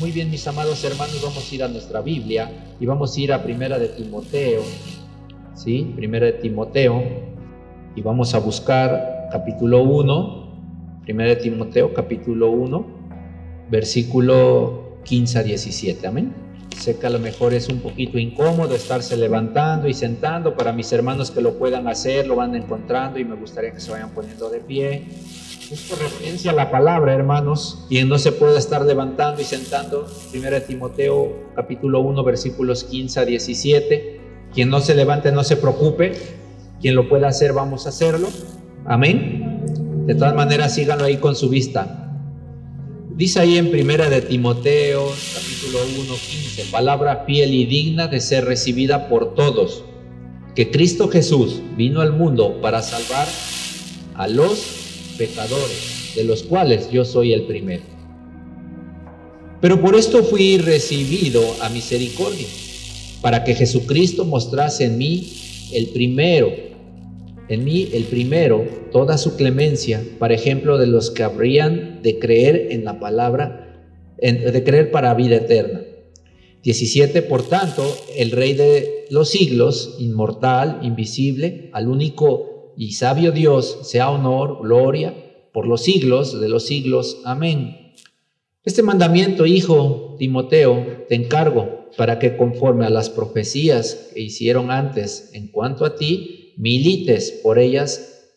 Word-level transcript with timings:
Muy 0.00 0.12
bien, 0.12 0.30
mis 0.30 0.48
amados 0.48 0.82
hermanos, 0.82 1.20
vamos 1.22 1.52
a 1.52 1.54
ir 1.54 1.62
a 1.62 1.68
nuestra 1.68 2.00
Biblia 2.00 2.50
y 2.80 2.86
vamos 2.86 3.14
a 3.14 3.20
ir 3.20 3.34
a 3.34 3.42
Primera 3.42 3.78
de 3.78 3.88
Timoteo, 3.88 4.62
¿sí? 5.54 5.92
Primera 5.94 6.24
de 6.24 6.32
Timoteo 6.32 7.02
y 7.94 8.00
vamos 8.00 8.34
a 8.34 8.38
buscar 8.38 9.28
capítulo 9.30 9.82
1, 9.82 11.02
Primera 11.04 11.28
de 11.28 11.36
Timoteo, 11.36 11.92
capítulo 11.92 12.50
1, 12.50 12.86
versículo 13.70 15.00
15 15.04 15.38
a 15.38 15.42
17, 15.42 16.06
amén. 16.06 16.32
Sé 16.78 16.98
que 16.98 17.06
a 17.06 17.10
lo 17.10 17.18
mejor 17.18 17.52
es 17.52 17.68
un 17.68 17.80
poquito 17.80 18.18
incómodo 18.18 18.74
estarse 18.74 19.18
levantando 19.18 19.86
y 19.86 19.92
sentando. 19.92 20.56
Para 20.56 20.72
mis 20.72 20.90
hermanos 20.92 21.30
que 21.30 21.42
lo 21.42 21.58
puedan 21.58 21.86
hacer, 21.88 22.26
lo 22.26 22.36
van 22.36 22.56
encontrando 22.56 23.18
y 23.18 23.26
me 23.26 23.36
gustaría 23.36 23.70
que 23.72 23.80
se 23.80 23.90
vayan 23.90 24.14
poniendo 24.14 24.48
de 24.48 24.60
pie. 24.60 25.04
Es 25.70 25.82
por 25.82 26.00
referencia 26.00 26.50
a 26.50 26.54
la 26.54 26.68
palabra, 26.68 27.14
hermanos. 27.14 27.84
Quien 27.88 28.08
no 28.08 28.18
se 28.18 28.32
puede 28.32 28.58
estar 28.58 28.84
levantando 28.84 29.40
y 29.40 29.44
sentando, 29.44 30.04
1 30.34 30.62
Timoteo 30.62 31.52
capítulo 31.54 32.00
1 32.00 32.24
versículos 32.24 32.82
15 32.82 33.20
a 33.20 33.24
17. 33.24 34.20
Quien 34.52 34.68
no 34.68 34.80
se 34.80 34.96
levante, 34.96 35.30
no 35.30 35.44
se 35.44 35.56
preocupe. 35.56 36.14
Quien 36.80 36.96
lo 36.96 37.08
pueda 37.08 37.28
hacer, 37.28 37.52
vamos 37.52 37.86
a 37.86 37.90
hacerlo. 37.90 38.30
Amén. 38.84 39.62
De 40.06 40.16
todas 40.16 40.34
maneras, 40.34 40.74
síganlo 40.74 41.04
ahí 41.04 41.18
con 41.18 41.36
su 41.36 41.48
vista. 41.48 42.18
Dice 43.14 43.38
ahí 43.38 43.56
en 43.56 43.70
primera 43.70 44.10
de 44.10 44.22
Timoteo, 44.22 45.06
capítulo 45.06 45.78
1, 46.00 46.14
15, 46.14 46.64
palabra 46.72 47.22
fiel 47.26 47.54
y 47.54 47.64
digna 47.66 48.08
de 48.08 48.18
ser 48.18 48.44
recibida 48.44 49.08
por 49.08 49.34
todos, 49.34 49.84
que 50.56 50.72
Cristo 50.72 51.08
Jesús 51.08 51.62
vino 51.76 52.00
al 52.00 52.12
mundo 52.12 52.60
para 52.60 52.82
salvar 52.82 53.28
a 54.14 54.26
los 54.26 54.89
pecadores, 55.20 56.14
de 56.16 56.24
los 56.24 56.42
cuales 56.42 56.90
yo 56.90 57.04
soy 57.04 57.34
el 57.34 57.42
primero. 57.42 57.82
Pero 59.60 59.82
por 59.82 59.94
esto 59.94 60.24
fui 60.24 60.56
recibido 60.56 61.42
a 61.60 61.68
misericordia, 61.68 62.46
para 63.20 63.44
que 63.44 63.54
Jesucristo 63.54 64.24
mostrase 64.24 64.86
en 64.86 64.96
mí 64.96 65.30
el 65.74 65.88
primero, 65.88 66.50
en 67.50 67.64
mí 67.64 67.90
el 67.92 68.04
primero, 68.04 68.64
toda 68.92 69.18
su 69.18 69.36
clemencia, 69.36 70.02
para 70.18 70.32
ejemplo 70.32 70.78
de 70.78 70.86
los 70.86 71.10
que 71.10 71.22
habrían 71.22 72.00
de 72.02 72.18
creer 72.18 72.68
en 72.70 72.86
la 72.86 72.98
palabra, 72.98 73.84
de 74.18 74.64
creer 74.64 74.90
para 74.90 75.12
vida 75.12 75.36
eterna. 75.36 75.82
17, 76.62 77.22
por 77.22 77.46
tanto, 77.46 77.84
el 78.16 78.30
Rey 78.30 78.54
de 78.54 79.06
los 79.10 79.30
siglos, 79.30 79.96
inmortal, 79.98 80.78
invisible, 80.82 81.68
al 81.72 81.88
único 81.88 82.49
y 82.80 82.92
sabio 82.92 83.30
Dios, 83.30 83.80
sea 83.82 84.10
honor, 84.10 84.62
gloria, 84.62 85.14
por 85.52 85.66
los 85.66 85.82
siglos 85.82 86.40
de 86.40 86.48
los 86.48 86.64
siglos. 86.64 87.20
Amén. 87.26 87.92
Este 88.64 88.82
mandamiento, 88.82 89.44
hijo 89.44 90.16
Timoteo, 90.18 91.04
te 91.06 91.14
encargo 91.14 91.90
para 91.98 92.18
que 92.18 92.38
conforme 92.38 92.86
a 92.86 92.90
las 92.90 93.10
profecías 93.10 94.08
que 94.14 94.22
hicieron 94.22 94.70
antes 94.70 95.28
en 95.34 95.48
cuanto 95.48 95.84
a 95.84 95.94
ti, 95.94 96.54
milites 96.56 97.40
por 97.42 97.58
ellas 97.58 98.30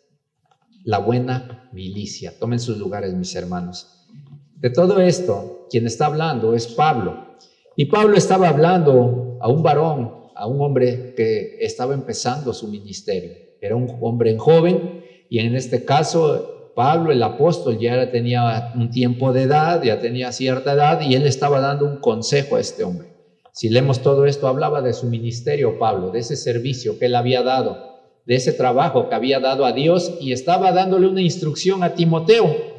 la 0.84 0.98
buena 0.98 1.70
milicia. 1.72 2.38
Tomen 2.38 2.60
sus 2.60 2.78
lugares, 2.78 3.14
mis 3.14 3.34
hermanos. 3.36 4.10
De 4.58 4.70
todo 4.70 5.00
esto, 5.00 5.68
quien 5.70 5.88
está 5.88 6.08
hablando 6.08 6.54
es 6.54 6.68
Pablo. 6.68 7.38
Y 7.78 7.86
Pablo 7.86 8.18
estaba 8.18 8.50
hablando 8.50 9.38
a 9.40 9.48
un 9.48 9.64
varón, 9.64 10.12
a 10.36 10.48
un 10.48 10.60
hombre 10.60 11.14
que 11.16 11.60
estaba 11.62 11.94
empezando 11.94 12.54
su 12.54 12.68
ministerio 12.68 13.43
era 13.66 13.76
un 13.76 13.88
hombre 14.02 14.38
joven 14.38 15.04
y 15.30 15.40
en 15.40 15.56
este 15.56 15.86
caso 15.86 16.54
Pablo, 16.76 17.12
el 17.12 17.22
apóstol, 17.22 17.78
ya 17.80 18.10
tenía 18.10 18.74
un 18.76 18.90
tiempo 18.90 19.32
de 19.32 19.44
edad, 19.44 19.84
ya 19.84 20.00
tenía 20.00 20.32
cierta 20.32 20.74
edad 20.74 21.02
y 21.02 21.14
él 21.14 21.26
estaba 21.28 21.60
dando 21.60 21.86
un 21.86 21.98
consejo 21.98 22.56
a 22.56 22.60
este 22.60 22.84
hombre. 22.84 23.10
Si 23.52 23.70
leemos 23.70 24.02
todo 24.02 24.26
esto, 24.26 24.48
hablaba 24.48 24.82
de 24.82 24.94
su 24.94 25.06
ministerio, 25.08 25.78
Pablo, 25.78 26.10
de 26.10 26.20
ese 26.20 26.36
servicio 26.36 26.98
que 26.98 27.06
él 27.06 27.16
había 27.16 27.44
dado, 27.44 27.78
de 28.26 28.36
ese 28.36 28.54
trabajo 28.54 29.08
que 29.08 29.16
había 29.16 29.40
dado 29.40 29.66
a 29.66 29.74
Dios 29.74 30.14
y 30.20 30.32
estaba 30.32 30.72
dándole 30.72 31.08
una 31.08 31.22
instrucción 31.22 31.84
a 31.84 31.94
Timoteo. 31.94 32.74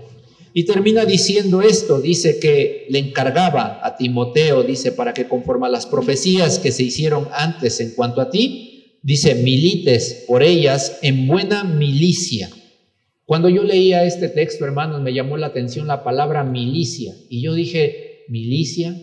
Y 0.52 0.64
termina 0.64 1.04
diciendo 1.04 1.62
esto, 1.62 2.00
dice 2.00 2.40
que 2.40 2.86
le 2.88 2.98
encargaba 2.98 3.80
a 3.82 3.96
Timoteo, 3.96 4.62
dice, 4.64 4.90
para 4.92 5.12
que 5.12 5.28
conforme 5.28 5.66
a 5.66 5.70
las 5.70 5.86
profecías 5.86 6.58
que 6.58 6.72
se 6.72 6.82
hicieron 6.82 7.28
antes 7.32 7.80
en 7.80 7.92
cuanto 7.94 8.20
a 8.20 8.30
ti, 8.30 8.73
Dice, 9.04 9.34
milites 9.34 10.24
por 10.26 10.42
ellas 10.42 10.98
en 11.02 11.26
buena 11.26 11.62
milicia. 11.62 12.48
Cuando 13.26 13.50
yo 13.50 13.62
leía 13.62 14.02
este 14.04 14.30
texto, 14.30 14.64
hermanos, 14.64 15.02
me 15.02 15.12
llamó 15.12 15.36
la 15.36 15.48
atención 15.48 15.86
la 15.86 16.02
palabra 16.02 16.42
milicia. 16.42 17.14
Y 17.28 17.42
yo 17.42 17.52
dije, 17.52 18.24
milicia, 18.28 18.96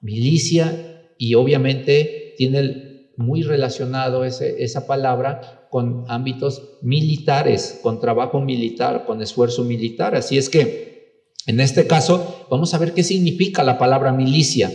milicia, 0.00 1.12
y 1.18 1.34
obviamente 1.34 2.32
tiene 2.38 3.10
muy 3.18 3.42
relacionado 3.42 4.24
esa 4.24 4.86
palabra 4.86 5.68
con 5.70 6.06
ámbitos 6.08 6.78
militares, 6.80 7.80
con 7.82 8.00
trabajo 8.00 8.40
militar, 8.40 9.04
con 9.04 9.20
esfuerzo 9.20 9.62
militar. 9.62 10.14
Así 10.14 10.38
es 10.38 10.48
que, 10.48 11.20
en 11.46 11.60
este 11.60 11.86
caso, 11.86 12.46
vamos 12.50 12.72
a 12.72 12.78
ver 12.78 12.94
qué 12.94 13.02
significa 13.02 13.62
la 13.62 13.76
palabra 13.76 14.10
milicia. 14.10 14.72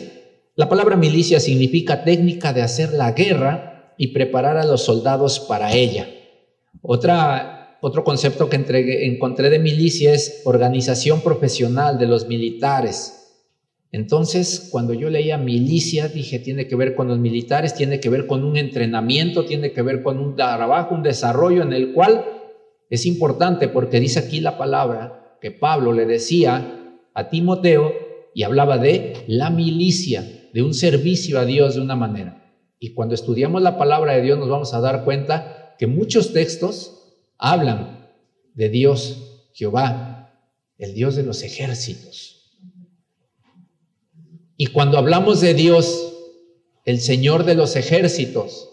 La 0.56 0.70
palabra 0.70 0.96
milicia 0.96 1.40
significa 1.40 2.04
técnica 2.04 2.54
de 2.54 2.62
hacer 2.62 2.94
la 2.94 3.14
guerra 3.14 3.66
y 4.02 4.08
preparar 4.08 4.56
a 4.56 4.66
los 4.66 4.86
soldados 4.86 5.42
para 5.42 5.74
ella. 5.74 6.08
Otra, 6.82 7.78
otro 7.82 8.06
concepto 8.06 8.50
que 8.50 9.06
encontré 9.06 9.50
de 9.50 9.60
milicia 9.60 10.14
es 10.14 10.42
organización 10.46 11.20
profesional 11.20 12.00
de 12.00 12.08
los 12.08 12.26
militares. 12.26 13.44
Entonces, 13.92 14.70
cuando 14.72 14.94
yo 14.94 15.10
leía 15.10 15.38
milicia, 15.38 16.08
dije, 16.08 16.40
tiene 16.40 16.66
que 16.66 16.78
ver 16.78 16.96
con 16.96 17.10
los 17.10 17.20
militares, 17.20 17.76
tiene 17.76 18.00
que 18.00 18.08
ver 18.08 18.26
con 18.26 18.46
un 18.46 18.56
entrenamiento, 18.56 19.44
tiene 19.44 19.74
que 19.74 19.82
ver 19.82 20.02
con 20.02 20.18
un 20.18 20.38
trabajo, 20.38 20.96
un 20.96 21.04
desarrollo 21.04 21.62
en 21.62 21.74
el 21.74 21.92
cual 21.92 22.24
es 22.90 23.06
importante 23.06 23.68
porque 23.68 24.00
dice 24.00 24.20
aquí 24.20 24.40
la 24.40 24.58
palabra 24.58 25.36
que 25.42 25.52
Pablo 25.52 25.92
le 25.92 26.06
decía 26.06 27.02
a 27.14 27.30
Timoteo 27.30 27.92
y 28.34 28.44
hablaba 28.44 28.78
de 28.78 29.26
la 29.28 29.50
milicia, 29.50 30.24
de 30.54 30.64
un 30.64 30.74
servicio 30.74 31.38
a 31.38 31.44
Dios 31.44 31.76
de 31.76 31.82
una 31.82 31.98
manera. 31.98 32.40
Y 32.80 32.94
cuando 32.94 33.14
estudiamos 33.14 33.62
la 33.62 33.78
palabra 33.78 34.14
de 34.14 34.22
Dios 34.22 34.40
nos 34.40 34.50
vamos 34.50 34.74
a 34.74 34.80
dar 34.80 35.04
cuenta 35.04 35.76
que 35.78 35.86
muchos 35.86 36.34
textos 36.34 37.18
hablan 37.38 38.10
de 38.54 38.70
Dios, 38.70 39.50
Jehová, 39.54 40.34
el 40.78 40.94
Dios 40.94 41.16
de 41.16 41.24
los 41.24 41.44
ejércitos. 41.44 42.40
Y 44.56 44.68
cuando 44.68 44.98
hablamos 44.98 45.42
de 45.42 45.54
Dios, 45.54 46.14
el 46.86 47.00
Señor 47.00 47.46
de 47.46 47.56
los 47.56 47.76
ejércitos, 47.76 48.70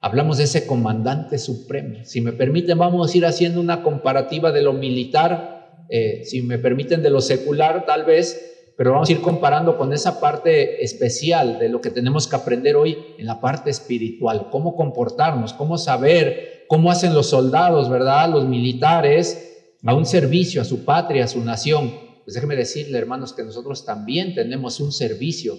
hablamos 0.00 0.38
de 0.38 0.44
ese 0.44 0.66
comandante 0.66 1.38
supremo. 1.38 2.04
Si 2.04 2.20
me 2.20 2.32
permiten, 2.32 2.78
vamos 2.78 3.12
a 3.12 3.16
ir 3.16 3.26
haciendo 3.26 3.60
una 3.60 3.82
comparativa 3.82 4.52
de 4.52 4.62
lo 4.62 4.72
militar, 4.72 5.86
eh, 5.90 6.22
si 6.24 6.42
me 6.42 6.58
permiten, 6.58 7.02
de 7.02 7.10
lo 7.10 7.20
secular 7.20 7.86
tal 7.86 8.04
vez, 8.04 8.57
pero 8.78 8.92
vamos 8.92 9.08
a 9.08 9.12
ir 9.12 9.20
comparando 9.20 9.76
con 9.76 9.92
esa 9.92 10.20
parte 10.20 10.84
especial 10.84 11.58
de 11.58 11.68
lo 11.68 11.80
que 11.80 11.90
tenemos 11.90 12.28
que 12.28 12.36
aprender 12.36 12.76
hoy 12.76 12.96
en 13.18 13.26
la 13.26 13.40
parte 13.40 13.70
espiritual, 13.70 14.50
cómo 14.52 14.76
comportarnos, 14.76 15.52
cómo 15.52 15.76
saber, 15.78 16.64
cómo 16.68 16.92
hacen 16.92 17.12
los 17.12 17.28
soldados, 17.28 17.90
¿verdad? 17.90 18.30
Los 18.30 18.46
militares 18.46 19.74
a 19.84 19.94
un 19.96 20.06
servicio 20.06 20.62
a 20.62 20.64
su 20.64 20.84
patria, 20.84 21.24
a 21.24 21.28
su 21.28 21.44
nación. 21.44 21.92
Pues 22.22 22.34
déjeme 22.34 22.54
decirle, 22.54 22.98
hermanos, 22.98 23.32
que 23.32 23.42
nosotros 23.42 23.84
también 23.84 24.36
tenemos 24.36 24.78
un 24.78 24.92
servicio, 24.92 25.58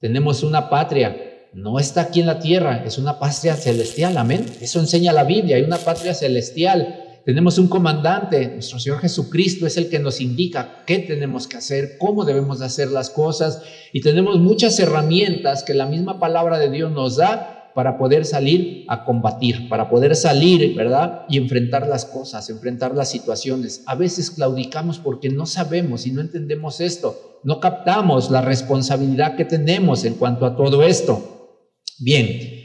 tenemos 0.00 0.42
una 0.42 0.68
patria, 0.68 1.48
no 1.52 1.78
está 1.78 2.00
aquí 2.00 2.18
en 2.18 2.26
la 2.26 2.40
tierra, 2.40 2.82
es 2.84 2.98
una 2.98 3.20
patria 3.20 3.54
celestial, 3.54 4.16
amén. 4.16 4.44
Eso 4.60 4.80
enseña 4.80 5.12
la 5.12 5.22
Biblia, 5.22 5.54
hay 5.54 5.62
una 5.62 5.78
patria 5.78 6.14
celestial 6.14 7.05
tenemos 7.26 7.58
un 7.58 7.66
comandante, 7.66 8.46
nuestro 8.54 8.78
Señor 8.78 9.00
Jesucristo 9.00 9.66
es 9.66 9.76
el 9.76 9.88
que 9.88 9.98
nos 9.98 10.20
indica 10.20 10.84
qué 10.86 11.00
tenemos 11.00 11.48
que 11.48 11.56
hacer, 11.56 11.98
cómo 11.98 12.24
debemos 12.24 12.60
hacer 12.60 12.92
las 12.92 13.10
cosas 13.10 13.62
y 13.92 14.00
tenemos 14.00 14.38
muchas 14.38 14.78
herramientas 14.78 15.64
que 15.64 15.74
la 15.74 15.86
misma 15.86 16.20
palabra 16.20 16.60
de 16.60 16.70
Dios 16.70 16.92
nos 16.92 17.16
da 17.16 17.72
para 17.74 17.98
poder 17.98 18.26
salir 18.26 18.84
a 18.86 19.04
combatir, 19.04 19.68
para 19.68 19.90
poder 19.90 20.14
salir, 20.14 20.76
¿verdad? 20.76 21.22
Y 21.28 21.38
enfrentar 21.38 21.88
las 21.88 22.04
cosas, 22.04 22.48
enfrentar 22.48 22.94
las 22.94 23.10
situaciones. 23.10 23.82
A 23.86 23.96
veces 23.96 24.30
claudicamos 24.30 25.00
porque 25.00 25.28
no 25.28 25.46
sabemos 25.46 26.06
y 26.06 26.12
no 26.12 26.20
entendemos 26.20 26.80
esto, 26.80 27.40
no 27.42 27.58
captamos 27.58 28.30
la 28.30 28.40
responsabilidad 28.40 29.34
que 29.34 29.44
tenemos 29.44 30.04
en 30.04 30.14
cuanto 30.14 30.46
a 30.46 30.54
todo 30.54 30.84
esto. 30.84 31.64
Bien, 31.98 32.55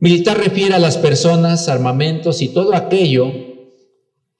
Militar 0.00 0.38
refiere 0.38 0.74
a 0.74 0.78
las 0.78 0.96
personas, 0.96 1.68
armamentos 1.68 2.40
y 2.40 2.48
todo 2.48 2.74
aquello 2.74 3.30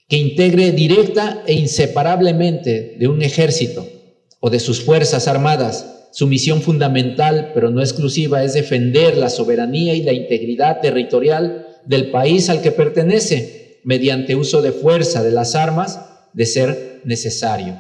que 0.09 0.17
integre 0.17 0.73
directa 0.73 1.43
e 1.47 1.53
inseparablemente 1.53 2.97
de 2.99 3.09
un 3.09 3.21
ejército 3.21 3.87
o 4.41 4.49
de 4.49 4.59
sus 4.59 4.83
fuerzas 4.83 5.29
armadas. 5.29 6.09
Su 6.12 6.27
misión 6.27 6.62
fundamental, 6.62 7.51
pero 7.53 7.69
no 7.69 7.83
exclusiva, 7.83 8.43
es 8.43 8.55
defender 8.55 9.19
la 9.19 9.29
soberanía 9.29 9.95
y 9.95 10.03
la 10.03 10.15
integridad 10.15 10.81
territorial 10.81 11.67
del 11.85 12.11
país 12.11 12.49
al 12.49 12.62
que 12.62 12.73
pertenece 12.73 13.81
mediante 13.85 14.37
uso 14.37 14.62
de 14.62 14.73
fuerza 14.73 15.23
de 15.23 15.31
las 15.31 15.55
armas 15.55 16.01
de 16.33 16.47
ser 16.47 17.03
necesario. 17.05 17.79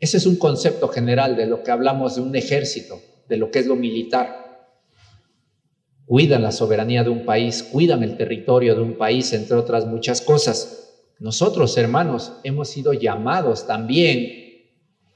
Ese 0.00 0.16
es 0.16 0.26
un 0.26 0.34
concepto 0.34 0.88
general 0.88 1.36
de 1.36 1.46
lo 1.46 1.62
que 1.62 1.70
hablamos 1.70 2.16
de 2.16 2.22
un 2.22 2.34
ejército, 2.34 3.00
de 3.28 3.36
lo 3.36 3.52
que 3.52 3.60
es 3.60 3.66
lo 3.66 3.76
militar. 3.76 4.43
Cuidan 6.06 6.42
la 6.42 6.52
soberanía 6.52 7.02
de 7.02 7.10
un 7.10 7.24
país, 7.24 7.62
cuidan 7.62 8.02
el 8.02 8.16
territorio 8.16 8.74
de 8.74 8.82
un 8.82 8.94
país, 8.94 9.32
entre 9.32 9.56
otras 9.56 9.86
muchas 9.86 10.20
cosas. 10.20 10.92
Nosotros, 11.18 11.76
hermanos, 11.78 12.32
hemos 12.44 12.68
sido 12.68 12.92
llamados 12.92 13.66
también 13.66 14.64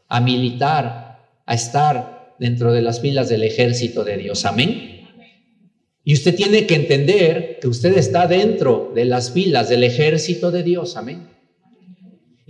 a 0.09 0.21
militar, 0.21 1.29
a 1.45 1.55
estar 1.55 2.37
dentro 2.39 2.73
de 2.73 2.83
las 2.83 3.01
filas 3.01 3.29
del 3.29 3.43
ejército 3.43 4.05
de 4.05 4.17
Dios. 4.17 4.45
Amén. 4.45 5.07
Y 6.05 6.15
usted 6.15 6.35
tiene 6.35 6.67
que 6.67 6.75
entender 6.75 7.59
que 7.61 7.69
usted 7.69 7.99
está 7.99 8.27
dentro 8.27 8.93
de 8.95 9.05
las 9.05 9.33
filas 9.33 9.69
del 9.69 9.85
ejército 9.85 10.51
de 10.51 10.63
Dios. 10.63 10.97
Amén 10.97 11.39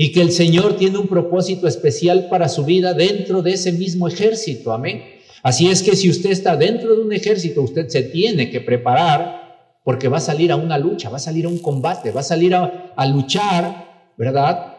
y 0.00 0.12
que 0.12 0.22
el 0.22 0.30
Señor 0.30 0.76
tiene 0.76 0.96
un 0.96 1.08
propósito 1.08 1.66
especial 1.66 2.28
para 2.30 2.48
su 2.48 2.64
vida 2.64 2.94
dentro 2.94 3.42
de 3.42 3.54
ese 3.54 3.72
mismo 3.72 4.06
ejército. 4.06 4.72
Amén. 4.72 5.02
Así 5.42 5.68
es 5.68 5.82
que 5.82 5.96
si 5.96 6.10
usted 6.10 6.30
está 6.30 6.56
dentro 6.56 6.94
de 6.94 7.02
un 7.02 7.12
ejército, 7.12 7.62
usted 7.62 7.88
se 7.88 8.02
tiene 8.02 8.50
que 8.50 8.60
preparar 8.60 9.80
porque 9.84 10.08
va 10.08 10.18
a 10.18 10.20
salir 10.20 10.52
a 10.52 10.56
una 10.56 10.78
lucha, 10.78 11.08
va 11.08 11.16
a 11.16 11.20
salir 11.20 11.46
a 11.46 11.48
un 11.48 11.58
combate, 11.58 12.10
va 12.10 12.20
a 12.20 12.24
salir 12.24 12.54
a, 12.54 13.06
luchar, 13.06 14.12
¿verdad? 14.16 14.74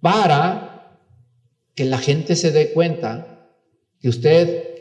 Para 0.00 0.98
que 1.74 1.84
la 1.84 1.98
gente 1.98 2.36
se 2.36 2.50
dé 2.50 2.72
cuenta 2.72 3.48
que 4.00 4.08
usted 4.08 4.78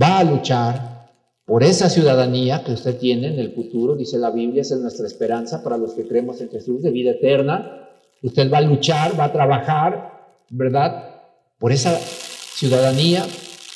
va 0.00 0.18
a 0.18 0.24
luchar 0.24 1.10
por 1.44 1.64
esa 1.64 1.90
ciudadanía 1.90 2.62
que 2.64 2.72
usted 2.72 2.96
tiene 2.98 3.28
en 3.28 3.38
el 3.38 3.52
futuro, 3.52 3.96
dice 3.96 4.18
la 4.18 4.30
Biblia, 4.30 4.62
es 4.62 4.70
nuestra 4.72 5.06
esperanza 5.06 5.62
para 5.64 5.76
los 5.76 5.94
que 5.94 6.06
creemos 6.06 6.40
en 6.40 6.50
Jesús 6.50 6.82
de 6.82 6.90
vida 6.90 7.10
eterna 7.10 7.80
Usted 8.22 8.52
va 8.52 8.58
a 8.58 8.62
luchar, 8.62 9.18
va 9.18 9.24
a 9.24 9.32
trabajar, 9.32 10.36
¿verdad? 10.48 11.10
Por 11.58 11.72
esa 11.72 11.98
ciudadanía, 11.98 13.26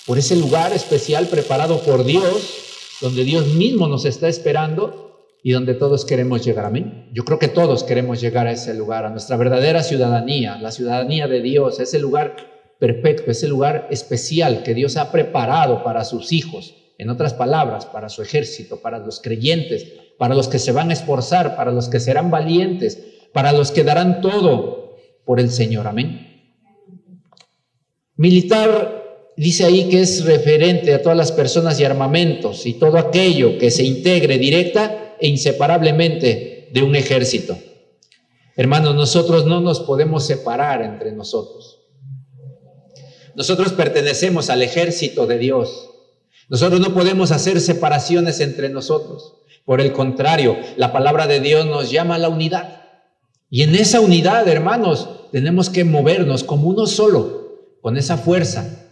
por 0.07 0.19
ese 0.19 0.37
lugar 0.37 0.73
especial 0.73 1.27
preparado 1.27 1.81
por 1.83 2.05
Dios, 2.05 2.99
donde 3.01 3.25
Dios 3.25 3.49
mismo 3.55 3.89
nos 3.89 4.05
está 4.05 4.29
esperando 4.29 5.27
y 5.43 5.53
donde 5.53 5.75
todos 5.75 6.05
queremos 6.05 6.45
llegar. 6.45 6.65
Amén. 6.65 7.11
Yo 7.13 7.25
creo 7.25 7.39
que 7.39 7.49
todos 7.49 7.85
queremos 7.85 8.21
llegar 8.21 8.47
a 8.47 8.53
ese 8.53 8.73
lugar, 8.75 9.05
a 9.05 9.11
nuestra 9.11 9.37
verdadera 9.37 9.83
ciudadanía, 9.83 10.59
la 10.59 10.71
ciudadanía 10.71 11.27
de 11.27 11.43
Dios, 11.43 11.81
ese 11.81 11.99
lugar 11.99 12.37
perfecto, 12.79 13.31
ese 13.31 13.49
lugar 13.49 13.89
especial 13.91 14.63
que 14.63 14.75
Dios 14.75 14.97
ha 14.97 15.11
preparado 15.11 15.83
para 15.83 16.05
sus 16.05 16.33
hijos. 16.33 16.75
En 16.99 17.11
otras 17.11 17.35
palabras, 17.35 17.85
para 17.85 18.09
su 18.09 18.23
ejército, 18.23 18.81
para 18.81 18.99
los 18.99 19.21
creyentes, 19.21 19.93
para 20.19 20.35
los 20.35 20.49
que 20.49 20.59
se 20.59 20.73
van 20.73 20.91
a 20.91 20.95
esforzar, 20.95 21.57
para 21.57 21.73
los 21.73 21.89
que 21.89 22.01
serán 22.01 22.31
valientes, 22.31 22.99
para 23.33 23.53
los 23.53 23.71
que 23.71 23.85
darán 23.85 24.21
todo 24.21 24.97
por 25.25 25.41
el 25.41 25.51
Señor. 25.51 25.87
Amén. 25.87 26.23
Militar 28.17 28.96
dice 29.37 29.65
ahí 29.65 29.89
que 29.89 30.01
es 30.01 30.25
referente 30.25 30.95
a 30.95 31.03
todas 31.03 31.17
las 31.17 31.33
personas 31.33 31.79
y 31.79 31.85
armamentos 31.85 32.67
y 32.67 32.75
todo 32.75 32.99
aquello 32.99 33.59
que 33.59 33.71
se 33.71 33.85
integre 33.85 34.39
directa 34.39 35.15
e 35.21 35.29
inseparablemente 35.29 36.71
de 36.73 36.83
un 36.83 36.97
ejército. 36.97 37.57
Hermanos, 38.57 38.95
nosotros 38.95 39.45
no 39.45 39.61
nos 39.61 39.81
podemos 39.81 40.27
separar 40.27 40.83
entre 40.83 41.13
nosotros. 41.13 41.81
Nosotros 43.35 43.73
pertenecemos 43.73 44.49
al 44.49 44.63
ejército 44.63 45.27
de 45.27 45.39
Dios. 45.39 45.91
Nosotros 46.49 46.81
no 46.81 46.95
podemos 46.95 47.33
hacer 47.33 47.61
separaciones 47.61 48.41
entre 48.41 48.71
nosotros. 48.71 49.35
Por 49.67 49.81
el 49.81 49.93
contrario, 49.93 50.57
la 50.77 50.93
palabra 50.93 51.27
de 51.27 51.41
Dios 51.41 51.67
nos 51.67 51.91
llama 51.91 52.15
a 52.15 52.19
la 52.19 52.31
unidad. 52.31 52.85
Y 53.51 53.63
en 53.63 53.75
esa 53.75 54.01
unidad, 54.01 54.49
hermanos, 54.49 55.31
tenemos 55.33 55.69
que 55.69 55.85
movernos 55.85 56.45
como 56.45 56.69
uno 56.69 56.87
solo, 56.87 57.77
con 57.83 57.97
esa 57.97 58.17
fuerza, 58.17 58.86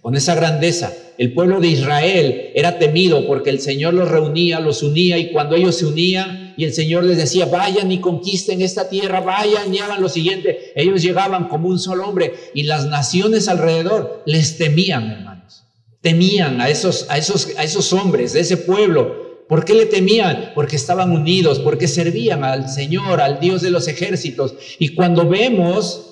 con 0.00 0.16
esa 0.16 0.34
grandeza. 0.34 0.92
El 1.18 1.32
pueblo 1.32 1.60
de 1.60 1.68
Israel 1.68 2.50
era 2.54 2.78
temido 2.78 3.26
porque 3.26 3.50
el 3.50 3.60
Señor 3.60 3.94
los 3.94 4.08
reunía, 4.08 4.60
los 4.60 4.82
unía 4.82 5.18
y 5.18 5.32
cuando 5.32 5.56
ellos 5.56 5.76
se 5.76 5.86
unían 5.86 6.54
y 6.56 6.64
el 6.64 6.72
Señor 6.72 7.04
les 7.04 7.18
decía, 7.18 7.46
vayan 7.46 7.92
y 7.92 8.00
conquisten 8.00 8.62
esta 8.62 8.88
tierra, 8.88 9.20
vayan 9.20 9.72
y 9.72 9.78
hagan 9.78 10.02
lo 10.02 10.08
siguiente, 10.08 10.72
ellos 10.74 11.02
llegaban 11.02 11.48
como 11.48 11.68
un 11.68 11.78
solo 11.78 12.08
hombre 12.08 12.32
y 12.54 12.62
las 12.64 12.86
naciones 12.86 13.48
alrededor 13.48 14.22
les 14.26 14.56
temían, 14.56 15.10
hermanos. 15.10 15.64
Temían 16.00 16.60
a 16.60 16.70
esos, 16.70 17.06
a 17.10 17.18
esos, 17.18 17.48
a 17.58 17.64
esos 17.64 17.92
hombres 17.92 18.32
de 18.32 18.40
ese 18.40 18.56
pueblo 18.56 19.30
¿Por 19.50 19.64
qué 19.64 19.74
le 19.74 19.86
temían? 19.86 20.52
Porque 20.54 20.76
estaban 20.76 21.10
unidos, 21.10 21.58
porque 21.58 21.88
servían 21.88 22.44
al 22.44 22.68
Señor, 22.68 23.20
al 23.20 23.40
Dios 23.40 23.62
de 23.62 23.72
los 23.72 23.88
ejércitos. 23.88 24.54
Y 24.78 24.94
cuando 24.94 25.28
vemos 25.28 26.09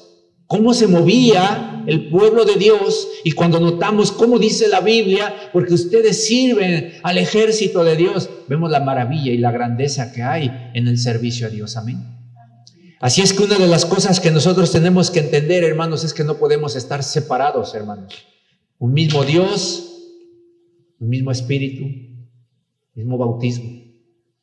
cómo 0.48 0.74
se 0.74 0.88
movía 0.88 1.84
el 1.86 2.08
pueblo 2.08 2.44
de 2.44 2.56
Dios 2.56 3.08
y 3.22 3.32
cuando 3.32 3.60
notamos 3.60 4.10
cómo 4.10 4.38
dice 4.38 4.66
la 4.66 4.80
Biblia, 4.80 5.50
porque 5.52 5.74
ustedes 5.74 6.26
sirven 6.26 6.94
al 7.02 7.18
ejército 7.18 7.84
de 7.84 7.96
Dios, 7.96 8.28
vemos 8.48 8.70
la 8.70 8.80
maravilla 8.80 9.30
y 9.30 9.38
la 9.38 9.52
grandeza 9.52 10.10
que 10.10 10.22
hay 10.22 10.50
en 10.74 10.88
el 10.88 10.98
servicio 10.98 11.46
a 11.46 11.50
Dios. 11.50 11.76
Amén. 11.76 12.02
Así 12.98 13.20
es 13.20 13.32
que 13.32 13.44
una 13.44 13.58
de 13.58 13.68
las 13.68 13.84
cosas 13.84 14.18
que 14.18 14.30
nosotros 14.30 14.72
tenemos 14.72 15.10
que 15.10 15.20
entender, 15.20 15.62
hermanos, 15.62 16.02
es 16.02 16.12
que 16.12 16.24
no 16.24 16.38
podemos 16.38 16.74
estar 16.74 17.04
separados, 17.04 17.74
hermanos. 17.74 18.12
Un 18.78 18.92
mismo 18.92 19.24
Dios, 19.24 19.84
un 20.98 21.08
mismo 21.08 21.30
Espíritu, 21.30 21.84
mismo 22.94 23.18
bautismo. 23.18 23.70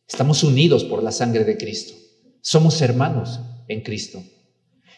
Estamos 0.07 0.43
unidos 0.43 0.83
por 0.83 1.03
la 1.03 1.11
sangre 1.11 1.43
de 1.43 1.57
Cristo. 1.57 1.95
Somos 2.41 2.79
hermanos 2.81 3.39
en 3.67 3.81
Cristo. 3.81 4.23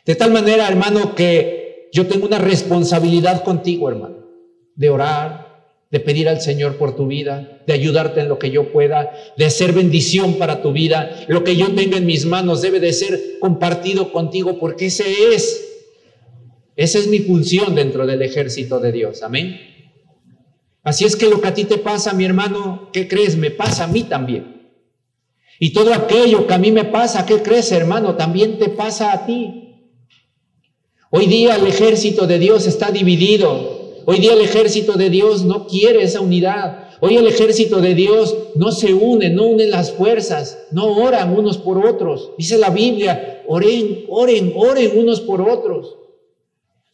De 0.07 0.15
tal 0.15 0.31
manera, 0.31 0.68
hermano, 0.68 1.13
que 1.15 1.89
yo 1.92 2.07
tengo 2.07 2.25
una 2.25 2.39
responsabilidad 2.39 3.44
contigo, 3.44 3.89
hermano, 3.89 4.25
de 4.74 4.89
orar, 4.89 5.48
de 5.92 6.00
pedir 6.00 6.30
al 6.30 6.39
Señor 6.39 6.77
por 6.77 6.95
tu 6.95 7.07
vida, 7.07 7.62
de 7.68 7.74
ayudarte 7.74 8.21
en 8.21 8.30
lo 8.30 8.39
que 8.39 8.50
yo 8.50 8.71
pueda, 8.71 9.12
de 9.38 9.45
hacer 9.45 9.74
bendición 9.74 10.36
para 10.36 10.62
tu 10.62 10.71
vida. 10.71 11.25
Lo 11.27 11.44
que 11.44 11.57
yo 11.57 11.74
tenga 11.75 11.98
en 11.98 12.06
mis 12.06 12.25
manos 12.25 12.62
debe 12.62 12.80
de 12.80 12.94
ser 12.94 13.38
compartido 13.42 14.13
contigo 14.13 14.57
porque 14.59 14.86
ese 14.86 15.33
es, 15.33 15.65
esa 16.77 17.00
es 17.00 17.07
mi 17.07 17.19
función 17.19 17.75
dentro 17.75 18.07
del 18.07 18.21
ejército 18.21 18.80
de 18.80 18.94
Dios. 18.94 19.24
Amén. 19.24 19.59
Así 20.83 21.04
es 21.04 21.18
que 21.18 21.30
lo 21.30 21.42
que 21.42 21.50
a 21.50 21.54
ti 21.54 21.65
te 21.65 21.80
pasa, 21.80 22.13
mi 22.13 22.24
hermano, 22.24 22.89
¿qué 22.94 23.09
crees? 23.09 23.36
Me 23.36 23.51
pasa 23.51 23.83
a 23.83 23.88
mí 23.88 24.04
también. 24.04 24.71
Y 25.59 25.74
todo 25.74 25.94
aquello 25.94 26.48
que 26.48 26.54
a 26.54 26.57
mí 26.57 26.71
me 26.71 26.86
pasa, 26.86 27.25
¿qué 27.25 27.42
crees, 27.42 27.74
hermano? 27.74 28.15
También 28.15 28.57
te 28.57 28.69
pasa 28.69 29.12
a 29.12 29.25
ti. 29.25 29.67
Hoy 31.09 31.27
día 31.27 31.56
el 31.56 31.65
ejército 31.65 32.27
de 32.27 32.38
Dios 32.38 32.68
está 32.68 32.92
dividido. 32.92 33.77
Hoy 34.04 34.19
día 34.19 34.33
el 34.33 34.42
ejército 34.42 34.98
de 34.98 35.09
Dios 35.09 35.45
no 35.45 35.65
quiere 35.65 36.04
esa 36.04 36.19
unidad. 36.19 36.90
Hoy 36.99 37.16
el 37.16 37.26
ejército 37.28 37.80
de 37.80 37.95
Dios 37.95 38.35
no 38.56 38.73
se 38.73 38.94
une, 38.94 39.30
no 39.30 39.45
unen 39.45 39.71
las 39.71 39.94
fuerzas, 39.94 40.59
no 40.71 40.97
oran 40.97 41.37
unos 41.37 41.57
por 41.59 41.85
otros. 41.85 42.31
Dice 42.37 42.57
la 42.57 42.71
Biblia, 42.71 43.44
oren, 43.47 44.06
oren, 44.09 44.52
oren 44.54 44.99
unos 44.99 45.21
por 45.21 45.42
otros. 45.42 45.95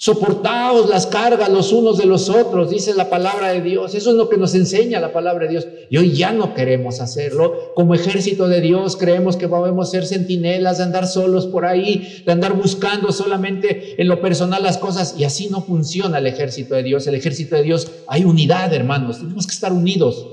Soportaos 0.04 0.90
las 0.90 1.08
cargas 1.08 1.48
los 1.48 1.72
unos 1.72 1.98
de 1.98 2.06
los 2.06 2.28
otros, 2.28 2.70
dice 2.70 2.94
la 2.94 3.10
palabra 3.10 3.54
de 3.54 3.62
Dios. 3.62 3.96
Eso 3.96 4.10
es 4.10 4.18
lo 4.18 4.28
que 4.28 4.36
nos 4.36 4.54
enseña 4.54 5.00
la 5.00 5.14
palabra 5.14 5.46
de 5.46 5.52
Dios. 5.52 5.68
Y 5.90 5.96
hoy 5.96 6.12
ya 6.12 6.34
no 6.34 6.54
queremos 6.54 7.00
hacerlo. 7.00 7.72
Como 7.74 7.96
ejército 7.96 8.50
de 8.50 8.60
Dios 8.60 8.98
creemos 8.98 9.38
que 9.38 9.48
podemos 9.48 9.92
ser 9.92 10.06
centinelas, 10.06 10.80
de 10.80 10.84
andar 10.84 11.08
solos 11.08 11.48
por 11.48 11.66
ahí, 11.66 12.22
de 12.26 12.34
andar 12.34 12.52
buscando 12.52 13.14
solamente 13.14 13.96
en 13.98 14.10
lo 14.10 14.20
personal 14.20 14.62
las 14.62 14.78
cosas. 14.78 15.16
Y 15.18 15.24
así 15.24 15.48
no 15.48 15.62
funciona 15.62 16.18
el 16.18 16.28
ejército 16.28 16.76
de 16.76 16.84
Dios. 16.84 17.08
El 17.08 17.16
ejército 17.16 17.56
de 17.56 17.64
Dios 17.64 17.90
hay 18.10 18.26
unidad, 18.26 18.74
hermanos. 18.74 19.20
Tenemos 19.20 19.48
que 19.48 19.54
estar 19.54 19.72
unidos. 19.72 20.28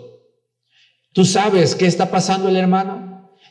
¿Tú 1.12 1.24
sabes 1.24 1.76
qué 1.76 1.86
está 1.86 2.10
pasando 2.10 2.48
el 2.48 2.56
hermano? 2.56 3.10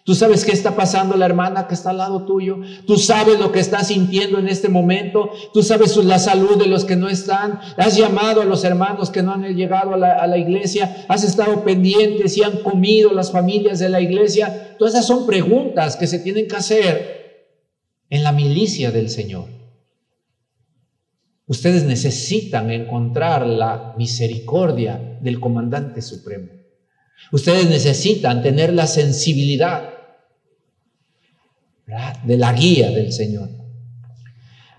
Tú 0.09 0.15
sabes 0.15 0.43
qué 0.43 0.53
está 0.53 0.75
pasando 0.75 1.15
la 1.15 1.27
hermana 1.27 1.67
que 1.67 1.75
está 1.75 1.91
al 1.91 1.99
lado 1.99 2.25
tuyo. 2.25 2.57
Tú 2.87 2.97
sabes 2.97 3.37
lo 3.37 3.51
que 3.51 3.59
está 3.59 3.83
sintiendo 3.83 4.39
en 4.39 4.47
este 4.47 4.67
momento. 4.67 5.29
Tú 5.53 5.61
sabes 5.61 5.95
la 5.97 6.17
salud 6.17 6.57
de 6.57 6.65
los 6.65 6.83
que 6.83 6.95
no 6.95 7.09
están. 7.09 7.59
Has 7.77 7.95
llamado 7.95 8.41
a 8.41 8.45
los 8.45 8.63
hermanos 8.63 9.11
que 9.11 9.21
no 9.21 9.33
han 9.33 9.43
llegado 9.55 9.93
a 9.93 9.97
la, 10.25 10.35
iglesia. 10.39 11.05
Has 11.07 11.23
estado 11.23 11.63
pendiente 11.63 12.27
si 12.27 12.41
han 12.41 12.63
comido 12.63 13.13
las 13.13 13.31
familias 13.31 13.77
de 13.77 13.89
la 13.89 14.01
iglesia. 14.01 14.75
Todas 14.79 14.95
esas 14.95 15.05
son 15.05 15.27
preguntas 15.27 15.95
que 15.95 16.07
se 16.07 16.17
tienen 16.17 16.47
que 16.47 16.55
hacer 16.55 17.53
en 18.09 18.23
la 18.23 18.31
milicia 18.31 18.89
del 18.89 19.11
Señor. 19.11 19.45
Ustedes 21.45 21.83
necesitan 21.83 22.71
encontrar 22.71 23.45
la 23.45 23.93
misericordia 23.95 25.19
del 25.21 25.39
comandante 25.39 26.01
supremo. 26.01 26.47
Ustedes 27.31 27.69
necesitan 27.69 28.41
tener 28.41 28.73
la 28.73 28.87
sensibilidad 28.87 29.98
de 32.23 32.37
la 32.37 32.53
guía 32.53 32.91
del 32.91 33.11
Señor. 33.11 33.49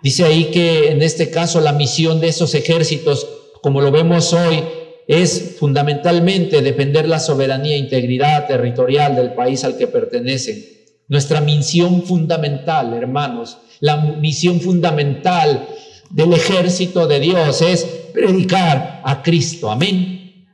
Dice 0.02 0.24
ahí 0.24 0.46
que 0.46 0.90
en 0.90 1.02
este 1.02 1.30
caso 1.30 1.60
la 1.60 1.72
misión 1.72 2.20
de 2.20 2.28
esos 2.28 2.54
ejércitos, 2.54 3.26
como 3.62 3.80
lo 3.80 3.90
vemos 3.90 4.32
hoy, 4.32 4.62
es 5.06 5.56
fundamentalmente 5.58 6.62
defender 6.62 7.08
la 7.08 7.18
soberanía 7.18 7.74
e 7.74 7.80
integridad 7.80 8.46
territorial 8.46 9.16
del 9.16 9.34
país 9.34 9.64
al 9.64 9.76
que 9.76 9.88
pertenecen. 9.88 10.64
Nuestra 11.08 11.40
misión 11.40 12.04
fundamental, 12.04 12.94
hermanos, 12.94 13.58
la 13.80 13.96
misión 13.96 14.60
fundamental 14.60 15.66
del 16.10 16.32
ejército 16.32 17.06
de 17.06 17.20
Dios 17.20 17.60
es 17.60 17.84
predicar 18.12 19.02
a 19.04 19.22
Cristo. 19.22 19.70
Amén. 19.70 20.46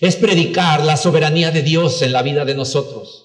Es 0.00 0.16
predicar 0.16 0.84
la 0.84 0.96
soberanía 0.96 1.50
de 1.50 1.62
Dios 1.62 2.02
en 2.02 2.12
la 2.12 2.22
vida 2.22 2.44
de 2.44 2.54
nosotros. 2.54 3.19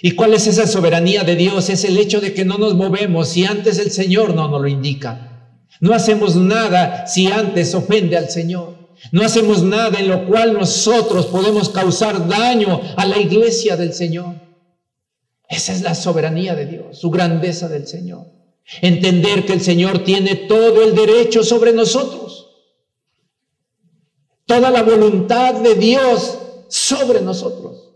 ¿Y 0.00 0.12
cuál 0.12 0.34
es 0.34 0.46
esa 0.46 0.66
soberanía 0.66 1.24
de 1.24 1.34
Dios? 1.34 1.68
Es 1.70 1.84
el 1.84 1.98
hecho 1.98 2.20
de 2.20 2.32
que 2.32 2.44
no 2.44 2.56
nos 2.58 2.74
movemos 2.74 3.28
si 3.30 3.44
antes 3.44 3.78
el 3.78 3.90
Señor 3.90 4.34
no 4.34 4.48
nos 4.48 4.60
lo 4.60 4.68
indica. 4.68 5.28
No 5.80 5.92
hacemos 5.94 6.36
nada 6.36 7.06
si 7.06 7.26
antes 7.26 7.74
ofende 7.74 8.16
al 8.16 8.30
Señor. 8.30 8.76
No 9.12 9.22
hacemos 9.22 9.62
nada 9.62 9.98
en 9.98 10.08
lo 10.08 10.26
cual 10.26 10.52
nosotros 10.54 11.26
podemos 11.26 11.68
causar 11.68 12.28
daño 12.28 12.80
a 12.96 13.06
la 13.06 13.18
iglesia 13.18 13.76
del 13.76 13.92
Señor. 13.92 14.34
Esa 15.48 15.72
es 15.72 15.82
la 15.82 15.94
soberanía 15.94 16.54
de 16.54 16.66
Dios, 16.66 16.98
su 16.98 17.10
grandeza 17.10 17.68
del 17.68 17.86
Señor. 17.86 18.26
Entender 18.82 19.46
que 19.46 19.54
el 19.54 19.62
Señor 19.62 20.04
tiene 20.04 20.34
todo 20.34 20.82
el 20.82 20.94
derecho 20.94 21.42
sobre 21.42 21.72
nosotros. 21.72 22.50
Toda 24.46 24.70
la 24.70 24.82
voluntad 24.82 25.54
de 25.54 25.74
Dios 25.74 26.38
sobre 26.68 27.20
nosotros. 27.20 27.87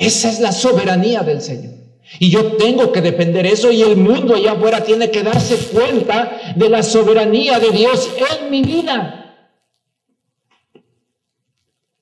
Esa 0.00 0.30
es 0.30 0.40
la 0.40 0.50
soberanía 0.50 1.20
del 1.20 1.42
Señor. 1.42 1.74
Y 2.18 2.30
yo 2.30 2.56
tengo 2.56 2.90
que 2.90 3.02
depender 3.02 3.44
eso 3.44 3.70
y 3.70 3.82
el 3.82 3.98
mundo 3.98 4.34
allá 4.34 4.52
afuera 4.52 4.82
tiene 4.82 5.10
que 5.10 5.22
darse 5.22 5.56
cuenta 5.68 6.54
de 6.56 6.68
la 6.70 6.82
soberanía 6.82 7.60
de 7.60 7.70
Dios 7.70 8.10
en 8.30 8.50
mi 8.50 8.62
vida. 8.62 9.36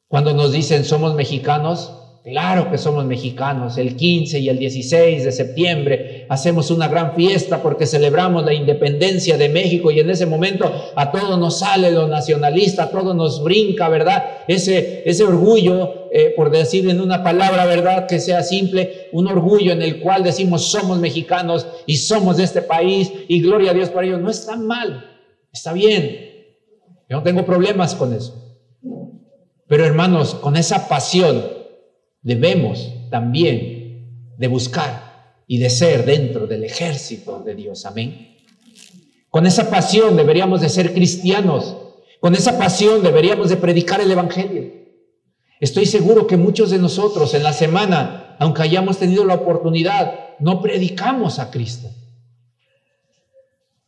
Cuando 0.07 0.33
nos 0.33 0.53
dicen 0.53 0.85
somos 0.85 1.17
mexicanos, 1.17 1.93
Claro 2.25 2.71
que 2.71 2.79
somos 2.79 3.05
mexicanos. 3.07 3.79
El 3.79 3.97
15 3.97 4.41
y 4.41 4.49
el 4.49 4.59
16 4.59 5.25
de 5.25 5.33
septiembre 5.33 6.27
hacemos 6.29 6.71
una 6.71 6.89
gran 6.89 7.15
fiesta 7.15 7.63
porque 7.63 7.87
celebramos 7.87 8.45
la 8.45 8.53
independencia 8.53 9.39
de 9.39 9.49
México 9.49 9.91
y 9.91 10.01
en 10.01 10.11
ese 10.11 10.27
momento 10.27 10.71
a 10.95 11.11
todos 11.11 11.39
nos 11.39 11.61
sale 11.61 11.91
lo 11.91 12.09
nacionalista, 12.09 12.85
a 12.85 12.91
todos 12.91 13.15
nos 13.15 13.43
brinca, 13.43 13.89
¿verdad? 13.89 14.25
Ese, 14.49 15.03
ese 15.07 15.25
orgullo, 15.25 16.11
eh, 16.13 16.35
por 16.37 16.51
decir 16.51 16.89
en 16.91 17.01
una 17.01 17.23
palabra, 17.23 17.65
¿verdad? 17.67 18.07
Que 18.07 18.19
sea 18.19 18.43
simple, 18.43 19.09
un 19.13 19.27
orgullo 19.29 19.73
en 19.73 19.81
el 19.81 20.01
cual 20.01 20.23
decimos 20.23 20.71
somos 20.71 20.99
mexicanos 20.99 21.67
y 21.87 21.97
somos 21.97 22.37
de 22.37 22.45
este 22.45 22.63
país 22.63 23.11
y 23.29 23.41
gloria 23.41 23.71
a 23.71 23.75
Dios 23.75 23.91
por 23.91 24.05
ello. 24.05 24.19
No 24.19 24.29
está 24.29 24.57
mal, 24.57 25.19
está 25.53 25.73
bien. 25.73 26.29
Yo 27.09 27.19
no 27.19 27.23
tengo 27.23 27.47
problemas 27.47 27.95
con 27.95 28.13
eso. 28.13 28.35
Pero 29.67 29.85
hermanos, 29.85 30.35
con 30.35 30.57
esa 30.57 30.89
pasión 30.89 31.58
debemos 32.29 32.93
también 33.11 34.35
de 34.37 34.49
buscar 34.49 35.43
y 35.47 35.57
de 35.57 35.71
ser 35.71 36.05
dentro 36.05 36.47
del 36.47 36.63
ejército 36.63 37.41
de 37.41 37.55
Dios. 37.55 37.87
Amén. 37.87 38.37
Con 39.31 39.47
esa 39.47 39.71
pasión 39.71 40.15
deberíamos 40.15 40.61
de 40.61 40.69
ser 40.69 40.93
cristianos. 40.93 41.75
Con 42.21 42.35
esa 42.35 42.59
pasión 42.59 43.03
deberíamos 43.03 43.49
de 43.49 43.57
predicar 43.57 44.03
el 44.03 44.11
Evangelio. 44.11 44.71
Estoy 45.59 45.87
seguro 45.87 46.27
que 46.27 46.37
muchos 46.37 46.69
de 46.69 46.79
nosotros 46.79 47.33
en 47.33 47.43
la 47.43 47.55
semana, 47.55 48.37
aunque 48.39 48.63
hayamos 48.63 48.99
tenido 48.99 49.25
la 49.25 49.35
oportunidad, 49.35 50.37
no 50.39 50.61
predicamos 50.61 51.39
a 51.39 51.51
Cristo. 51.51 51.89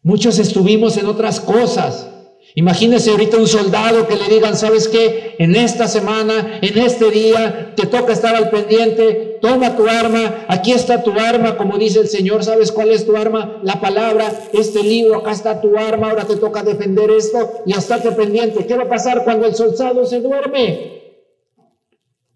Muchos 0.02 0.38
estuvimos 0.38 0.96
en 0.96 1.06
otras 1.06 1.40
cosas, 1.40 2.08
Imagínese 2.54 3.10
ahorita 3.10 3.36
un 3.36 3.46
soldado 3.46 4.08
que 4.08 4.16
le 4.16 4.28
digan, 4.28 4.56
¿sabes 4.56 4.88
qué? 4.88 5.36
En 5.38 5.54
esta 5.54 5.86
semana, 5.86 6.58
en 6.60 6.78
este 6.78 7.10
día, 7.10 7.74
te 7.76 7.86
toca 7.86 8.12
estar 8.12 8.34
al 8.34 8.50
pendiente, 8.50 9.38
toma 9.40 9.76
tu 9.76 9.86
arma, 9.88 10.46
aquí 10.48 10.72
está 10.72 11.02
tu 11.02 11.12
arma, 11.12 11.56
como 11.56 11.78
dice 11.78 12.00
el 12.00 12.08
Señor, 12.08 12.42
¿sabes 12.42 12.72
cuál 12.72 12.90
es 12.90 13.06
tu 13.06 13.16
arma? 13.16 13.60
La 13.62 13.80
palabra, 13.80 14.32
este 14.52 14.82
libro, 14.82 15.18
acá 15.18 15.30
está 15.30 15.60
tu 15.60 15.78
arma, 15.78 16.10
ahora 16.10 16.24
te 16.24 16.36
toca 16.36 16.64
defender 16.64 17.10
esto 17.10 17.62
y 17.66 17.72
estate 17.72 18.10
pendiente. 18.12 18.66
¿Qué 18.66 18.76
va 18.76 18.84
a 18.84 18.88
pasar 18.88 19.22
cuando 19.22 19.46
el 19.46 19.54
soldado 19.54 20.04
se 20.04 20.20
duerme? 20.20 21.00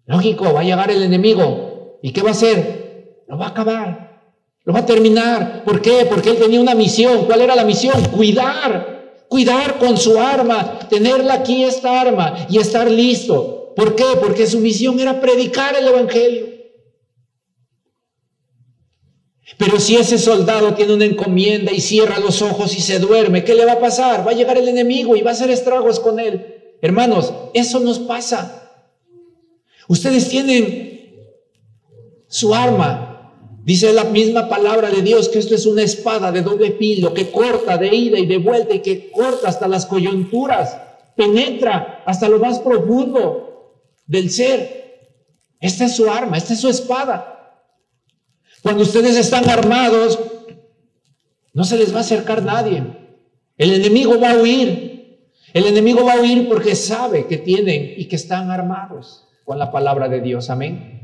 Lógico, 0.05 0.53
va 0.53 0.61
a 0.61 0.63
llegar 0.63 0.89
el 0.91 1.03
enemigo. 1.03 1.99
¿Y 2.01 2.13
qué 2.13 2.21
va 2.21 2.29
a 2.29 2.33
hacer? 2.33 3.23
Lo 3.27 3.37
va 3.37 3.47
a 3.47 3.49
acabar, 3.49 4.21
lo 4.63 4.73
va 4.73 4.79
a 4.79 4.85
terminar. 4.85 5.63
¿Por 5.65 5.81
qué? 5.81 6.05
Porque 6.09 6.29
él 6.29 6.37
tenía 6.37 6.61
una 6.61 6.75
misión. 6.75 7.25
¿Cuál 7.25 7.41
era 7.41 7.55
la 7.55 7.65
misión? 7.65 8.01
Cuidar 8.15 8.94
cuidar 9.35 9.79
con 9.79 9.97
su 9.97 10.17
arma, 10.17 10.79
tenerla 10.87 11.33
aquí 11.33 11.65
esta 11.65 11.99
arma 11.99 12.47
y 12.49 12.57
estar 12.57 12.89
listo. 12.89 13.73
¿Por 13.75 13.93
qué? 13.93 14.05
Porque 14.21 14.47
su 14.47 14.61
misión 14.61 14.97
era 14.97 15.19
predicar 15.19 15.75
el 15.75 15.85
Evangelio. 15.85 16.47
Pero 19.57 19.77
si 19.77 19.97
ese 19.97 20.17
soldado 20.17 20.73
tiene 20.73 20.93
una 20.93 21.03
encomienda 21.03 21.73
y 21.73 21.81
cierra 21.81 22.17
los 22.19 22.41
ojos 22.41 22.77
y 22.77 22.81
se 22.81 22.97
duerme, 22.97 23.43
¿qué 23.43 23.53
le 23.53 23.65
va 23.65 23.73
a 23.73 23.79
pasar? 23.81 24.25
Va 24.25 24.31
a 24.31 24.35
llegar 24.35 24.57
el 24.57 24.69
enemigo 24.69 25.17
y 25.17 25.21
va 25.21 25.31
a 25.31 25.33
hacer 25.33 25.49
estragos 25.51 25.99
con 25.99 26.17
él. 26.17 26.77
Hermanos, 26.81 27.33
eso 27.53 27.81
nos 27.81 27.99
pasa. 27.99 28.71
Ustedes 29.89 30.29
tienen 30.29 31.11
su 32.29 32.55
arma, 32.55 33.14
Dice 33.65 33.91
la 33.93 34.03
misma 34.03 34.47
palabra 34.47 34.91
de 34.91 35.01
Dios 35.01 35.27
que 35.27 35.39
esto 35.39 35.55
es 35.55 35.65
una 35.65 35.81
espada 35.81 36.31
de 36.31 36.43
doble 36.43 36.73
filo 36.73 37.15
que 37.15 37.31
corta 37.31 37.79
de 37.79 37.87
ida 37.87 38.19
y 38.19 38.27
de 38.27 38.37
vuelta 38.37 38.75
y 38.75 38.79
que 38.83 39.09
corta 39.09 39.49
hasta 39.49 39.67
las 39.67 39.87
coyunturas, 39.87 40.77
penetra 41.15 42.03
hasta 42.05 42.29
lo 42.29 42.37
más 42.37 42.59
profundo 42.59 43.81
del 44.05 44.29
ser. 44.29 45.09
Esta 45.59 45.85
es 45.85 45.95
su 45.95 46.07
arma, 46.07 46.37
esta 46.37 46.53
es 46.53 46.59
su 46.59 46.69
espada. 46.69 47.63
Cuando 48.61 48.83
ustedes 48.83 49.17
están 49.17 49.49
armados, 49.49 50.19
no 51.51 51.63
se 51.63 51.79
les 51.79 51.91
va 51.91 51.97
a 51.97 52.01
acercar 52.01 52.43
nadie. 52.43 52.83
El 53.57 53.73
enemigo 53.73 54.19
va 54.19 54.33
a 54.33 54.37
huir. 54.37 55.31
El 55.53 55.65
enemigo 55.65 56.05
va 56.05 56.13
a 56.13 56.21
huir 56.21 56.47
porque 56.47 56.75
sabe 56.75 57.25
que 57.25 57.37
tienen 57.37 57.95
y 57.97 58.05
que 58.05 58.15
están 58.15 58.51
armados 58.51 59.27
con 59.43 59.57
la 59.57 59.71
palabra 59.71 60.07
de 60.07 60.21
Dios. 60.21 60.51
Amén. 60.51 60.94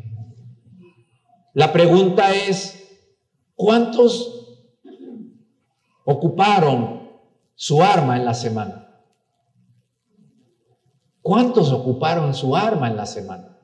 La 1.53 1.73
pregunta 1.73 2.33
es, 2.33 2.99
¿cuántos 3.55 4.57
ocuparon 6.05 7.09
su 7.55 7.83
arma 7.83 8.17
en 8.17 8.25
la 8.25 8.33
semana? 8.33 8.81
¿Cuántos 11.21 11.71
ocuparon 11.71 12.33
su 12.33 12.55
arma 12.55 12.87
en 12.87 12.97
la 12.97 13.05
semana? 13.05 13.59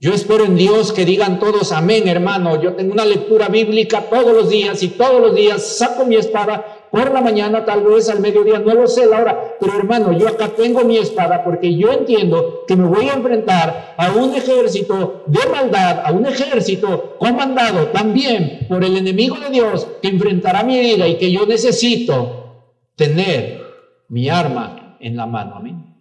Yo 0.00 0.12
espero 0.12 0.44
en 0.44 0.56
Dios 0.56 0.92
que 0.92 1.04
digan 1.04 1.38
todos 1.38 1.70
amén, 1.70 2.08
hermano. 2.08 2.60
Yo 2.60 2.74
tengo 2.74 2.92
una 2.92 3.04
lectura 3.04 3.48
bíblica 3.48 4.10
todos 4.10 4.34
los 4.34 4.50
días 4.50 4.82
y 4.82 4.88
todos 4.88 5.20
los 5.20 5.34
días 5.34 5.62
saco 5.78 6.04
mi 6.04 6.16
espada 6.16 6.81
por 6.92 7.10
la 7.10 7.22
mañana, 7.22 7.64
tal 7.64 7.84
vez 7.84 8.10
al 8.10 8.20
mediodía, 8.20 8.58
no 8.58 8.74
lo 8.74 8.86
sé 8.86 9.06
la 9.06 9.22
hora, 9.22 9.56
pero 9.58 9.78
hermano, 9.78 10.12
yo 10.12 10.28
acá 10.28 10.48
tengo 10.48 10.84
mi 10.84 10.98
espada 10.98 11.42
porque 11.42 11.74
yo 11.74 11.90
entiendo 11.90 12.64
que 12.68 12.76
me 12.76 12.86
voy 12.86 13.08
a 13.08 13.14
enfrentar 13.14 13.94
a 13.96 14.12
un 14.12 14.34
ejército 14.34 15.24
de 15.26 15.40
maldad, 15.50 16.02
a 16.04 16.12
un 16.12 16.26
ejército 16.26 17.16
comandado 17.18 17.86
también 17.86 18.66
por 18.68 18.84
el 18.84 18.94
enemigo 18.94 19.38
de 19.40 19.48
Dios 19.48 19.88
que 20.02 20.08
enfrentará 20.08 20.64
mi 20.64 20.78
vida 20.80 21.08
y 21.08 21.16
que 21.16 21.32
yo 21.32 21.46
necesito 21.46 22.66
tener 22.94 23.62
mi 24.10 24.28
arma 24.28 24.98
en 25.00 25.16
la 25.16 25.24
mano. 25.24 25.54
Amén. 25.56 25.96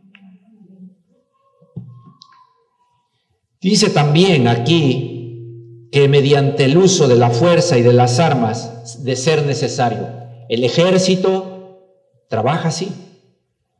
Dice 3.61 3.91
también 3.91 4.49
aquí 4.49 5.87
que 5.89 6.09
mediante 6.09 6.65
el 6.65 6.77
uso 6.77 7.07
de 7.07 7.15
la 7.15 7.29
fuerza 7.29 7.77
y 7.77 7.81
de 7.81 7.93
las 7.93 8.19
armas, 8.19 9.05
de 9.05 9.15
ser 9.15 9.45
necesario, 9.45 10.20
el 10.51 10.65
ejército 10.65 11.87
trabaja 12.27 12.67
así. 12.67 12.91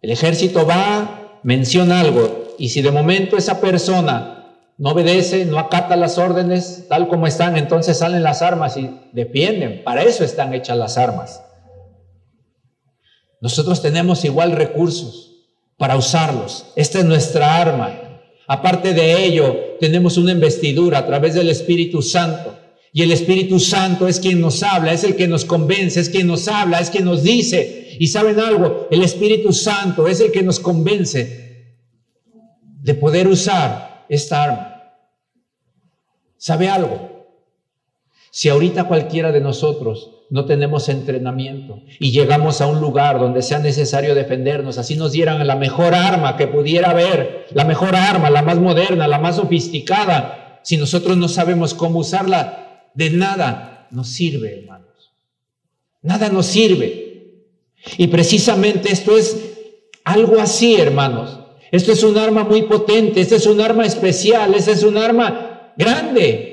El 0.01 0.09
ejército 0.09 0.65
va, 0.65 1.41
menciona 1.43 1.99
algo, 1.99 2.55
y 2.57 2.69
si 2.69 2.81
de 2.81 2.91
momento 2.91 3.35
esa 3.35 3.59
persona 3.59 4.55
no 4.77 4.91
obedece, 4.91 5.43
no 5.43 5.59
acata 5.59 5.97
las 5.97 6.17
órdenes 6.17 6.85
tal 6.87 7.09
como 7.09 7.27
están, 7.27 7.57
entonces 7.57 7.97
salen 7.97 8.23
las 8.23 8.41
armas 8.41 8.77
y 8.77 8.89
defienden. 9.11 9.83
Para 9.83 10.03
eso 10.03 10.23
están 10.23 10.53
hechas 10.53 10.77
las 10.77 10.97
armas. 10.97 11.43
Nosotros 13.41 13.81
tenemos 13.81 14.23
igual 14.23 14.53
recursos 14.53 15.49
para 15.75 15.97
usarlos. 15.97 16.67
Esta 16.77 16.99
es 16.99 17.05
nuestra 17.05 17.57
arma. 17.57 17.99
Aparte 18.47 18.93
de 18.93 19.25
ello, 19.25 19.75
tenemos 19.81 20.17
una 20.17 20.31
investidura 20.31 20.99
a 20.99 21.05
través 21.05 21.33
del 21.33 21.49
Espíritu 21.49 22.01
Santo 22.01 22.60
y 22.93 23.03
el 23.03 23.11
Espíritu 23.11 23.59
Santo 23.59 24.07
es 24.07 24.19
quien 24.19 24.41
nos 24.41 24.63
habla, 24.63 24.91
es 24.91 25.03
el 25.03 25.15
que 25.15 25.27
nos 25.27 25.45
convence, 25.45 25.99
es 25.99 26.09
quien 26.09 26.27
nos 26.27 26.47
habla, 26.47 26.79
es 26.79 26.89
quien 26.89 27.05
nos 27.05 27.23
dice. 27.23 27.95
Y 27.99 28.07
saben 28.07 28.39
algo, 28.39 28.87
el 28.91 29.01
Espíritu 29.01 29.53
Santo 29.53 30.07
es 30.07 30.19
el 30.19 30.31
que 30.31 30.43
nos 30.43 30.59
convence 30.59 31.77
de 32.81 32.93
poder 32.95 33.27
usar 33.27 34.05
esta 34.09 34.43
arma. 34.43 34.83
¿Sabe 36.37 36.67
algo? 36.67 37.27
Si 38.29 38.49
ahorita 38.49 38.85
cualquiera 38.85 39.31
de 39.31 39.39
nosotros 39.39 40.11
no 40.29 40.45
tenemos 40.45 40.89
entrenamiento 40.89 41.81
y 41.99 42.11
llegamos 42.11 42.61
a 42.61 42.67
un 42.67 42.81
lugar 42.81 43.19
donde 43.19 43.41
sea 43.41 43.59
necesario 43.59 44.15
defendernos, 44.15 44.77
así 44.77 44.95
nos 44.95 45.11
dieran 45.11 45.45
la 45.45 45.55
mejor 45.55 45.93
arma 45.93 46.35
que 46.35 46.47
pudiera 46.47 46.91
haber, 46.91 47.45
la 47.53 47.63
mejor 47.63 47.95
arma, 47.95 48.29
la 48.29 48.41
más 48.41 48.59
moderna, 48.59 49.07
la 49.07 49.19
más 49.19 49.35
sofisticada, 49.37 50.59
si 50.63 50.77
nosotros 50.77 51.17
no 51.17 51.27
sabemos 51.27 51.73
cómo 51.73 51.99
usarla, 51.99 52.70
de 52.93 53.09
nada 53.09 53.87
nos 53.91 54.09
sirve, 54.09 54.59
hermanos. 54.59 55.11
Nada 56.01 56.29
nos 56.29 56.45
sirve. 56.45 57.11
Y 57.97 58.07
precisamente 58.07 58.91
esto 58.91 59.17
es 59.17 59.37
algo 60.03 60.39
así, 60.39 60.75
hermanos. 60.75 61.39
Esto 61.71 61.93
es 61.93 62.03
un 62.03 62.17
arma 62.17 62.43
muy 62.43 62.63
potente, 62.63 63.21
esto 63.21 63.35
es 63.35 63.45
un 63.45 63.61
arma 63.61 63.85
especial, 63.85 64.53
este 64.53 64.71
es 64.71 64.83
un 64.83 64.97
arma 64.97 65.73
grande. 65.77 66.49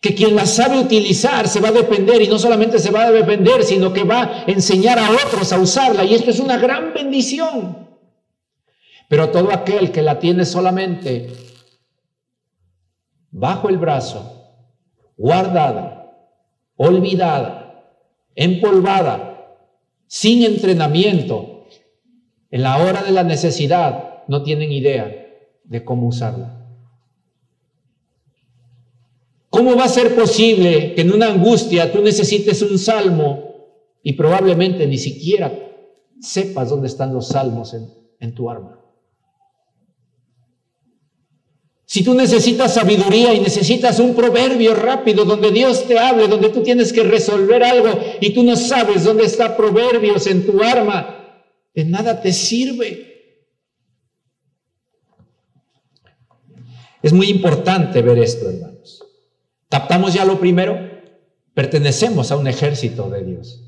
Que 0.00 0.14
quien 0.14 0.34
la 0.34 0.46
sabe 0.46 0.78
utilizar 0.78 1.48
se 1.48 1.60
va 1.60 1.68
a 1.68 1.72
depender 1.72 2.22
y 2.22 2.28
no 2.28 2.38
solamente 2.38 2.78
se 2.78 2.90
va 2.90 3.04
a 3.04 3.10
depender, 3.10 3.64
sino 3.64 3.92
que 3.92 4.04
va 4.04 4.22
a 4.22 4.44
enseñar 4.46 4.98
a 4.98 5.10
otros 5.10 5.52
a 5.52 5.58
usarla. 5.58 6.04
Y 6.04 6.14
esto 6.14 6.30
es 6.30 6.38
una 6.38 6.56
gran 6.56 6.94
bendición. 6.94 7.88
Pero 9.08 9.30
todo 9.30 9.52
aquel 9.52 9.90
que 9.90 10.02
la 10.02 10.18
tiene 10.18 10.44
solamente 10.44 11.30
bajo 13.30 13.68
el 13.68 13.78
brazo, 13.78 14.37
guardada, 15.18 16.14
olvidada, 16.76 17.94
empolvada, 18.34 19.58
sin 20.06 20.42
entrenamiento, 20.42 21.66
en 22.50 22.62
la 22.62 22.78
hora 22.78 23.02
de 23.02 23.10
la 23.10 23.24
necesidad, 23.24 24.24
no 24.28 24.42
tienen 24.42 24.72
idea 24.72 25.12
de 25.64 25.84
cómo 25.84 26.08
usarla. 26.08 26.58
¿Cómo 29.50 29.76
va 29.76 29.84
a 29.84 29.88
ser 29.88 30.14
posible 30.14 30.94
que 30.94 31.00
en 31.02 31.12
una 31.12 31.28
angustia 31.28 31.90
tú 31.90 32.00
necesites 32.02 32.62
un 32.62 32.78
salmo 32.78 33.44
y 34.02 34.12
probablemente 34.12 34.86
ni 34.86 34.98
siquiera 34.98 35.52
sepas 36.20 36.70
dónde 36.70 36.88
están 36.88 37.12
los 37.12 37.28
salmos 37.28 37.74
en, 38.20 38.34
tu 38.34 38.50
arma? 38.50 38.78
Si 41.90 42.04
tú 42.04 42.12
necesitas 42.12 42.74
sabiduría 42.74 43.32
y 43.32 43.40
necesitas 43.40 43.98
un 43.98 44.14
proverbio 44.14 44.74
rápido 44.74 45.24
donde 45.24 45.50
Dios 45.50 45.88
te 45.88 45.98
hable, 45.98 46.28
donde 46.28 46.50
tú 46.50 46.62
tienes 46.62 46.92
que 46.92 47.02
resolver 47.02 47.64
algo 47.64 47.98
y 48.20 48.34
tú 48.34 48.42
no 48.42 48.56
sabes 48.56 49.04
dónde 49.04 49.24
está 49.24 49.56
proverbios 49.56 50.26
en 50.26 50.44
tu 50.44 50.62
arma, 50.62 51.46
de 51.74 51.86
nada 51.86 52.20
te 52.20 52.34
sirve. 52.34 53.40
Es 57.02 57.14
muy 57.14 57.30
importante 57.30 58.02
ver 58.02 58.18
esto, 58.18 58.50
hermanos. 58.50 59.02
¿Captamos 59.70 60.12
ya 60.12 60.26
lo 60.26 60.38
primero? 60.38 60.78
Pertenecemos 61.54 62.30
a 62.30 62.36
un 62.36 62.48
ejército 62.48 63.08
de 63.08 63.24
Dios. 63.24 63.64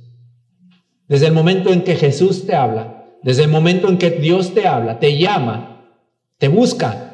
Desde 1.08 1.28
el 1.28 1.32
momento 1.32 1.72
en 1.72 1.84
que 1.84 1.96
Jesús 1.96 2.46
te 2.46 2.54
habla, 2.54 3.16
desde 3.22 3.44
el 3.44 3.48
momento 3.48 3.88
en 3.88 3.96
que 3.96 4.10
Dios 4.10 4.52
te 4.52 4.66
habla, 4.66 4.98
te 4.98 5.16
llama, 5.16 5.96
te 6.36 6.48
busca, 6.48 7.09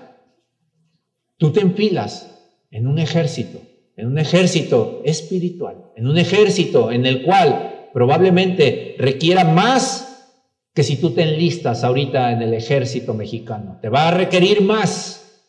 Tú 1.38 1.52
te 1.52 1.60
enfilas 1.60 2.30
en 2.70 2.86
un 2.86 2.98
ejército, 2.98 3.60
en 3.96 4.08
un 4.08 4.18
ejército 4.18 5.02
espiritual, 5.04 5.92
en 5.96 6.06
un 6.06 6.16
ejército 6.16 6.90
en 6.90 7.04
el 7.04 7.22
cual 7.22 7.90
probablemente 7.92 8.96
requiera 8.98 9.44
más 9.44 10.32
que 10.74 10.82
si 10.82 10.96
tú 10.96 11.10
te 11.10 11.22
enlistas 11.22 11.84
ahorita 11.84 12.32
en 12.32 12.42
el 12.42 12.54
ejército 12.54 13.14
mexicano. 13.14 13.78
Te 13.80 13.88
va 13.88 14.08
a 14.08 14.10
requerir 14.10 14.62
más, 14.62 15.42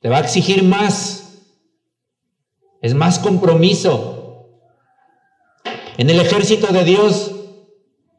te 0.00 0.08
va 0.08 0.18
a 0.18 0.20
exigir 0.20 0.62
más, 0.62 1.44
es 2.80 2.94
más 2.94 3.18
compromiso. 3.18 4.50
En 5.96 6.10
el 6.10 6.20
ejército 6.20 6.72
de 6.72 6.84
Dios 6.84 7.32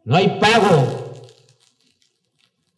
no 0.04 0.16
hay 0.16 0.40
pago, 0.40 1.14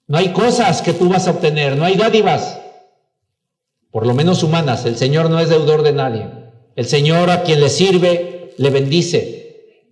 no 0.08 0.18
hay 0.18 0.30
cosas 0.30 0.82
que 0.82 0.94
tú 0.94 1.10
vas 1.10 1.28
a 1.28 1.32
obtener, 1.32 1.76
no 1.76 1.86
hay 1.86 1.96
dádivas 1.96 2.60
por 3.92 4.06
lo 4.06 4.14
menos 4.14 4.44
humanas. 4.44 4.86
El 4.86 4.98
Señor 4.98 5.30
no 5.30 5.40
es 5.40 5.50
deudor 5.50 5.84
de 5.84 5.94
nadie. 5.94 6.28
El 6.76 6.86
Señor 6.86 7.30
a 7.30 7.44
quien 7.44 7.60
le 7.60 7.70
sirve, 7.70 8.52
le 8.58 8.70
bendice. 8.70 9.38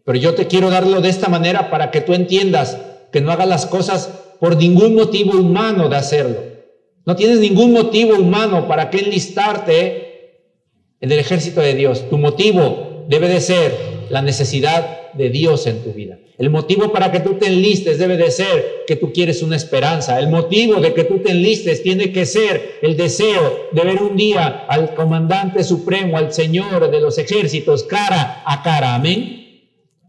Pero 0.06 0.18
yo 0.18 0.36
te 0.36 0.48
quiero 0.48 0.70
darlo 0.70 1.02
de 1.02 1.10
esta 1.10 1.30
manera 1.30 1.70
para 1.70 1.92
que 1.92 2.02
tú 2.02 2.14
entiendas 2.14 2.78
que 3.12 3.22
no 3.22 3.32
hagas 3.32 3.48
las 3.48 3.66
cosas 3.66 4.10
por 4.40 4.58
ningún 4.58 4.96
motivo 4.96 5.40
humano 5.40 5.90
de 5.90 5.96
hacerlo. 5.96 6.38
No 7.06 7.16
tienes 7.16 7.40
ningún 7.40 7.72
motivo 7.72 8.16
humano 8.16 8.68
para 8.68 8.90
que 8.90 9.00
enlistarte 9.00 10.06
en 11.00 11.12
el 11.12 11.20
ejército 11.20 11.62
de 11.62 11.74
Dios. 11.74 12.10
Tu 12.10 12.18
motivo 12.18 13.06
debe 13.08 13.28
de 13.28 13.42
ser 13.42 13.95
la 14.10 14.22
necesidad 14.22 15.12
de 15.14 15.30
Dios 15.30 15.68
en 15.68 15.84
tu 15.84 15.94
vida. 15.94 16.18
El 16.38 16.50
motivo 16.50 16.92
para 16.92 17.12
que 17.12 17.22
tú 17.22 17.36
te 17.36 17.48
enlistes 17.48 17.98
debe 17.98 18.18
de 18.18 18.30
ser 18.30 18.84
que 18.88 18.98
tú 18.98 19.14
quieres 19.14 19.42
una 19.42 19.56
esperanza. 19.56 20.20
El 20.20 20.30
motivo 20.30 20.82
de 20.82 20.94
que 20.94 21.06
tú 21.06 21.20
te 21.20 21.32
enlistes 21.32 21.82
tiene 21.82 22.12
que 22.12 22.26
ser 22.26 22.80
el 22.82 22.98
deseo 22.98 23.70
de 23.72 23.84
ver 23.84 24.02
un 24.02 24.18
día 24.18 24.66
al 24.68 24.94
comandante 24.96 25.64
supremo, 25.64 26.18
al 26.18 26.34
Señor 26.34 26.92
de 26.92 27.00
los 27.00 27.18
ejércitos, 27.18 27.84
cara 27.84 28.44
a 28.46 28.62
cara. 28.64 28.96
Amén. 28.96 29.46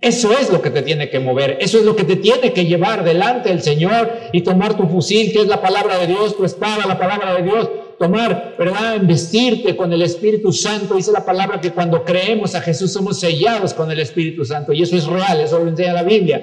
Eso 0.00 0.32
es 0.32 0.50
lo 0.50 0.60
que 0.60 0.70
te 0.70 0.82
tiene 0.82 1.08
que 1.08 1.20
mover, 1.20 1.56
eso 1.60 1.78
es 1.78 1.84
lo 1.84 1.96
que 1.96 2.04
te 2.04 2.16
tiene 2.16 2.52
que 2.52 2.66
llevar 2.66 3.02
delante 3.02 3.48
del 3.48 3.62
Señor 3.62 4.12
y 4.32 4.42
tomar 4.42 4.76
tu 4.76 4.86
fusil, 4.86 5.32
que 5.32 5.40
es 5.40 5.46
la 5.46 5.62
palabra 5.62 5.98
de 5.98 6.06
Dios, 6.06 6.36
tu 6.36 6.44
espada, 6.44 6.86
la 6.86 6.98
palabra 6.98 7.34
de 7.34 7.42
Dios, 7.42 7.68
tomar, 7.98 8.54
¿verdad? 8.58 9.00
Vestirte 9.02 9.76
con 9.76 9.92
el 9.92 10.02
Espíritu 10.02 10.52
Santo. 10.52 10.94
Dice 10.94 11.12
la 11.12 11.24
palabra 11.24 11.60
que 11.60 11.72
cuando 11.72 12.04
creemos 12.04 12.54
a 12.54 12.60
Jesús 12.60 12.92
somos 12.92 13.20
sellados 13.20 13.74
con 13.74 13.90
el 13.90 14.00
Espíritu 14.00 14.44
Santo 14.44 14.72
y 14.72 14.82
eso 14.82 14.96
es 14.96 15.06
real, 15.06 15.40
eso 15.40 15.58
lo 15.58 15.68
enseña 15.68 15.92
la 15.92 16.02
Biblia. 16.02 16.42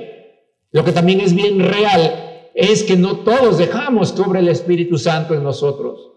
Lo 0.72 0.84
que 0.84 0.92
también 0.92 1.22
es 1.22 1.34
bien 1.34 1.60
real 1.60 2.50
es 2.56 2.84
que 2.84 2.96
no 2.96 3.18
todos 3.20 3.58
dejamos 3.58 4.12
que 4.12 4.22
obre 4.22 4.40
el 4.40 4.48
Espíritu 4.48 4.98
Santo 4.98 5.34
en 5.34 5.44
nosotros. 5.44 6.12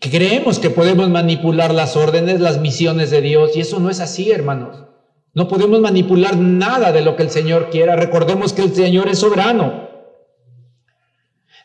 Creemos 0.00 0.58
que 0.58 0.70
podemos 0.70 1.10
manipular 1.10 1.74
las 1.74 1.96
órdenes, 1.96 2.40
las 2.40 2.58
misiones 2.58 3.10
de 3.10 3.20
Dios 3.20 3.56
y 3.56 3.60
eso 3.60 3.80
no 3.80 3.90
es 3.90 4.00
así, 4.00 4.30
hermanos. 4.30 4.84
No 5.34 5.46
podemos 5.46 5.80
manipular 5.80 6.36
nada 6.36 6.90
de 6.90 7.02
lo 7.02 7.16
que 7.16 7.22
el 7.22 7.30
Señor 7.30 7.70
quiera. 7.70 7.96
Recordemos 7.96 8.52
que 8.52 8.62
el 8.62 8.74
Señor 8.74 9.08
es 9.08 9.18
soberano. 9.18 9.89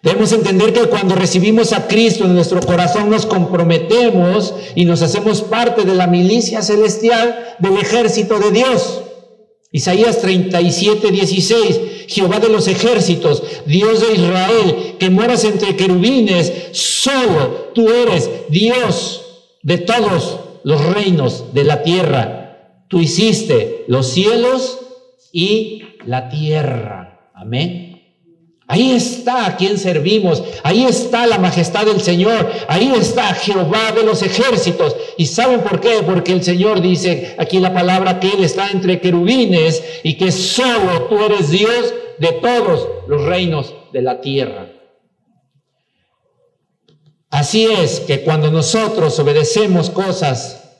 Debemos 0.05 0.31
entender 0.33 0.71
que 0.71 0.81
cuando 0.81 1.15
recibimos 1.15 1.73
a 1.73 1.87
Cristo 1.87 2.25
en 2.25 2.35
nuestro 2.35 2.59
corazón 2.59 3.09
nos 3.09 3.25
comprometemos 3.25 4.53
y 4.75 4.85
nos 4.85 5.01
hacemos 5.01 5.41
parte 5.41 5.83
de 5.83 5.95
la 5.95 6.05
milicia 6.05 6.61
celestial 6.61 7.55
del 7.57 7.77
ejército 7.77 8.37
de 8.37 8.51
Dios. 8.51 9.01
Isaías 9.71 10.21
37, 10.21 11.09
16, 11.09 11.79
Jehová 12.07 12.39
de 12.39 12.49
los 12.49 12.67
ejércitos, 12.67 13.41
Dios 13.65 14.07
de 14.07 14.13
Israel, 14.13 14.95
que 14.99 15.09
moras 15.09 15.43
entre 15.43 15.75
querubines, 15.75 16.53
solo 16.71 17.71
tú 17.73 17.89
eres 17.89 18.29
Dios 18.49 19.47
de 19.63 19.79
todos 19.79 20.39
los 20.63 20.85
reinos 20.85 21.51
de 21.55 21.63
la 21.63 21.81
tierra. 21.81 22.85
Tú 22.89 22.99
hiciste 22.99 23.85
los 23.87 24.07
cielos 24.07 24.81
y 25.31 25.81
la 26.05 26.29
tierra. 26.29 27.31
Amén. 27.33 27.94
Ahí 28.67 28.93
está 28.93 29.45
a 29.45 29.57
quien 29.57 29.77
servimos, 29.77 30.43
ahí 30.63 30.85
está 30.85 31.27
la 31.27 31.37
majestad 31.37 31.85
del 31.85 32.01
Señor, 32.01 32.51
ahí 32.67 32.91
está 32.97 33.31
Jehová 33.35 33.91
de 33.91 34.03
los 34.03 34.23
ejércitos. 34.23 34.95
¿Y 35.17 35.27
saben 35.27 35.61
por 35.61 35.79
qué? 35.79 36.01
Porque 36.03 36.31
el 36.31 36.43
Señor 36.43 36.81
dice 36.81 37.35
aquí 37.37 37.59
la 37.59 37.73
palabra 37.73 38.19
que 38.19 38.29
Él 38.29 38.43
está 38.43 38.71
entre 38.71 38.99
querubines 38.99 39.83
y 40.01 40.15
que 40.15 40.31
solo 40.31 41.03
tú 41.03 41.23
eres 41.23 41.51
Dios 41.51 41.93
de 42.17 42.31
todos 42.41 42.87
los 43.07 43.23
reinos 43.23 43.75
de 43.93 44.01
la 44.01 44.19
tierra. 44.19 44.71
Así 47.29 47.65
es 47.65 47.99
que 47.99 48.21
cuando 48.21 48.49
nosotros 48.49 49.19
obedecemos 49.19 49.91
cosas 49.91 50.79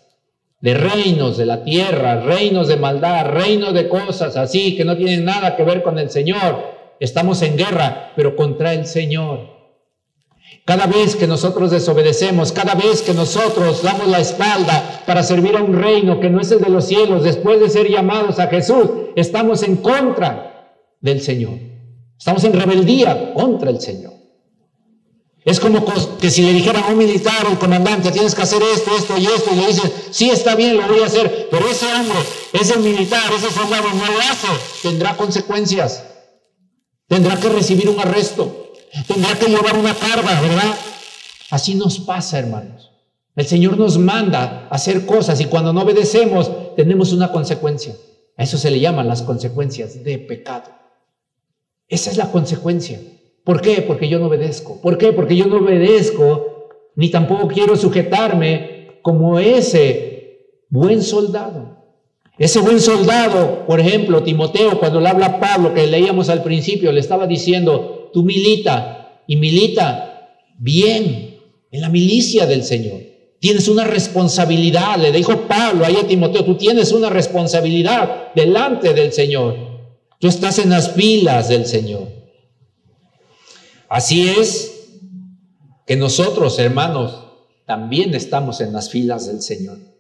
de 0.60 0.74
reinos 0.74 1.38
de 1.38 1.46
la 1.46 1.64
tierra, 1.64 2.22
reinos 2.22 2.68
de 2.68 2.78
maldad, 2.78 3.28
reinos 3.28 3.76
de 3.76 3.88
cosas 3.88 4.36
así 4.38 4.76
que 4.76 4.86
no 4.86 4.98
tienen 4.98 5.24
nada 5.24 5.56
que 5.56 5.64
ver 5.64 5.84
con 5.84 6.00
el 6.00 6.10
Señor, 6.10 6.75
estamos 7.00 7.42
en 7.42 7.58
guerra, 7.58 8.14
pero 8.16 8.36
contra 8.36 8.74
el 8.74 8.86
Señor. 8.86 9.56
Cada 10.66 10.88
vez 10.88 11.16
que 11.16 11.28
nosotros 11.28 11.72
desobedecemos, 11.72 12.52
cada 12.52 12.76
vez 12.76 13.02
que 13.02 13.14
nosotros 13.14 13.84
damos 13.84 14.08
la 14.08 14.20
espalda 14.20 15.04
para 15.06 15.24
servir 15.24 15.56
a 15.56 15.64
un 15.64 15.74
reino 15.74 16.20
que 16.20 16.30
no 16.30 16.42
es 16.42 16.52
el 16.52 16.60
de 16.60 16.70
los 16.70 16.86
cielos, 16.86 17.24
después 17.24 17.60
de 17.60 17.70
ser 17.70 17.88
llamados 17.88 18.40
a 18.40 18.48
Jesús, 18.48 18.90
estamos 19.16 19.64
en 19.64 19.78
contra 19.78 20.74
del 21.02 21.22
Señor. 21.22 21.60
Estamos 22.18 22.44
en 22.44 22.54
rebeldía 22.54 23.34
contra 23.34 23.70
el 23.70 23.80
Señor. 23.80 24.14
Es 25.44 25.60
como 25.60 25.86
que 26.20 26.32
si 26.32 26.42
le 26.42 26.54
dijeran 26.54 26.84
a 26.84 26.88
un 26.88 26.98
militar 26.98 27.46
o 27.46 27.50
al 27.50 27.60
comandante, 27.60 28.12
tienes 28.12 28.34
que 28.34 28.42
hacer 28.42 28.64
esto, 28.64 28.98
esto 28.98 29.16
y 29.20 29.28
esto, 29.28 29.52
y 29.54 29.58
le 29.58 29.68
dicen, 29.68 29.94
sí, 30.10 30.32
está 30.32 30.56
bien, 30.56 30.78
lo 30.78 30.88
voy 30.88 31.02
a 31.02 31.06
hacer, 31.06 31.50
pero 31.52 31.68
ese 31.70 31.86
hombre, 31.86 32.18
ese 32.54 32.80
militar, 32.80 33.32
ese 33.32 33.52
soldado 33.52 33.88
no 33.90 34.12
lo 34.12 34.20
hace, 34.20 34.48
tendrá 34.82 35.16
consecuencias. 35.16 36.04
Tendrá 37.08 37.38
que 37.38 37.50
recibir 37.50 37.90
un 37.90 38.00
arresto. 38.00 38.74
Tendrá 39.08 39.38
que 39.38 39.48
llevar 39.48 39.78
una 39.78 39.94
carga, 39.94 40.42
¿verdad? 40.42 40.76
Así 41.52 41.76
nos 41.76 42.00
pasa, 42.00 42.40
hermanos. 42.40 42.92
El 43.36 43.46
Señor 43.46 43.78
nos 43.78 43.98
manda 43.98 44.68
a 44.70 44.76
hacer 44.76 45.06
cosas 45.06 45.42
y 45.42 45.46
cuando 45.46 45.74
no 45.74 45.82
obedecemos 45.82 46.76
tenemos 46.76 47.12
una 47.12 47.32
consecuencia. 47.32 47.96
A 48.38 48.44
eso 48.44 48.58
se 48.58 48.72
le 48.72 48.80
llaman 48.80 49.08
las 49.08 49.22
consecuencias 49.22 50.04
de 50.04 50.18
pecado. 50.18 50.72
Esa 51.88 52.12
es 52.12 52.18
la 52.18 52.32
consecuencia. 52.32 53.00
¿Por 53.44 53.62
qué? 53.62 53.82
Porque 53.82 54.08
yo 54.08 54.20
no 54.20 54.28
obedezco. 54.28 54.82
¿Por 54.82 54.98
qué? 54.98 55.14
Porque 55.14 55.36
yo 55.36 55.46
no 55.46 55.58
obedezco 55.58 56.70
ni 56.96 57.12
tampoco 57.12 57.48
quiero 57.48 57.76
sujetarme 57.76 59.00
como 59.02 59.38
ese 59.38 60.62
buen 60.70 61.04
soldado. 61.04 61.75
Ese 62.38 62.60
buen 62.60 62.82
soldado, 62.82 63.66
por 63.66 63.80
ejemplo, 63.80 64.22
Timoteo, 64.24 64.78
cuando 64.78 65.00
le 65.00 65.08
habla 65.08 65.26
a 65.28 65.40
Pablo, 65.40 65.74
que 65.74 65.88
leíamos 65.88 66.28
al 66.30 66.44
principio, 66.44 66.92
le 66.92 67.00
estaba 67.00 67.28
diciendo, 67.28 68.10
tú 68.12 68.24
milita 68.24 69.22
y 69.26 69.38
milita 69.38 70.32
bien 70.58 71.40
en 71.72 71.82
la 71.82 71.90
milicia 71.90 72.46
del 72.46 72.64
Señor. 72.64 73.02
Tienes 73.40 73.68
una 73.68 73.86
responsabilidad, 73.86 74.98
le 74.98 75.12
dijo 75.12 75.48
Pablo 75.48 75.86
ahí 75.86 75.96
a 75.96 76.08
Timoteo, 76.08 76.44
tú 76.44 76.56
tienes 76.56 76.92
una 76.92 77.10
responsabilidad 77.10 78.34
delante 78.34 78.94
del 78.94 79.14
Señor. 79.14 79.56
Tú 80.20 80.28
estás 80.28 80.60
en 80.60 80.72
las 80.72 80.92
filas 80.92 81.48
del 81.48 81.66
Señor. 81.66 82.08
Así 83.88 84.28
es 84.28 84.90
que 85.86 85.96
nosotros, 85.96 86.60
hermanos, 86.60 87.24
también 87.66 88.14
estamos 88.14 88.60
en 88.60 88.74
las 88.74 88.90
filas 88.90 89.28
del 89.28 89.42
Señor. 89.42 89.95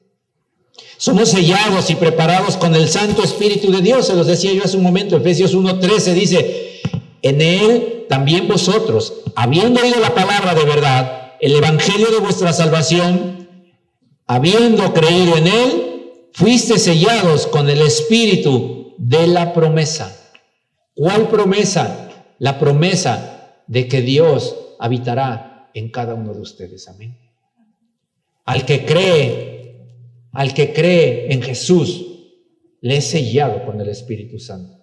Somos 0.98 1.30
sellados 1.30 1.90
y 1.90 1.96
preparados 1.96 2.58
con 2.58 2.74
el 2.76 2.88
Santo 2.88 3.24
Espíritu 3.24 3.72
de 3.72 3.82
Dios. 3.82 4.08
Se 4.08 4.16
los 4.16 4.28
decía 4.28 4.54
yo 4.54 4.64
hace 4.64 4.78
un 4.78 4.84
momento, 4.84 5.18
Efesios 5.18 5.56
1.13 5.56 6.14
dice, 6.14 6.82
en 7.22 7.42
Él 7.42 8.06
también 8.08 8.48
vosotros, 8.48 9.14
habiendo 9.36 9.82
oído 9.82 10.00
la 10.00 10.14
palabra 10.14 10.54
de 10.54 10.64
verdad, 10.64 11.34
el 11.42 11.56
Evangelio 11.56 12.12
de 12.12 12.20
vuestra 12.20 12.54
salvación, 12.54 13.50
habiendo 14.28 14.94
creído 14.94 15.38
en 15.38 15.48
Él, 15.48 16.12
fuiste 16.34 16.80
sellados 16.80 17.48
con 17.48 17.70
el 17.70 17.82
Espíritu 17.82 18.96
de 18.98 19.28
la 19.28 19.54
promesa. 19.54 20.16
¿Cuál 20.94 21.28
promesa? 21.28 22.10
La 22.40 22.58
promesa 22.58 23.62
de 23.68 23.88
que 23.88 24.02
Dios 24.02 24.56
habitará 24.80 25.70
en 25.74 25.90
cada 25.90 26.14
uno 26.14 26.34
de 26.34 26.42
ustedes. 26.42 26.88
Amén. 26.88 27.18
Al 28.46 28.66
que 28.66 28.86
cree 28.86 29.55
al 30.36 30.54
que 30.54 30.74
cree 30.74 31.34
en 31.34 31.42
Jesús, 31.42 32.06
le 32.82 32.98
es 32.98 33.06
sellado 33.06 33.66
con 33.66 33.80
el 33.80 33.90
Espíritu 33.90 34.38
Santo. 34.38 34.78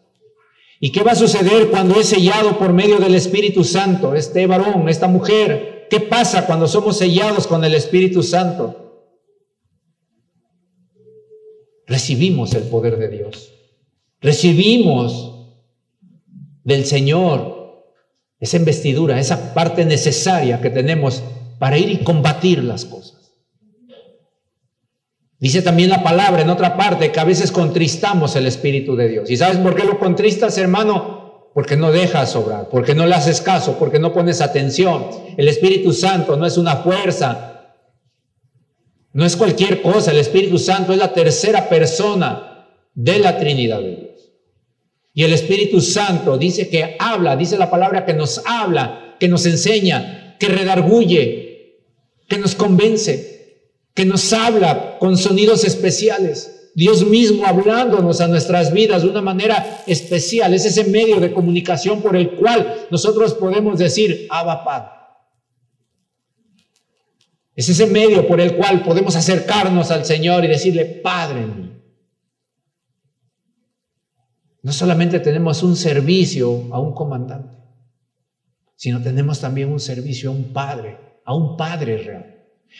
¿Y 0.80 0.90
qué 0.90 1.02
va 1.02 1.12
a 1.12 1.14
suceder 1.14 1.68
cuando 1.70 2.00
es 2.00 2.08
sellado 2.08 2.58
por 2.58 2.72
medio 2.72 2.98
del 2.98 3.14
Espíritu 3.14 3.62
Santo? 3.62 4.14
Este 4.14 4.46
varón, 4.46 4.88
esta 4.88 5.06
mujer, 5.06 5.86
¿qué 5.90 6.00
pasa 6.00 6.46
cuando 6.46 6.66
somos 6.66 6.96
sellados 6.96 7.46
con 7.46 7.62
el 7.64 7.74
Espíritu 7.74 8.22
Santo? 8.22 9.12
Recibimos 11.86 12.54
el 12.54 12.64
poder 12.64 12.96
de 12.98 13.08
Dios. 13.08 13.52
Recibimos 14.20 15.52
del 16.64 16.86
Señor 16.86 17.84
esa 18.40 18.56
investidura, 18.56 19.20
esa 19.20 19.52
parte 19.52 19.84
necesaria 19.84 20.60
que 20.60 20.70
tenemos 20.70 21.22
para 21.58 21.76
ir 21.76 21.90
y 21.90 21.98
combatir 21.98 22.64
las 22.64 22.86
cosas. 22.86 23.21
Dice 25.42 25.60
también 25.60 25.90
la 25.90 26.04
palabra 26.04 26.40
en 26.40 26.50
otra 26.50 26.76
parte 26.76 27.10
que 27.10 27.18
a 27.18 27.24
veces 27.24 27.50
contristamos 27.50 28.36
el 28.36 28.46
Espíritu 28.46 28.94
de 28.94 29.08
Dios. 29.08 29.28
¿Y 29.28 29.36
sabes 29.36 29.56
por 29.56 29.74
qué 29.74 29.82
lo 29.82 29.98
contristas, 29.98 30.56
hermano? 30.56 31.50
Porque 31.52 31.76
no 31.76 31.90
dejas 31.90 32.36
obrar, 32.36 32.68
porque 32.68 32.94
no 32.94 33.06
le 33.06 33.16
haces 33.16 33.40
caso, 33.40 33.76
porque 33.76 33.98
no 33.98 34.12
pones 34.12 34.40
atención. 34.40 35.04
El 35.36 35.48
Espíritu 35.48 35.92
Santo 35.92 36.36
no 36.36 36.46
es 36.46 36.58
una 36.58 36.76
fuerza, 36.76 37.74
no 39.12 39.24
es 39.24 39.34
cualquier 39.34 39.82
cosa. 39.82 40.12
El 40.12 40.18
Espíritu 40.18 40.58
Santo 40.58 40.92
es 40.92 40.98
la 41.00 41.12
tercera 41.12 41.68
persona 41.68 42.68
de 42.94 43.18
la 43.18 43.36
Trinidad 43.36 43.80
de 43.80 43.96
Dios. 43.96 44.32
Y 45.12 45.24
el 45.24 45.32
Espíritu 45.32 45.80
Santo 45.80 46.38
dice 46.38 46.68
que 46.68 46.94
habla, 47.00 47.34
dice 47.34 47.58
la 47.58 47.68
palabra 47.68 48.06
que 48.06 48.14
nos 48.14 48.40
habla, 48.46 49.16
que 49.18 49.26
nos 49.26 49.44
enseña, 49.46 50.36
que 50.38 50.46
redarguye, 50.46 51.80
que 52.28 52.38
nos 52.38 52.54
convence 52.54 53.31
que 53.94 54.04
nos 54.04 54.32
habla 54.32 54.98
con 54.98 55.16
sonidos 55.16 55.64
especiales. 55.64 56.70
Dios 56.74 57.06
mismo 57.06 57.44
hablándonos 57.44 58.20
a 58.22 58.28
nuestras 58.28 58.72
vidas 58.72 59.02
de 59.02 59.08
una 59.08 59.20
manera 59.20 59.82
especial. 59.86 60.54
Es 60.54 60.64
ese 60.64 60.84
medio 60.84 61.20
de 61.20 61.32
comunicación 61.32 62.00
por 62.00 62.16
el 62.16 62.36
cual 62.36 62.86
nosotros 62.90 63.34
podemos 63.34 63.78
decir, 63.78 64.26
Abba 64.30 64.64
Padre. 64.64 64.88
Es 67.54 67.68
ese 67.68 67.86
medio 67.86 68.26
por 68.26 68.40
el 68.40 68.56
cual 68.56 68.82
podemos 68.82 69.14
acercarnos 69.14 69.90
al 69.90 70.06
Señor 70.06 70.44
y 70.44 70.48
decirle, 70.48 70.86
Padre. 70.86 71.46
No 74.62 74.72
solamente 74.72 75.20
tenemos 75.20 75.62
un 75.62 75.76
servicio 75.76 76.68
a 76.72 76.80
un 76.80 76.94
comandante, 76.94 77.58
sino 78.76 79.02
tenemos 79.02 79.40
también 79.40 79.70
un 79.70 79.80
servicio 79.80 80.30
a 80.30 80.32
un 80.32 80.54
Padre, 80.54 81.20
a 81.26 81.34
un 81.34 81.56
Padre 81.58 81.98
real 81.98 82.31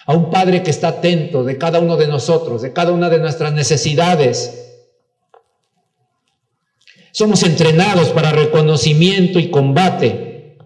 a 0.07 0.15
un 0.15 0.31
Padre 0.31 0.63
que 0.63 0.71
está 0.71 0.89
atento 0.89 1.45
de 1.45 1.59
cada 1.59 1.79
uno 1.79 1.97
de 1.97 2.09
nosotros, 2.09 2.63
de 2.63 2.73
cada 2.73 2.93
una 2.93 3.09
de 3.09 3.19
nuestras 3.19 3.53
necesidades. 3.53 4.59
Somos 7.13 7.43
entrenados 7.43 8.09
para 8.09 8.33
reconocimiento 8.33 9.39
y 9.39 9.51
combate. 9.51 10.59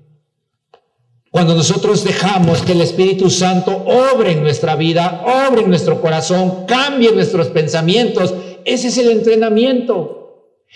Cuando 1.30 1.54
nosotros 1.54 2.02
dejamos 2.04 2.62
que 2.62 2.72
el 2.72 2.80
Espíritu 2.80 3.28
Santo 3.28 3.84
obre 3.84 4.32
en 4.32 4.42
nuestra 4.42 4.74
vida, 4.74 5.22
obre 5.48 5.62
en 5.62 5.68
nuestro 5.68 6.00
corazón, 6.00 6.64
cambie 6.66 7.12
nuestros 7.12 7.48
pensamientos, 7.48 8.32
ese 8.64 8.88
es 8.88 8.98
el 8.98 9.10
entrenamiento. 9.10 10.22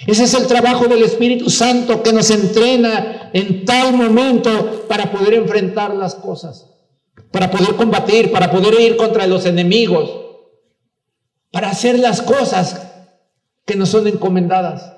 Ese 0.06 0.24
es 0.24 0.34
el 0.34 0.46
trabajo 0.46 0.86
del 0.86 1.02
Espíritu 1.02 1.50
Santo 1.50 2.02
que 2.02 2.12
nos 2.12 2.30
entrena 2.30 3.30
en 3.32 3.64
tal 3.64 3.94
momento 3.94 4.84
para 4.88 5.10
poder 5.10 5.34
enfrentar 5.34 5.94
las 5.94 6.14
cosas 6.14 6.70
para 7.30 7.50
poder 7.50 7.76
combatir, 7.76 8.32
para 8.32 8.50
poder 8.50 8.80
ir 8.80 8.96
contra 8.96 9.26
los 9.26 9.46
enemigos, 9.46 10.10
para 11.52 11.70
hacer 11.70 11.98
las 11.98 12.22
cosas 12.22 12.80
que 13.64 13.76
nos 13.76 13.90
son 13.90 14.06
encomendadas. 14.06 14.94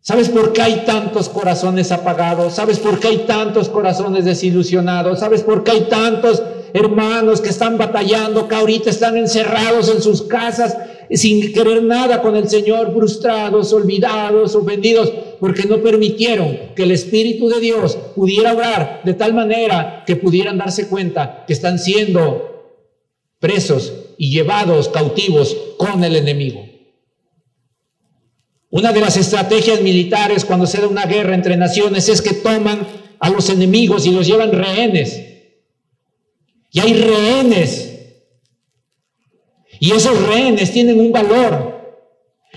¿Sabes 0.00 0.28
por 0.28 0.52
qué 0.52 0.62
hay 0.62 0.84
tantos 0.86 1.28
corazones 1.28 1.92
apagados? 1.92 2.54
¿Sabes 2.54 2.78
por 2.78 3.00
qué 3.00 3.08
hay 3.08 3.18
tantos 3.26 3.68
corazones 3.68 4.24
desilusionados? 4.24 5.20
¿Sabes 5.20 5.42
por 5.42 5.64
qué 5.64 5.72
hay 5.72 5.88
tantos 5.88 6.42
hermanos 6.72 7.40
que 7.40 7.48
están 7.48 7.78
batallando, 7.78 8.46
que 8.46 8.54
ahorita 8.54 8.90
están 8.90 9.16
encerrados 9.16 9.88
en 9.88 10.02
sus 10.02 10.22
casas 10.22 10.76
sin 11.16 11.52
querer 11.52 11.82
nada 11.82 12.20
con 12.20 12.36
el 12.36 12.48
Señor, 12.48 12.92
frustrados, 12.92 13.72
olvidados, 13.72 14.54
ofendidos, 14.54 15.12
porque 15.40 15.64
no 15.64 15.78
permitieron 15.78 16.58
que 16.76 16.82
el 16.82 16.90
Espíritu 16.90 17.48
de 17.48 17.60
Dios 17.60 17.96
pudiera 18.14 18.52
obrar 18.52 19.00
de 19.04 19.14
tal 19.14 19.32
manera 19.32 20.04
que 20.06 20.16
pudieran 20.16 20.58
darse 20.58 20.88
cuenta 20.88 21.44
que 21.46 21.52
están 21.52 21.78
siendo 21.78 22.76
presos 23.38 23.92
y 24.18 24.30
llevados 24.30 24.88
cautivos 24.88 25.56
con 25.78 26.04
el 26.04 26.16
enemigo. 26.16 26.66
Una 28.70 28.92
de 28.92 29.00
las 29.00 29.16
estrategias 29.16 29.80
militares 29.80 30.44
cuando 30.44 30.66
se 30.66 30.80
da 30.80 30.88
una 30.88 31.06
guerra 31.06 31.34
entre 31.34 31.56
naciones 31.56 32.08
es 32.08 32.20
que 32.20 32.34
toman 32.34 32.86
a 33.18 33.30
los 33.30 33.48
enemigos 33.48 34.06
y 34.06 34.10
los 34.10 34.26
llevan 34.26 34.52
rehenes. 34.52 35.24
Y 36.70 36.80
hay 36.80 36.92
rehenes 36.92 37.87
y 39.80 39.92
esos 39.92 40.26
rehenes 40.26 40.72
tienen 40.72 41.00
un 41.00 41.12
valor. 41.12 41.78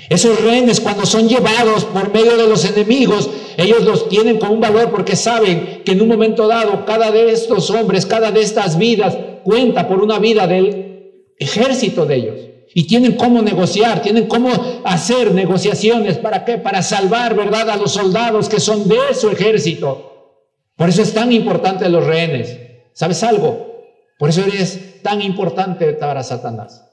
Esos 0.09 0.41
rehenes 0.41 0.79
cuando 0.79 1.05
son 1.05 1.27
llevados 1.27 1.85
por 1.85 2.13
medio 2.13 2.37
de 2.37 2.47
los 2.47 2.65
enemigos, 2.65 3.29
ellos 3.57 3.83
los 3.83 4.09
tienen 4.09 4.39
con 4.39 4.51
un 4.51 4.59
valor 4.59 4.89
porque 4.89 5.15
saben 5.15 5.81
que 5.85 5.91
en 5.91 6.01
un 6.01 6.07
momento 6.07 6.47
dado 6.47 6.85
cada 6.85 7.11
de 7.11 7.31
estos 7.31 7.69
hombres, 7.69 8.05
cada 8.05 8.31
de 8.31 8.41
estas 8.41 8.77
vidas 8.77 9.17
cuenta 9.43 9.87
por 9.87 10.01
una 10.01 10.17
vida 10.19 10.47
del 10.47 11.33
ejército 11.37 12.05
de 12.05 12.15
ellos. 12.15 12.39
Y 12.73 12.87
tienen 12.87 13.13
cómo 13.17 13.41
negociar, 13.41 14.01
tienen 14.01 14.27
cómo 14.27 14.49
hacer 14.85 15.33
negociaciones. 15.33 16.17
¿Para 16.17 16.45
qué? 16.45 16.57
Para 16.57 16.81
salvar, 16.81 17.35
¿verdad?, 17.35 17.69
a 17.69 17.75
los 17.75 17.91
soldados 17.91 18.47
que 18.47 18.61
son 18.61 18.87
de 18.87 19.13
su 19.13 19.29
ejército. 19.29 20.37
Por 20.77 20.87
eso 20.87 21.01
es 21.01 21.13
tan 21.13 21.33
importante 21.33 21.89
los 21.89 22.05
rehenes. 22.05 22.57
¿Sabes 22.93 23.23
algo? 23.23 23.83
Por 24.17 24.29
eso 24.29 24.45
es 24.45 25.01
tan 25.03 25.21
importante 25.21 25.91
para 25.93 26.23
Satanás. 26.23 26.90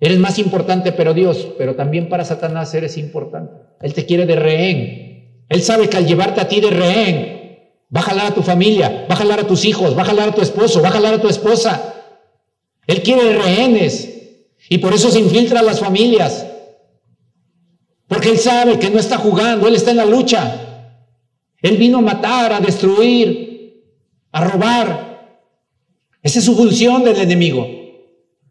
Eres 0.00 0.18
más 0.18 0.38
importante 0.38 0.92
pero 0.92 1.14
Dios, 1.14 1.48
pero 1.58 1.74
también 1.74 2.08
para 2.08 2.24
Satanás 2.24 2.72
eres 2.74 2.96
importante. 2.96 3.52
Él 3.80 3.94
te 3.94 4.06
quiere 4.06 4.26
de 4.26 4.36
rehén. 4.36 5.44
Él 5.48 5.62
sabe 5.62 5.88
que 5.88 5.96
al 5.96 6.06
llevarte 6.06 6.40
a 6.40 6.48
ti 6.48 6.60
de 6.60 6.70
rehén, 6.70 7.38
va 7.94 8.00
a 8.00 8.04
jalar 8.04 8.26
a 8.26 8.34
tu 8.34 8.42
familia, 8.42 9.06
va 9.10 9.14
a 9.14 9.18
jalar 9.18 9.40
a 9.40 9.46
tus 9.46 9.64
hijos, 9.64 9.96
va 9.96 10.02
a 10.02 10.06
jalar 10.06 10.28
a 10.28 10.34
tu 10.34 10.42
esposo, 10.42 10.82
va 10.82 10.88
a 10.88 10.92
jalar 10.92 11.14
a 11.14 11.20
tu 11.20 11.28
esposa. 11.28 11.94
Él 12.86 13.02
quiere 13.02 13.38
rehenes. 13.38 14.14
Y 14.68 14.78
por 14.78 14.92
eso 14.92 15.10
se 15.10 15.20
infiltra 15.20 15.60
a 15.60 15.62
las 15.62 15.80
familias. 15.80 16.46
Porque 18.06 18.30
Él 18.30 18.38
sabe 18.38 18.78
que 18.78 18.90
no 18.90 18.98
está 18.98 19.18
jugando, 19.18 19.68
Él 19.68 19.74
está 19.74 19.90
en 19.90 19.98
la 19.98 20.04
lucha. 20.04 20.86
Él 21.60 21.76
vino 21.76 21.98
a 21.98 22.02
matar, 22.02 22.52
a 22.52 22.60
destruir, 22.60 23.84
a 24.32 24.44
robar. 24.44 25.08
Esa 26.22 26.38
es 26.38 26.44
su 26.44 26.56
función 26.56 27.04
del 27.04 27.16
enemigo. 27.16 27.77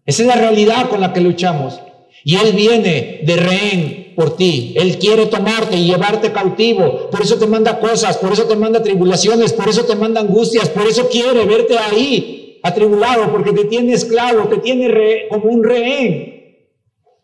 Esa 0.07 0.21
es 0.23 0.27
la 0.27 0.35
realidad 0.35 0.89
con 0.89 1.01
la 1.01 1.13
que 1.13 1.21
luchamos. 1.21 1.79
Y 2.23 2.35
Él 2.37 2.53
viene 2.53 3.21
de 3.23 3.35
rehén 3.35 4.13
por 4.15 4.35
ti. 4.35 4.73
Él 4.77 4.97
quiere 4.97 5.27
tomarte 5.27 5.77
y 5.77 5.85
llevarte 5.85 6.31
cautivo. 6.31 7.09
Por 7.11 7.21
eso 7.21 7.37
te 7.37 7.45
manda 7.45 7.79
cosas, 7.79 8.17
por 8.17 8.31
eso 8.31 8.45
te 8.45 8.55
manda 8.55 8.81
tribulaciones, 8.81 9.53
por 9.53 9.69
eso 9.69 9.85
te 9.85 9.95
manda 9.95 10.21
angustias, 10.21 10.69
por 10.69 10.87
eso 10.87 11.09
quiere 11.09 11.45
verte 11.45 11.77
ahí 11.77 12.59
atribulado, 12.63 13.31
porque 13.31 13.51
te 13.51 13.65
tiene 13.65 13.93
esclavo, 13.93 14.47
te 14.47 14.57
tiene 14.57 15.27
como 15.29 15.45
un 15.51 15.63
rehén. 15.63 16.37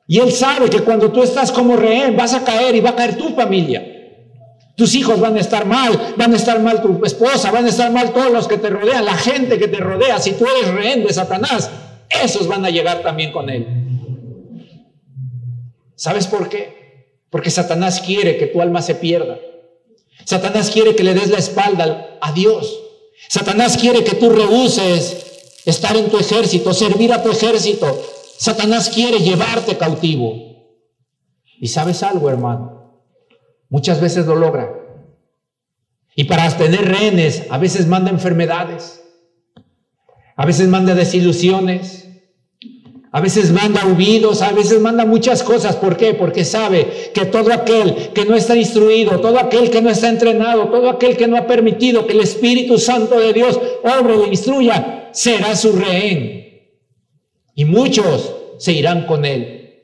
Y 0.07 0.19
Él 0.19 0.31
sabe 0.31 0.69
que 0.69 0.81
cuando 0.81 1.11
tú 1.11 1.23
estás 1.23 1.51
como 1.51 1.77
rehén 1.77 2.17
vas 2.17 2.33
a 2.33 2.43
caer 2.43 2.75
y 2.75 2.81
va 2.81 2.91
a 2.91 2.95
caer 2.95 3.17
tu 3.17 3.29
familia. 3.29 3.89
Tus 4.75 4.93
hijos 4.95 5.19
van 5.19 5.37
a 5.37 5.39
estar 5.39 5.65
mal, 5.65 6.15
van 6.17 6.33
a 6.33 6.35
estar 6.35 6.59
mal 6.59 6.81
tu 6.81 6.99
esposa, 7.05 7.49
van 7.51 7.65
a 7.65 7.69
estar 7.69 7.91
mal 7.91 8.11
todos 8.11 8.31
los 8.31 8.47
que 8.47 8.57
te 8.57 8.69
rodean, 8.69 9.05
la 9.05 9.15
gente 9.15 9.57
que 9.57 9.67
te 9.67 9.77
rodea. 9.77 10.19
Si 10.19 10.33
tú 10.33 10.45
eres 10.45 10.73
rehén 10.73 11.03
de 11.03 11.13
Satanás, 11.13 11.69
esos 12.21 12.47
van 12.47 12.65
a 12.65 12.69
llegar 12.69 13.01
también 13.01 13.31
con 13.31 13.49
Él. 13.49 13.67
¿Sabes 15.95 16.27
por 16.27 16.49
qué? 16.49 17.17
Porque 17.29 17.49
Satanás 17.49 18.01
quiere 18.01 18.37
que 18.37 18.47
tu 18.47 18.61
alma 18.61 18.81
se 18.81 18.95
pierda. 18.95 19.39
Satanás 20.25 20.69
quiere 20.69 20.95
que 20.95 21.03
le 21.03 21.13
des 21.13 21.29
la 21.29 21.37
espalda 21.37 22.17
a 22.21 22.31
Dios. 22.31 22.79
Satanás 23.29 23.77
quiere 23.77 24.03
que 24.03 24.15
tú 24.15 24.29
rehuses 24.29 25.61
estar 25.65 25.95
en 25.95 26.09
tu 26.09 26.17
ejército, 26.17 26.73
servir 26.73 27.13
a 27.13 27.23
tu 27.23 27.31
ejército. 27.31 28.01
Satanás 28.37 28.89
quiere 28.89 29.19
llevarte 29.19 29.77
cautivo. 29.77 30.53
Y 31.59 31.67
sabes 31.67 32.03
algo, 32.03 32.29
hermano, 32.29 33.01
muchas 33.69 34.01
veces 34.01 34.25
lo 34.25 34.35
logra. 34.35 34.71
Y 36.15 36.25
para 36.25 36.49
tener 36.57 36.85
rehenes, 36.85 37.43
a 37.49 37.57
veces 37.57 37.87
manda 37.87 38.11
enfermedades, 38.11 39.02
a 40.35 40.45
veces 40.45 40.67
manda 40.67 40.95
desilusiones, 40.95 42.03
a 43.11 43.21
veces 43.21 43.51
manda 43.51 43.85
huidos, 43.85 44.41
a 44.41 44.51
veces 44.53 44.79
manda 44.79 45.05
muchas 45.05 45.43
cosas. 45.43 45.75
¿Por 45.75 45.97
qué? 45.97 46.15
Porque 46.15 46.43
sabe 46.43 47.11
que 47.13 47.25
todo 47.25 47.53
aquel 47.53 48.09
que 48.11 48.25
no 48.25 48.35
está 48.35 48.55
instruido, 48.55 49.21
todo 49.21 49.37
aquel 49.37 49.69
que 49.69 49.83
no 49.83 49.91
está 49.91 50.09
entrenado, 50.09 50.69
todo 50.69 50.89
aquel 50.89 51.15
que 51.15 51.27
no 51.27 51.37
ha 51.37 51.45
permitido 51.45 52.07
que 52.07 52.13
el 52.13 52.21
Espíritu 52.21 52.79
Santo 52.79 53.19
de 53.19 53.31
Dios 53.31 53.59
obre 53.83 54.15
y 54.25 54.29
instruya, 54.29 55.09
será 55.11 55.55
su 55.55 55.73
rehén. 55.73 56.43
Y 57.53 57.65
muchos 57.65 58.33
se 58.57 58.73
irán 58.73 59.05
con 59.05 59.25
él. 59.25 59.83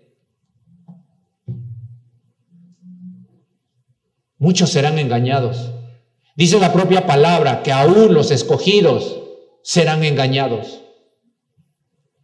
Muchos 4.39 4.71
serán 4.71 4.97
engañados. 4.97 5.71
Dice 6.35 6.59
la 6.59 6.73
propia 6.73 7.05
palabra 7.05 7.61
que 7.61 7.71
aún 7.71 8.15
los 8.15 8.31
escogidos 8.31 9.18
serán 9.69 10.03
engañados. 10.03 10.81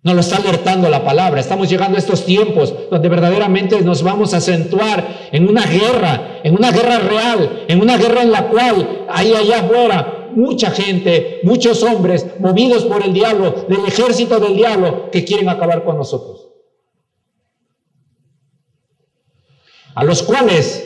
Nos 0.01 0.15
lo 0.15 0.21
está 0.21 0.37
alertando 0.37 0.89
la 0.89 1.03
palabra. 1.03 1.39
Estamos 1.39 1.69
llegando 1.69 1.95
a 1.95 1.99
estos 1.99 2.25
tiempos 2.25 2.73
donde 2.89 3.07
verdaderamente 3.07 3.79
nos 3.81 4.01
vamos 4.01 4.33
a 4.33 4.37
acentuar 4.37 5.29
en 5.31 5.47
una 5.47 5.63
guerra, 5.67 6.39
en 6.43 6.55
una 6.55 6.71
guerra 6.71 6.97
real, 6.97 7.65
en 7.67 7.81
una 7.81 7.97
guerra 7.97 8.23
en 8.23 8.31
la 8.31 8.47
cual 8.47 9.05
ahí 9.07 9.35
allá 9.35 9.59
afuera 9.59 10.29
mucha 10.31 10.71
gente, 10.71 11.41
muchos 11.43 11.83
hombres 11.83 12.25
movidos 12.39 12.83
por 12.85 13.03
el 13.03 13.13
diablo, 13.13 13.67
del 13.69 13.85
ejército 13.85 14.39
del 14.39 14.55
diablo, 14.55 15.11
que 15.11 15.23
quieren 15.23 15.47
acabar 15.47 15.83
con 15.83 15.97
nosotros. 15.97 16.47
A 19.93 20.03
los 20.03 20.23
cuales 20.23 20.83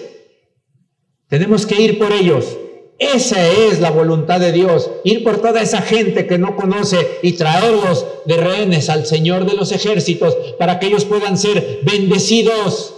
tenemos 1.29 1.65
que 1.65 1.81
ir 1.81 1.97
por 1.97 2.11
ellos 2.11 2.57
esa 2.99 3.47
es 3.47 3.79
la 3.79 3.91
voluntad 3.91 4.41
de 4.41 4.51
Dios, 4.51 4.91
ir 5.05 5.23
por 5.23 5.41
toda 5.41 5.61
esa 5.61 5.81
gente 5.81 6.27
que 6.27 6.37
no 6.37 6.57
conoce 6.57 6.97
y 7.23 7.31
traerlos 7.31 8.05
de 8.25 8.35
rehenes 8.35 8.89
al 8.89 9.05
Señor 9.05 9.45
de 9.45 9.55
los 9.55 9.71
ejércitos 9.71 10.35
para 10.59 10.79
que 10.79 10.87
ellos 10.87 11.05
puedan 11.05 11.37
ser 11.37 11.79
bendecidos. 11.83 12.93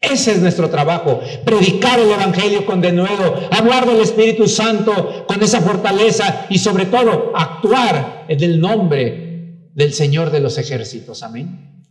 Ese 0.00 0.32
es 0.32 0.40
nuestro 0.40 0.68
trabajo, 0.68 1.20
predicar 1.44 2.00
el 2.00 2.10
Evangelio 2.10 2.66
con 2.66 2.80
denuedo, 2.80 3.36
hablar 3.52 3.86
del 3.86 4.00
Espíritu 4.00 4.48
Santo 4.48 5.24
con 5.28 5.40
esa 5.44 5.60
fortaleza 5.60 6.46
y 6.50 6.58
sobre 6.58 6.86
todo 6.86 7.32
actuar 7.36 8.26
en 8.28 8.42
el 8.42 8.60
nombre 8.60 9.70
del 9.74 9.94
Señor 9.94 10.32
de 10.32 10.40
los 10.40 10.58
ejércitos. 10.58 11.22
Amén. 11.22 11.84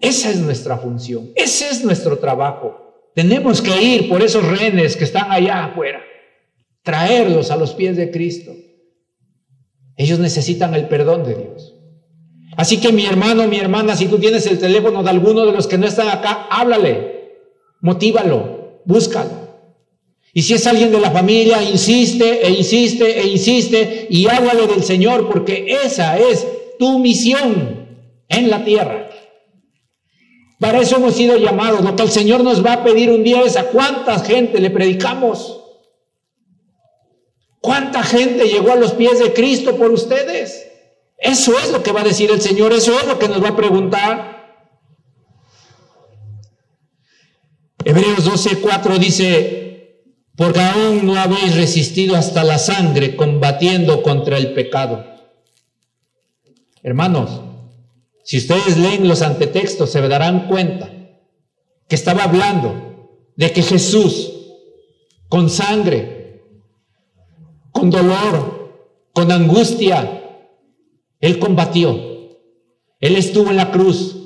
Esa 0.00 0.28
es 0.28 0.38
nuestra 0.38 0.76
función, 0.78 1.30
ese 1.36 1.68
es 1.68 1.84
nuestro 1.84 2.18
trabajo. 2.18 3.12
Tenemos 3.14 3.62
que 3.62 3.80
ir 3.80 4.08
por 4.08 4.22
esos 4.22 4.44
rehenes 4.44 4.96
que 4.96 5.04
están 5.04 5.30
allá 5.30 5.66
afuera 5.66 6.02
traerlos 6.84 7.50
a 7.50 7.56
los 7.56 7.74
pies 7.74 7.96
de 7.96 8.12
Cristo. 8.12 8.52
Ellos 9.96 10.20
necesitan 10.20 10.74
el 10.74 10.86
perdón 10.86 11.24
de 11.24 11.34
Dios. 11.34 11.74
Así 12.56 12.78
que 12.78 12.92
mi 12.92 13.06
hermano, 13.06 13.48
mi 13.48 13.58
hermana, 13.58 13.96
si 13.96 14.06
tú 14.06 14.18
tienes 14.18 14.46
el 14.46 14.58
teléfono 14.58 15.02
de 15.02 15.10
alguno 15.10 15.44
de 15.44 15.52
los 15.52 15.66
que 15.66 15.78
no 15.78 15.86
están 15.86 16.08
acá, 16.08 16.46
háblale, 16.50 17.40
motívalo, 17.80 18.82
búscalo. 18.84 19.44
Y 20.32 20.42
si 20.42 20.54
es 20.54 20.66
alguien 20.66 20.92
de 20.92 21.00
la 21.00 21.10
familia, 21.10 21.62
insiste 21.62 22.46
e 22.46 22.50
insiste 22.50 23.20
e 23.20 23.26
insiste 23.28 24.06
y 24.10 24.26
háblale 24.26 24.66
del 24.66 24.82
Señor, 24.82 25.28
porque 25.28 25.78
esa 25.84 26.18
es 26.18 26.46
tu 26.78 26.98
misión 26.98 27.88
en 28.28 28.50
la 28.50 28.64
tierra. 28.64 29.08
Para 30.58 30.80
eso 30.80 30.96
hemos 30.96 31.14
sido 31.14 31.36
llamados. 31.36 31.84
Lo 31.84 31.94
que 31.96 32.02
el 32.02 32.10
Señor 32.10 32.42
nos 32.42 32.64
va 32.64 32.74
a 32.74 32.84
pedir 32.84 33.10
un 33.10 33.22
día 33.22 33.42
es 33.42 33.56
a 33.56 33.64
cuánta 33.64 34.18
gente 34.18 34.60
le 34.60 34.70
predicamos. 34.70 35.63
¿Cuánta 37.64 38.02
gente 38.02 38.44
llegó 38.44 38.72
a 38.72 38.76
los 38.76 38.92
pies 38.92 39.18
de 39.20 39.32
Cristo 39.32 39.74
por 39.78 39.90
ustedes? 39.90 40.70
Eso 41.16 41.58
es 41.58 41.72
lo 41.72 41.82
que 41.82 41.92
va 41.92 42.02
a 42.02 42.04
decir 42.04 42.30
el 42.30 42.42
Señor, 42.42 42.74
eso 42.74 43.00
es 43.00 43.06
lo 43.06 43.18
que 43.18 43.26
nos 43.26 43.42
va 43.42 43.48
a 43.48 43.56
preguntar. 43.56 44.60
Hebreos 47.82 48.26
12:4 48.26 48.98
dice, 48.98 50.04
porque 50.36 50.60
aún 50.60 51.06
no 51.06 51.16
habéis 51.16 51.56
resistido 51.56 52.16
hasta 52.16 52.44
la 52.44 52.58
sangre 52.58 53.16
combatiendo 53.16 54.02
contra 54.02 54.36
el 54.36 54.52
pecado. 54.52 55.02
Hermanos, 56.82 57.40
si 58.24 58.36
ustedes 58.36 58.76
leen 58.76 59.08
los 59.08 59.22
antetextos 59.22 59.90
se 59.90 60.06
darán 60.06 60.48
cuenta 60.48 60.92
que 61.88 61.94
estaba 61.94 62.24
hablando 62.24 63.30
de 63.36 63.52
que 63.52 63.62
Jesús 63.62 64.32
con 65.30 65.48
sangre 65.48 66.13
con 67.74 67.90
dolor, 67.90 69.10
con 69.12 69.30
angustia. 69.30 70.22
Él 71.20 71.38
combatió. 71.38 71.90
Él 73.00 73.16
estuvo 73.16 73.50
en 73.50 73.56
la 73.56 73.70
cruz. 73.70 74.16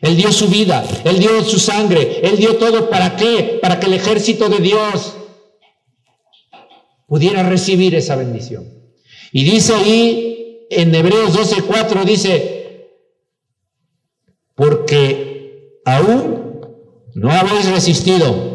Él 0.00 0.16
dio 0.16 0.32
su 0.32 0.48
vida, 0.48 0.84
Él 1.04 1.18
dio 1.18 1.42
su 1.44 1.58
sangre, 1.58 2.20
Él 2.22 2.36
dio 2.36 2.56
todo. 2.56 2.90
¿Para 2.90 3.16
qué? 3.16 3.58
Para 3.62 3.78
que 3.78 3.86
el 3.86 3.94
ejército 3.94 4.48
de 4.48 4.58
Dios 4.58 5.14
pudiera 7.06 7.42
recibir 7.48 7.94
esa 7.94 8.16
bendición. 8.16 8.68
Y 9.32 9.44
dice 9.44 9.74
ahí 9.74 10.66
en 10.70 10.94
Hebreos 10.94 11.34
12:4, 11.34 12.04
dice, 12.04 12.90
porque 14.54 15.80
aún 15.84 16.60
no 17.14 17.30
habéis 17.30 17.70
resistido 17.70 18.54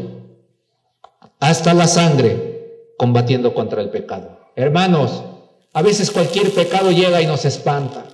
hasta 1.39 1.73
la 1.73 1.87
sangre 1.87 2.93
combatiendo 2.97 3.53
contra 3.53 3.81
el 3.81 3.89
pecado. 3.89 4.38
Hermanos, 4.59 5.23
a 5.71 5.81
veces 5.81 6.11
cualquier 6.11 6.51
pecado 6.53 6.91
llega 6.91 7.21
y 7.21 7.25
nos 7.25 7.45
espanta. 7.45 8.05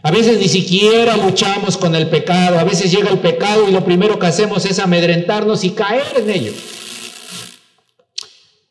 A 0.00 0.12
veces 0.12 0.38
ni 0.38 0.46
siquiera 0.46 1.16
luchamos 1.16 1.76
con 1.76 1.96
el 1.96 2.08
pecado, 2.08 2.56
a 2.56 2.62
veces 2.62 2.92
llega 2.92 3.10
el 3.10 3.18
pecado 3.18 3.68
y 3.68 3.72
lo 3.72 3.84
primero 3.84 4.20
que 4.20 4.28
hacemos 4.28 4.64
es 4.66 4.78
amedrentarnos 4.78 5.64
y 5.64 5.70
caer 5.70 6.04
en 6.18 6.30
ello. 6.30 6.52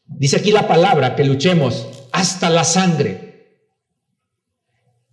Dice 0.06 0.38
aquí 0.38 0.54
la 0.54 0.70
palabra 0.70 1.18
que 1.18 1.26
luchemos 1.26 1.86
hasta 2.14 2.50
la 2.50 2.64
sangre. 2.64 3.66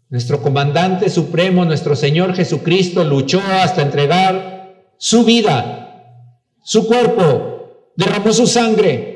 Nuestro 0.09 0.41
comandante 0.41 1.11
supremo, 1.11 1.65
nuestro 1.65 1.97
Señor 1.97 2.33
Jesucristo, 2.37 3.03
luchó 3.03 3.43
hasta 3.43 3.83
entregar 3.83 4.93
su 4.99 5.25
vida, 5.25 6.23
su 6.63 6.87
cuerpo, 6.87 7.91
derramó 7.97 8.33
su 8.33 8.47
sangre 8.47 9.16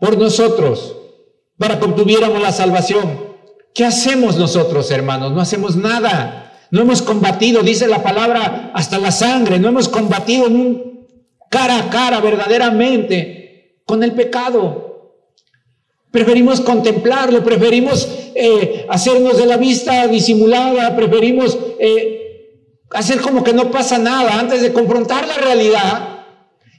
por 0.00 0.18
nosotros 0.18 0.96
para 1.58 1.78
que 1.78 1.86
obtuviéramos 1.86 2.40
la 2.40 2.52
salvación. 2.52 3.26
¿Qué 3.74 3.84
hacemos 3.84 4.36
nosotros, 4.36 4.90
hermanos? 4.90 5.32
No 5.32 5.40
hacemos 5.40 5.76
nada. 5.76 6.52
No 6.70 6.82
hemos 6.82 7.02
combatido, 7.02 7.62
dice 7.62 7.86
la 7.86 8.02
palabra, 8.02 8.72
hasta 8.74 8.98
la 8.98 9.12
sangre. 9.12 9.58
No 9.58 9.68
hemos 9.68 9.88
combatido 9.88 10.46
en 10.46 10.56
un 10.56 11.06
cara 11.50 11.78
a 11.78 11.90
cara 11.90 12.20
verdaderamente 12.20 13.80
con 13.84 14.02
el 14.02 14.12
pecado. 14.12 15.14
Preferimos 16.10 16.60
contemplarlo, 16.60 17.44
preferimos 17.44 18.08
eh, 18.34 18.86
hacernos 18.88 19.36
de 19.36 19.46
la 19.46 19.56
vista 19.56 20.06
disimulada, 20.06 20.96
preferimos 20.96 21.58
eh, 21.78 22.26
hacer 22.90 23.20
como 23.20 23.44
que 23.44 23.52
no 23.52 23.70
pasa 23.70 23.98
nada 23.98 24.38
antes 24.38 24.62
de 24.62 24.72
confrontar 24.72 25.26
la 25.26 25.36
realidad 25.36 26.24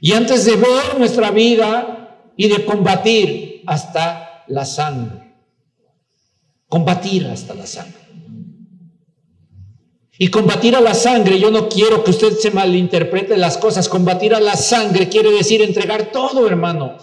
y 0.00 0.12
antes 0.12 0.44
de 0.44 0.56
ver 0.56 0.98
nuestra 0.98 1.30
vida 1.30 2.07
y 2.38 2.48
de 2.48 2.64
combatir 2.64 3.64
hasta 3.66 4.44
la 4.46 4.64
sangre. 4.64 5.34
Combatir 6.68 7.26
hasta 7.26 7.52
la 7.52 7.66
sangre. 7.66 7.98
Y 10.20 10.28
combatir 10.28 10.76
a 10.76 10.80
la 10.80 10.94
sangre, 10.94 11.40
yo 11.40 11.50
no 11.50 11.68
quiero 11.68 12.04
que 12.04 12.12
usted 12.12 12.34
se 12.34 12.52
malinterprete 12.52 13.36
las 13.36 13.58
cosas. 13.58 13.88
Combatir 13.88 14.36
a 14.36 14.40
la 14.40 14.56
sangre 14.56 15.08
quiere 15.08 15.32
decir 15.32 15.62
entregar 15.62 16.12
todo, 16.12 16.46
hermano. 16.46 16.96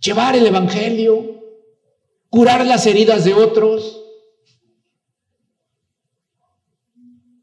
Llevar 0.00 0.34
el 0.34 0.46
Evangelio, 0.46 1.44
curar 2.30 2.64
las 2.64 2.86
heridas 2.86 3.26
de 3.26 3.34
otros. 3.34 4.02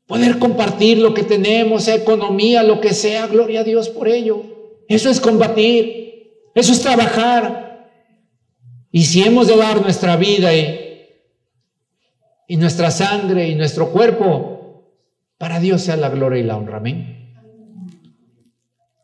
Poder 0.07 0.39
compartir 0.39 0.97
lo 0.97 1.13
que 1.13 1.23
tenemos, 1.23 1.87
economía, 1.87 2.63
lo 2.63 2.81
que 2.81 2.95
sea, 2.95 3.27
gloria 3.27 3.59
a 3.59 3.63
Dios 3.63 3.89
por 3.89 4.07
ello. 4.07 4.54
Eso 4.87 5.09
es 5.09 5.19
combatir, 5.19 6.49
eso 6.53 6.71
es 6.71 6.81
trabajar. 6.81 7.91
Y 8.91 9.03
si 9.03 9.23
hemos 9.23 9.47
de 9.47 9.57
dar 9.57 9.81
nuestra 9.81 10.15
vida 10.15 10.53
y, 10.53 11.07
y 12.47 12.57
nuestra 12.57 12.91
sangre 12.91 13.47
y 13.49 13.55
nuestro 13.55 13.91
cuerpo, 13.91 14.55
para 15.37 15.59
Dios 15.59 15.81
sea 15.81 15.97
la 15.97 16.09
gloria 16.09 16.39
y 16.39 16.43
la 16.43 16.57
honra. 16.57 16.77
Amén. 16.77 17.33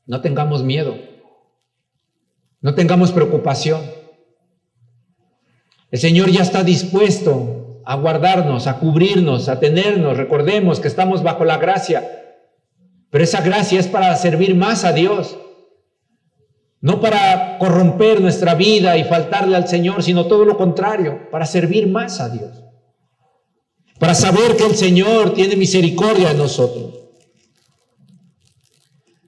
No 0.06 0.22
tengamos 0.22 0.64
miedo, 0.64 0.98
no 2.62 2.76
tengamos 2.76 3.12
preocupación. 3.12 3.82
El 5.92 6.00
Señor 6.00 6.32
ya 6.32 6.42
está 6.42 6.64
dispuesto 6.64 7.82
a 7.86 7.96
guardarnos, 7.96 8.68
a 8.68 8.80
cubrirnos, 8.80 9.50
a 9.50 9.60
tenernos. 9.60 10.18
Recordemos 10.18 10.80
que 10.80 10.88
estamos 10.88 11.24
bajo 11.24 11.44
la 11.44 11.58
gracia, 11.58 12.38
pero 13.10 13.24
esa 13.24 13.42
gracia 13.42 13.80
es 13.80 13.88
para 13.88 14.16
servir 14.16 14.56
más 14.56 14.86
a 14.86 14.94
Dios, 14.94 15.38
no 16.82 17.00
para 17.00 17.58
corromper 17.60 18.22
nuestra 18.22 18.56
vida 18.56 18.98
y 18.98 19.04
faltarle 19.04 19.56
al 19.56 19.68
Señor, 19.68 20.04
sino 20.04 20.26
todo 20.26 20.46
lo 20.46 20.58
contrario, 20.58 21.30
para 21.32 21.46
servir 21.46 21.88
más 21.88 22.20
a 22.20 22.30
Dios, 22.30 22.64
para 24.00 24.16
saber 24.16 24.58
que 24.58 24.66
el 24.66 24.76
Señor 24.76 25.34
tiene 25.34 25.56
misericordia 25.56 26.30
de 26.30 26.36
nosotros. 26.36 27.00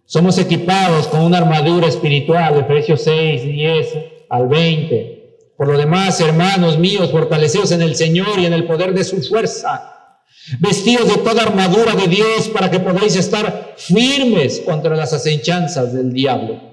Somos 0.06 0.38
equipados 0.38 1.08
con 1.08 1.22
una 1.22 1.40
armadura 1.40 1.88
espiritual, 1.88 2.60
Efesios 2.60 3.02
6, 3.04 3.44
10 3.44 3.88
al 4.30 4.48
20 4.48 5.14
por 5.58 5.68
lo 5.68 5.78
demás, 5.78 6.20
hermanos 6.20 6.80
míos, 6.80 7.12
fortaleceos 7.12 7.72
en 7.72 7.82
el 7.82 7.96
Señor 7.96 8.40
y 8.40 8.46
en 8.46 8.54
el 8.54 8.66
poder 8.66 8.94
de 8.94 9.04
su 9.04 9.22
fuerza, 9.22 10.20
vestidos 10.60 11.08
de 11.08 11.22
toda 11.22 11.44
armadura 11.44 11.96
de 11.96 12.08
Dios 12.08 12.50
para 12.52 12.72
que 12.72 12.80
podáis 12.80 13.16
estar 13.16 13.76
firmes 13.78 14.62
contra 14.66 14.96
las 14.96 15.14
acenchanzas 15.14 15.94
del 15.94 16.12
diablo. 16.12 16.73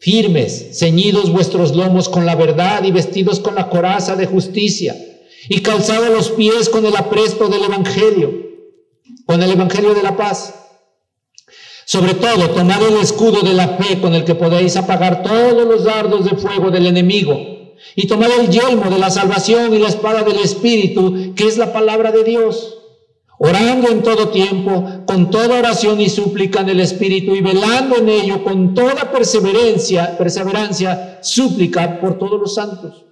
firmes, 0.00 0.78
ceñidos 0.78 1.30
vuestros 1.30 1.76
lomos 1.76 2.08
con 2.08 2.24
la 2.26 2.34
verdad 2.34 2.82
y 2.84 2.90
vestidos 2.90 3.38
con 3.38 3.54
la 3.54 3.68
coraza 3.68 4.16
de 4.16 4.26
justicia 4.26 4.96
y 5.48 5.60
calzados 5.60 6.10
los 6.10 6.30
pies 6.30 6.68
con 6.68 6.84
el 6.86 6.96
apresto 6.96 7.48
del 7.48 7.64
Evangelio, 7.64 8.32
con 9.26 9.42
el 9.42 9.50
Evangelio 9.52 9.94
de 9.94 10.02
la 10.02 10.16
paz. 10.16 10.54
Sobre 11.84 12.14
todo, 12.14 12.50
tomad 12.50 12.82
el 12.82 12.96
escudo 12.96 13.42
de 13.42 13.52
la 13.52 13.68
fe 13.68 14.00
con 14.00 14.14
el 14.14 14.24
que 14.24 14.34
podéis 14.34 14.76
apagar 14.76 15.22
todos 15.22 15.66
los 15.66 15.84
dardos 15.84 16.24
de 16.24 16.36
fuego 16.36 16.70
del 16.70 16.86
enemigo 16.86 17.36
y 17.94 18.06
tomad 18.06 18.30
el 18.38 18.48
yelmo 18.48 18.88
de 18.90 18.98
la 18.98 19.10
salvación 19.10 19.74
y 19.74 19.78
la 19.78 19.88
espada 19.88 20.22
del 20.22 20.38
Espíritu, 20.38 21.34
que 21.34 21.46
es 21.46 21.58
la 21.58 21.72
palabra 21.72 22.12
de 22.12 22.24
Dios, 22.24 22.79
orando 23.42 23.88
en 23.88 24.02
todo 24.02 24.28
tiempo, 24.28 24.84
con 25.06 25.30
toda 25.30 25.60
oración 25.60 25.98
y 25.98 26.10
súplica 26.10 26.60
en 26.60 26.68
el 26.68 26.80
Espíritu 26.80 27.34
y 27.34 27.40
velando 27.40 27.96
en 27.96 28.10
ello 28.10 28.44
con 28.44 28.74
toda 28.74 29.10
perseverancia, 29.10 30.18
perseverancia, 30.18 31.20
súplica 31.22 32.00
por 32.00 32.18
todos 32.18 32.38
los 32.38 32.54
santos. 32.54 33.06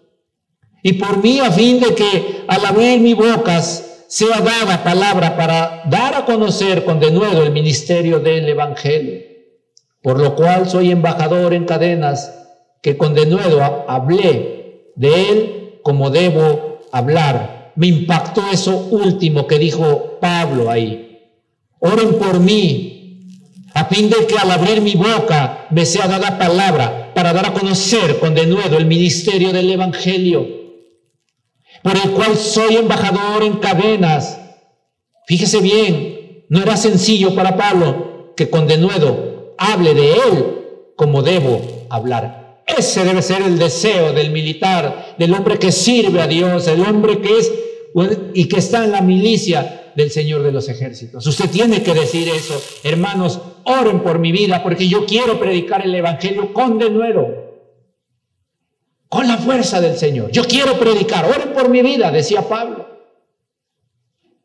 Y 0.82 0.92
por 0.92 1.22
mí 1.22 1.40
a 1.40 1.50
fin 1.50 1.80
de 1.80 1.94
que 1.94 2.44
al 2.46 2.62
abrir 2.66 3.00
mi 3.00 3.14
boca 3.14 3.62
sea 3.62 4.40
dada 4.42 4.84
palabra 4.84 5.34
para 5.34 5.84
dar 5.86 6.14
a 6.14 6.26
conocer 6.26 6.84
con 6.84 7.00
denuedo 7.00 7.42
el 7.42 7.50
ministerio 7.50 8.20
del 8.20 8.50
Evangelio, 8.50 9.22
por 10.02 10.20
lo 10.20 10.34
cual 10.36 10.68
soy 10.68 10.90
embajador 10.90 11.54
en 11.54 11.64
cadenas, 11.64 12.34
que 12.82 12.98
con 12.98 13.14
denuedo 13.14 13.86
hablé 13.88 14.92
de 14.94 15.30
él 15.30 15.80
como 15.82 16.10
debo 16.10 16.80
hablar. 16.92 17.57
Me 17.78 17.86
impactó 17.86 18.42
eso 18.50 18.88
último 18.90 19.46
que 19.46 19.56
dijo 19.56 20.18
Pablo 20.20 20.68
ahí. 20.68 21.20
Oren 21.78 22.18
por 22.18 22.40
mí, 22.40 23.22
a 23.72 23.84
fin 23.84 24.10
de 24.10 24.26
que 24.26 24.36
al 24.36 24.50
abrir 24.50 24.80
mi 24.80 24.96
boca 24.96 25.68
me 25.70 25.86
sea 25.86 26.08
dada 26.08 26.40
palabra 26.40 27.12
para 27.14 27.32
dar 27.32 27.46
a 27.46 27.52
conocer 27.52 28.18
con 28.18 28.34
denuedo 28.34 28.78
el 28.78 28.86
ministerio 28.86 29.52
del 29.52 29.70
Evangelio, 29.70 30.44
por 31.84 31.96
el 31.96 32.10
cual 32.10 32.36
soy 32.36 32.74
embajador 32.74 33.44
en 33.44 33.58
cadenas. 33.58 34.40
Fíjese 35.28 35.60
bien, 35.60 36.46
no 36.48 36.60
era 36.60 36.76
sencillo 36.76 37.36
para 37.36 37.56
Pablo 37.56 38.34
que 38.36 38.50
con 38.50 38.66
denuedo 38.66 39.54
hable 39.56 39.94
de 39.94 40.14
él 40.14 40.94
como 40.96 41.22
debo 41.22 41.86
hablar. 41.90 42.64
Ese 42.66 43.04
debe 43.04 43.22
ser 43.22 43.42
el 43.42 43.56
deseo 43.56 44.12
del 44.12 44.30
militar, 44.30 45.14
del 45.16 45.32
hombre 45.32 45.60
que 45.60 45.70
sirve 45.70 46.20
a 46.20 46.26
Dios, 46.26 46.66
el 46.66 46.80
hombre 46.80 47.20
que 47.20 47.38
es 47.38 47.52
y 48.34 48.48
que 48.48 48.58
está 48.58 48.84
en 48.84 48.92
la 48.92 49.00
milicia 49.00 49.92
del 49.94 50.10
Señor 50.10 50.42
de 50.42 50.52
los 50.52 50.68
ejércitos. 50.68 51.26
Usted 51.26 51.50
tiene 51.50 51.82
que 51.82 51.94
decir 51.94 52.28
eso. 52.28 52.60
Hermanos, 52.84 53.40
oren 53.64 54.00
por 54.00 54.18
mi 54.18 54.32
vida 54.32 54.62
porque 54.62 54.88
yo 54.88 55.04
quiero 55.06 55.38
predicar 55.40 55.84
el 55.84 55.94
Evangelio 55.94 56.52
con 56.52 56.78
denuedo, 56.78 57.26
con 59.08 59.26
la 59.26 59.38
fuerza 59.38 59.80
del 59.80 59.96
Señor. 59.96 60.30
Yo 60.30 60.44
quiero 60.44 60.78
predicar, 60.78 61.24
oren 61.24 61.52
por 61.52 61.68
mi 61.68 61.82
vida, 61.82 62.10
decía 62.10 62.48
Pablo. 62.48 62.86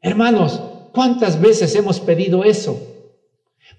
Hermanos, 0.02 0.60
¿cuántas 0.92 1.40
veces 1.40 1.76
hemos 1.76 2.00
pedido 2.00 2.44
eso? 2.44 2.80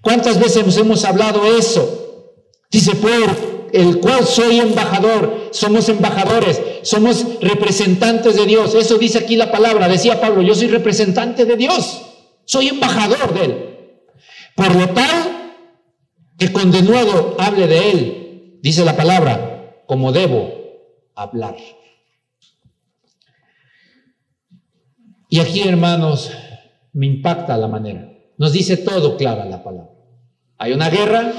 ¿Cuántas 0.01 0.39
veces 0.39 0.77
hemos 0.77 1.03
hablado 1.05 1.45
eso? 1.57 2.33
Dice, 2.71 2.95
por 2.95 3.54
el 3.75 3.99
cual 3.99 4.25
soy 4.25 4.59
embajador, 4.59 5.49
somos 5.51 5.89
embajadores, 5.89 6.61
somos 6.83 7.39
representantes 7.41 8.35
de 8.35 8.45
Dios. 8.45 8.73
Eso 8.73 8.97
dice 8.97 9.19
aquí 9.19 9.35
la 9.35 9.51
palabra, 9.51 9.87
decía 9.87 10.21
Pablo, 10.21 10.41
yo 10.41 10.55
soy 10.55 10.67
representante 10.67 11.45
de 11.45 11.57
Dios, 11.57 12.01
soy 12.45 12.69
embajador 12.69 13.33
de 13.33 13.45
Él. 13.45 13.75
Por 14.55 14.73
lo 14.75 14.89
tal, 14.89 15.53
que 16.37 16.51
con 16.51 16.71
denuedo 16.71 17.35
hable 17.37 17.67
de 17.67 17.91
Él, 17.91 18.59
dice 18.61 18.85
la 18.85 18.95
palabra, 18.95 19.83
como 19.87 20.11
debo 20.11 20.53
hablar. 21.15 21.57
Y 25.29 25.39
aquí, 25.39 25.67
hermanos, 25.67 26.31
me 26.93 27.07
impacta 27.07 27.57
la 27.57 27.67
manera. 27.67 28.09
Nos 28.37 28.53
dice 28.53 28.77
todo 28.77 29.17
clara 29.17 29.43
la 29.45 29.63
palabra. 29.63 29.91
Hay 30.57 30.71
una 30.71 30.89
guerra, 30.89 31.33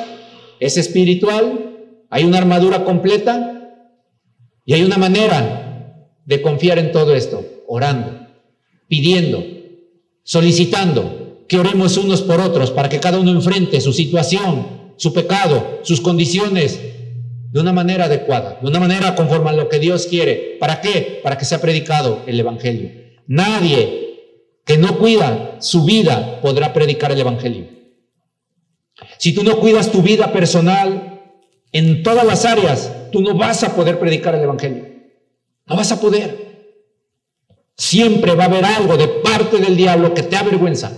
es 0.61 0.77
espiritual, 0.77 1.66
hay 2.11 2.25
una 2.25 2.39
armadura 2.39 2.85
completa 2.85 3.57
y 4.65 4.75
hay 4.75 4.83
una 4.83 4.99
manera 4.99 6.13
de 6.25 6.43
confiar 6.43 6.79
en 6.79 6.93
todo 6.93 7.15
esto, 7.15 7.45
orando, 7.69 8.27
pidiendo, 8.89 9.45
solicitando 10.23 11.45
que 11.49 11.59
oremos 11.59 11.97
unos 11.97 12.23
por 12.23 12.41
otros 12.41 12.71
para 12.71 12.89
que 12.89 13.01
cada 13.01 13.19
uno 13.19 13.31
enfrente 13.31 13.81
su 13.81 13.93
situación, 13.93 14.95
su 14.97 15.13
pecado, 15.13 15.81
sus 15.83 16.01
condiciones 16.01 16.81
de 17.53 17.61
una 17.61 17.73
manera 17.73 18.07
adecuada, 18.07 18.59
de 18.61 18.69
una 18.69 18.81
manera 18.81 19.15
conforme 19.15 19.51
a 19.51 19.53
lo 19.53 19.69
que 19.69 19.79
Dios 19.79 20.07
quiere. 20.07 20.57
¿Para 20.59 20.81
qué? 20.81 21.21
Para 21.23 21.39
que 21.39 21.45
sea 21.45 21.61
predicado 21.61 22.23
el 22.27 22.41
Evangelio. 22.41 22.91
Nadie 23.29 24.07
que 24.65 24.77
no 24.77 24.99
cuida 24.99 25.57
su 25.61 25.85
vida 25.85 26.41
podrá 26.43 26.73
predicar 26.73 27.13
el 27.13 27.21
Evangelio. 27.21 27.69
Si 29.19 29.33
tú 29.33 29.45
no 29.45 29.59
cuidas 29.59 29.93
tu 29.93 30.03
vida 30.03 30.33
personal, 30.33 31.16
en 31.73 32.03
todas 32.03 32.25
las 32.25 32.45
áreas, 32.45 32.93
tú 33.13 33.21
no 33.21 33.35
vas 33.35 33.63
a 33.63 33.75
poder 33.75 33.99
predicar 33.99 34.35
el 34.35 34.43
Evangelio. 34.43 34.87
No 35.67 35.77
vas 35.77 35.93
a 35.93 36.01
poder. 36.01 36.47
Siempre 37.77 38.35
va 38.35 38.45
a 38.45 38.47
haber 38.47 38.65
algo 38.65 38.97
de 38.97 39.09
parte 39.09 39.59
del 39.59 39.77
diablo 39.77 40.15
que 40.15 40.23
te 40.23 40.37
avergüenza. 40.37 40.93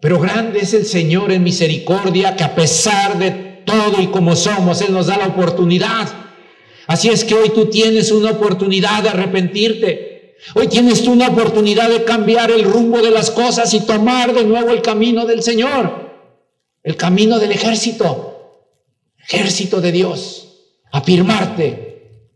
Pero 0.00 0.20
grande 0.20 0.60
es 0.60 0.74
el 0.74 0.84
Señor 0.84 1.32
en 1.32 1.42
misericordia 1.42 2.36
que 2.36 2.44
a 2.44 2.54
pesar 2.54 3.18
de 3.18 3.62
todo 3.64 4.00
y 4.00 4.08
como 4.08 4.36
somos, 4.36 4.80
Él 4.80 4.92
nos 4.92 5.06
da 5.06 5.16
la 5.16 5.28
oportunidad. 5.28 6.08
Así 6.86 7.08
es 7.08 7.24
que 7.24 7.34
hoy 7.34 7.50
tú 7.50 7.66
tienes 7.66 8.10
una 8.12 8.32
oportunidad 8.32 9.02
de 9.02 9.10
arrepentirte. 9.10 10.36
Hoy 10.54 10.68
tienes 10.68 11.02
tú 11.02 11.12
una 11.12 11.28
oportunidad 11.28 11.90
de 11.90 12.04
cambiar 12.04 12.50
el 12.50 12.64
rumbo 12.64 13.02
de 13.02 13.10
las 13.10 13.30
cosas 13.30 13.72
y 13.74 13.80
tomar 13.80 14.32
de 14.34 14.44
nuevo 14.44 14.70
el 14.70 14.82
camino 14.82 15.26
del 15.26 15.42
Señor 15.42 16.07
el 16.88 16.96
camino 16.96 17.38
del 17.38 17.52
ejército, 17.52 18.64
ejército 19.18 19.78
de 19.82 19.92
Dios, 19.92 20.70
afirmarte, 20.90 22.30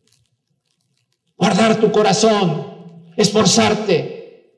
guardar 1.39 1.81
tu 1.81 1.91
corazón, 1.91 3.07
esforzarte, 3.17 4.53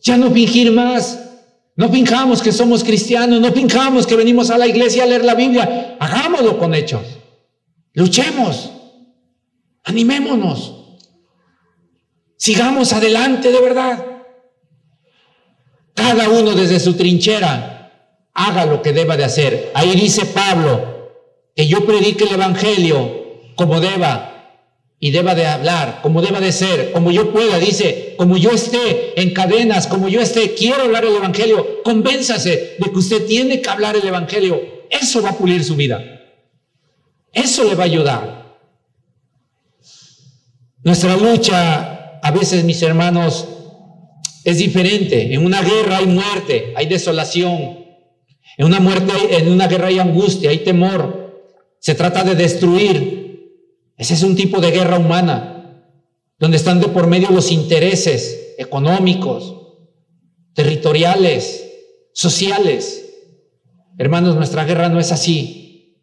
ya 0.00 0.16
no 0.16 0.30
fingir 0.30 0.70
más, 0.70 1.26
No 1.74 1.88
finjamos 1.88 2.42
que 2.42 2.52
somos 2.52 2.84
cristianos, 2.84 3.40
no 3.40 3.52
finjamos 3.52 4.06
que 4.06 4.14
venimos 4.14 4.50
a 4.50 4.58
la 4.58 4.66
iglesia 4.66 5.04
a 5.04 5.06
leer 5.06 5.24
la 5.24 5.34
Biblia. 5.34 5.96
Hagámoslo 5.98 6.58
con 6.58 6.74
hechos. 6.74 7.06
Luchemos. 7.94 8.70
Animémonos. 9.84 10.74
Sigamos 12.36 12.92
adelante 12.92 13.50
de 13.50 13.60
verdad. 13.62 14.04
Cada 15.94 16.28
uno 16.28 16.54
desde 16.54 16.78
su 16.80 16.92
trinchera 16.94 17.79
haga 18.46 18.66
lo 18.66 18.82
que 18.82 18.92
deba 18.92 19.16
de 19.16 19.24
hacer. 19.24 19.70
Ahí 19.74 19.94
dice 19.94 20.26
Pablo 20.26 21.10
que 21.54 21.66
yo 21.66 21.84
predique 21.84 22.24
el 22.24 22.34
Evangelio 22.34 23.52
como 23.54 23.80
deba 23.80 24.30
y 24.98 25.10
deba 25.10 25.34
de 25.34 25.46
hablar, 25.46 26.00
como 26.02 26.20
deba 26.20 26.40
de 26.40 26.52
ser, 26.52 26.92
como 26.92 27.10
yo 27.10 27.32
pueda, 27.32 27.58
dice, 27.58 28.14
como 28.18 28.36
yo 28.36 28.50
esté 28.50 29.20
en 29.20 29.32
cadenas, 29.32 29.86
como 29.86 30.08
yo 30.08 30.20
esté, 30.20 30.54
quiero 30.54 30.82
hablar 30.82 31.04
el 31.04 31.16
Evangelio, 31.16 31.82
convénzase 31.82 32.76
de 32.78 32.90
que 32.90 32.98
usted 32.98 33.26
tiene 33.26 33.62
que 33.62 33.70
hablar 33.70 33.96
el 33.96 34.06
Evangelio. 34.06 34.60
Eso 34.90 35.22
va 35.22 35.30
a 35.30 35.38
pulir 35.38 35.64
su 35.64 35.76
vida. 35.76 36.02
Eso 37.32 37.64
le 37.64 37.74
va 37.74 37.84
a 37.84 37.86
ayudar. 37.86 38.40
Nuestra 40.82 41.16
lucha, 41.16 42.18
a 42.22 42.30
veces 42.30 42.64
mis 42.64 42.82
hermanos, 42.82 43.46
es 44.44 44.58
diferente. 44.58 45.32
En 45.32 45.44
una 45.44 45.62
guerra 45.62 45.98
hay 45.98 46.06
muerte, 46.06 46.72
hay 46.76 46.86
desolación. 46.86 47.80
En 48.60 48.66
una 48.66 48.78
muerte, 48.78 49.14
en 49.38 49.48
una 49.50 49.68
guerra 49.68 49.86
hay 49.86 49.98
angustia, 49.98 50.50
hay 50.50 50.58
temor. 50.58 51.48
Se 51.78 51.94
trata 51.94 52.24
de 52.24 52.34
destruir, 52.34 53.56
ese 53.96 54.12
es 54.12 54.22
un 54.22 54.36
tipo 54.36 54.60
de 54.60 54.70
guerra 54.70 54.98
humana, 54.98 55.82
donde 56.38 56.58
están 56.58 56.78
de 56.78 56.88
por 56.88 57.06
medio 57.06 57.30
los 57.30 57.52
intereses 57.52 58.54
económicos, 58.58 59.56
territoriales, 60.52 61.70
sociales. 62.12 63.08
Hermanos, 63.96 64.36
nuestra 64.36 64.66
guerra 64.66 64.90
no 64.90 65.00
es 65.00 65.10
así. 65.10 65.96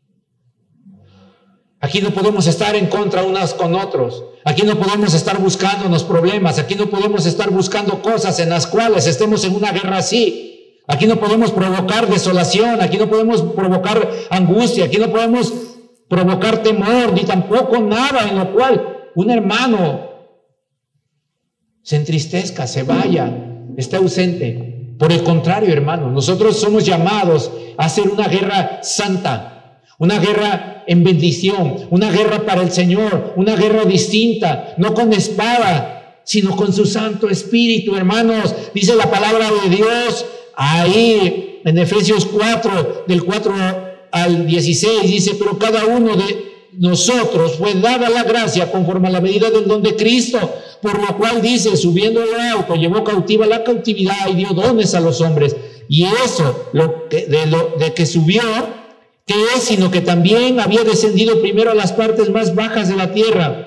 Aquí 1.79 2.01
no 2.01 2.09
podemos 2.09 2.47
estar 2.47 2.75
en 2.75 2.87
contra 2.87 3.21
unas 3.21 3.53
con 3.53 3.75
otros. 3.75 4.23
Aquí 4.45 4.63
no 4.63 4.79
podemos 4.79 5.13
estar 5.13 5.39
buscándonos 5.39 6.03
problemas. 6.03 6.57
Aquí 6.57 6.73
no 6.73 6.89
podemos 6.89 7.27
estar 7.27 7.51
buscando 7.51 8.01
cosas 8.01 8.39
en 8.39 8.49
las 8.49 8.65
cuales 8.65 9.05
estemos 9.05 9.43
en 9.43 9.55
una 9.55 9.71
guerra 9.71 9.97
así. 9.97 10.46
Aquí 10.87 11.05
no 11.05 11.19
podemos 11.19 11.51
provocar 11.51 12.07
desolación. 12.07 12.81
Aquí 12.81 12.97
no 12.97 13.09
podemos 13.09 13.41
provocar 13.41 14.09
angustia. 14.29 14.85
Aquí 14.85 14.97
no 14.97 15.09
podemos 15.09 15.53
provocar 16.07 16.63
temor, 16.63 17.13
ni 17.13 17.23
tampoco 17.23 17.79
nada 17.79 18.29
en 18.29 18.37
lo 18.37 18.53
cual 18.53 19.09
un 19.15 19.29
hermano 19.29 20.07
se 21.83 21.97
entristezca, 21.97 22.65
se 22.65 22.83
vaya, 22.83 23.29
esté 23.77 23.97
ausente. 23.97 24.95
Por 24.97 25.11
el 25.11 25.23
contrario, 25.23 25.71
hermano, 25.71 26.09
nosotros 26.09 26.57
somos 26.57 26.85
llamados 26.85 27.51
a 27.77 27.85
hacer 27.85 28.09
una 28.09 28.27
guerra 28.27 28.79
santa, 28.81 29.81
una 29.99 30.19
guerra 30.19 30.83
en 30.87 31.03
bendición, 31.03 31.87
una 31.91 32.09
guerra 32.09 32.45
para 32.45 32.61
el 32.61 32.71
Señor, 32.71 33.33
una 33.35 33.55
guerra 33.55 33.83
distinta, 33.85 34.73
no 34.77 34.93
con 34.93 35.13
espada, 35.13 36.21
sino 36.23 36.55
con 36.55 36.73
su 36.73 36.85
Santo 36.85 37.29
Espíritu, 37.29 37.95
hermanos. 37.95 38.55
Dice 38.73 38.95
la 38.95 39.11
palabra 39.11 39.49
de 39.63 39.75
Dios 39.75 40.25
ahí 40.57 41.61
en 41.63 41.77
Efesios 41.77 42.25
4, 42.25 43.05
del 43.07 43.23
4 43.23 43.53
al 44.11 44.47
16 44.47 45.01
dice, 45.03 45.35
pero 45.37 45.57
cada 45.57 45.85
uno 45.85 46.15
de 46.15 46.47
nosotros 46.73 47.55
fue 47.57 47.75
dada 47.75 48.09
la 48.09 48.23
gracia 48.23 48.71
conforme 48.71 49.07
a 49.07 49.11
la 49.11 49.21
medida 49.21 49.49
del 49.49 49.67
don 49.67 49.81
de 49.83 49.95
Cristo, 49.95 50.39
por 50.81 50.99
lo 50.99 51.17
cual 51.17 51.41
dice, 51.41 51.75
subiendo 51.77 52.21
al 52.21 52.57
auto, 52.57 52.75
llevó 52.75 53.03
cautiva 53.03 53.45
la 53.45 53.63
cautividad 53.63 54.27
y 54.29 54.35
dio 54.35 54.49
dones 54.49 54.93
a 54.95 54.99
los 54.99 55.21
hombres. 55.21 55.55
Y 55.89 56.05
eso, 56.05 56.69
lo 56.73 57.07
que, 57.07 57.27
de, 57.27 57.45
lo, 57.47 57.75
de 57.79 57.93
que 57.93 58.05
subió, 58.05 58.41
que 59.25 59.35
es, 59.55 59.63
sino 59.63 59.91
que 59.91 60.01
también 60.01 60.59
había 60.59 60.83
descendido 60.83 61.41
primero 61.41 61.71
a 61.71 61.75
las 61.75 61.93
partes 61.93 62.29
más 62.29 62.55
bajas 62.55 62.89
de 62.89 62.95
la 62.95 63.13
tierra 63.13 63.66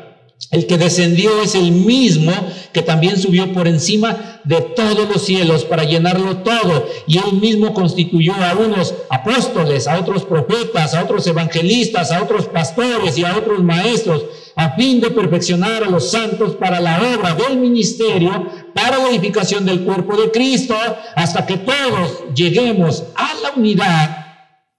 el 0.51 0.67
que 0.67 0.79
descendió 0.79 1.43
es 1.43 1.55
el 1.55 1.71
mismo 1.71 2.33
que 2.73 2.83
también 2.83 3.19
subió 3.19 3.53
por 3.53 3.69
encima 3.69 4.41
de 4.45 4.61
todos 4.61 5.09
los 5.09 5.23
cielos 5.23 5.65
para 5.65 5.85
llenarlo 5.85 6.39
todo. 6.39 6.89
Y 7.07 7.19
él 7.19 7.35
mismo 7.41 7.73
constituyó 7.73 8.35
a 8.35 8.55
unos 8.55 8.95
apóstoles, 9.11 9.87
a 9.87 10.01
otros 10.01 10.25
profetas, 10.25 10.95
a 10.95 11.05
otros 11.05 11.27
evangelistas, 11.27 12.11
a 12.11 12.23
otros 12.23 12.47
pastores 12.47 13.17
y 13.17 13.25
a 13.25 13.37
otros 13.37 13.63
maestros, 13.63 14.25
a 14.57 14.73
fin 14.73 15.01
de 15.01 15.11
perfeccionar 15.11 15.85
a 15.85 15.91
los 15.91 16.11
santos 16.11 16.57
para 16.57 16.81
la 16.81 17.01
obra 17.15 17.35
del 17.35 17.59
ministerio, 17.59 18.49
para 18.75 18.99
la 18.99 19.11
edificación 19.11 19.65
del 19.65 19.83
cuerpo 19.83 20.17
de 20.17 20.33
Cristo, 20.33 20.75
hasta 21.15 21.47
que 21.47 21.59
todos 21.59 22.25
lleguemos 22.35 23.05
a 23.15 23.35
la 23.43 23.53
unidad 23.57 24.27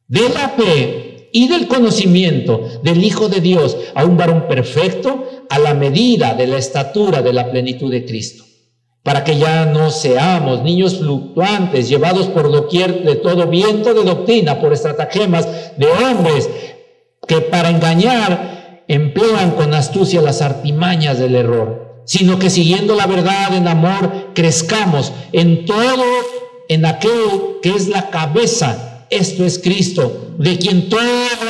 de 0.08 0.28
la 0.30 0.50
fe 0.50 1.30
y 1.32 1.48
del 1.48 1.68
conocimiento 1.68 2.68
del 2.84 3.04
Hijo 3.04 3.30
de 3.30 3.40
Dios 3.40 3.78
a 3.96 4.04
un 4.04 4.18
varón 4.18 4.48
perfecto 4.48 5.41
a 5.52 5.60
la 5.60 5.74
medida 5.74 6.34
de 6.34 6.48
la 6.48 6.58
estatura 6.58 7.22
de 7.22 7.34
la 7.34 7.52
plenitud 7.52 7.92
de 7.92 8.06
Cristo, 8.06 8.46
para 9.04 9.22
que 9.26 9.38
ya 9.38 9.66
no 9.66 9.92
seamos 9.92 10.64
niños 10.64 11.00
fluctuantes, 11.00 11.90
llevados 11.90 12.28
por 12.28 12.50
doquier 12.50 13.04
de 13.04 13.16
todo 13.16 13.48
viento 13.48 13.94
de 13.94 14.06
doctrina, 14.06 14.62
por 14.62 14.72
estratagemas 14.72 15.78
de 15.78 15.88
hombres 15.88 16.50
que 17.28 17.42
para 17.42 17.70
engañar 17.70 18.86
emplean 18.88 19.52
con 19.52 19.74
astucia 19.74 20.22
las 20.22 20.42
artimañas 20.42 21.20
del 21.20 21.36
error, 21.36 22.02
sino 22.06 22.40
que 22.40 22.50
siguiendo 22.50 22.96
la 22.96 23.08
verdad 23.08 23.54
en 23.54 23.68
amor, 23.68 24.30
crezcamos 24.34 25.12
en 25.34 25.66
todo, 25.66 26.06
en 26.70 26.86
aquel 26.86 27.60
que 27.62 27.72
es 27.72 27.90
la 27.90 28.10
cabeza 28.10 28.92
esto 29.12 29.46
es 29.46 29.60
Cristo, 29.60 30.36
de 30.38 30.58
quien 30.58 30.88
todo 30.88 31.02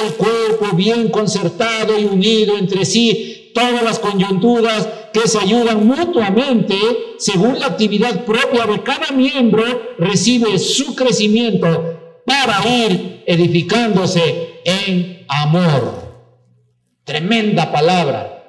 el 0.04 0.14
cuerpo 0.14 0.76
bien 0.76 1.10
concertado 1.10 1.98
y 1.98 2.06
unido 2.06 2.58
entre 2.58 2.86
sí, 2.86 3.31
todas 3.54 3.84
las 3.84 4.00
coyunturas 4.00 4.88
que 5.14 5.28
se 5.28 5.40
ayudan 5.40 5.86
mutuamente 5.86 6.76
según 7.18 7.60
la 7.60 7.68
actividad 7.68 8.26
propia 8.26 8.66
de 8.66 8.82
cada 8.84 9.12
miembro, 9.12 9.64
recibe 9.98 10.58
su 10.58 10.96
crecimiento 10.96 12.22
para 12.26 12.68
ir 12.68 13.24
edificándose 13.26 14.62
en 14.66 15.26
amor. 15.28 16.12
Tremenda 17.04 17.72
palabra, 17.72 18.44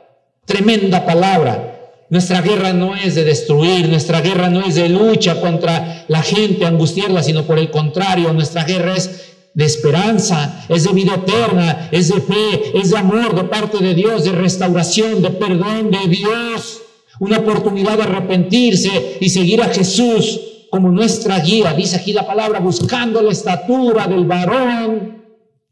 tremenda 0.47 1.05
palabra. 1.05 1.69
Nuestra 2.11 2.43
guerra 2.43 2.75
no 2.75 2.95
es 2.95 3.15
de 3.15 3.25
destruir, 3.25 3.89
nuestra 3.89 4.21
guerra 4.21 4.51
no 4.51 4.61
es 4.61 4.75
de 4.75 4.89
lucha 4.89 5.41
contra 5.41 6.05
la 6.09 6.23
gente, 6.23 6.67
angustiarla, 6.67 7.23
sino 7.23 7.45
por 7.45 7.59
el 7.59 7.71
contrario, 7.71 8.33
nuestra 8.35 8.65
guerra 8.65 8.95
es 8.95 9.32
de 9.55 9.65
esperanza, 9.65 10.65
es 10.69 10.85
de 10.85 10.93
vida 10.93 11.15
eterna, 11.15 11.89
es 11.93 12.09
de 12.09 12.21
fe, 12.21 12.79
es 12.79 12.91
de 12.91 12.99
amor 12.99 13.35
de 13.35 13.45
parte 13.45 13.79
de 13.79 13.95
Dios, 13.95 14.25
de 14.25 14.33
restauración, 14.33 15.23
de 15.23 15.31
perdón 15.31 15.91
de 15.91 16.09
Dios, 16.09 16.83
una 17.21 17.39
oportunidad 17.39 17.97
de 17.97 18.05
arrepentirse 18.05 19.19
y 19.21 19.29
seguir 19.29 19.63
a 19.63 19.69
Jesús 19.69 20.41
como 20.71 20.89
nuestra 20.89 21.39
guía, 21.41 21.75
dice 21.75 21.97
aquí 21.97 22.15
la 22.15 22.27
palabra, 22.27 22.59
buscando 22.59 23.21
la 23.21 23.31
estatura 23.31 24.07
del 24.07 24.25
varón 24.25 25.23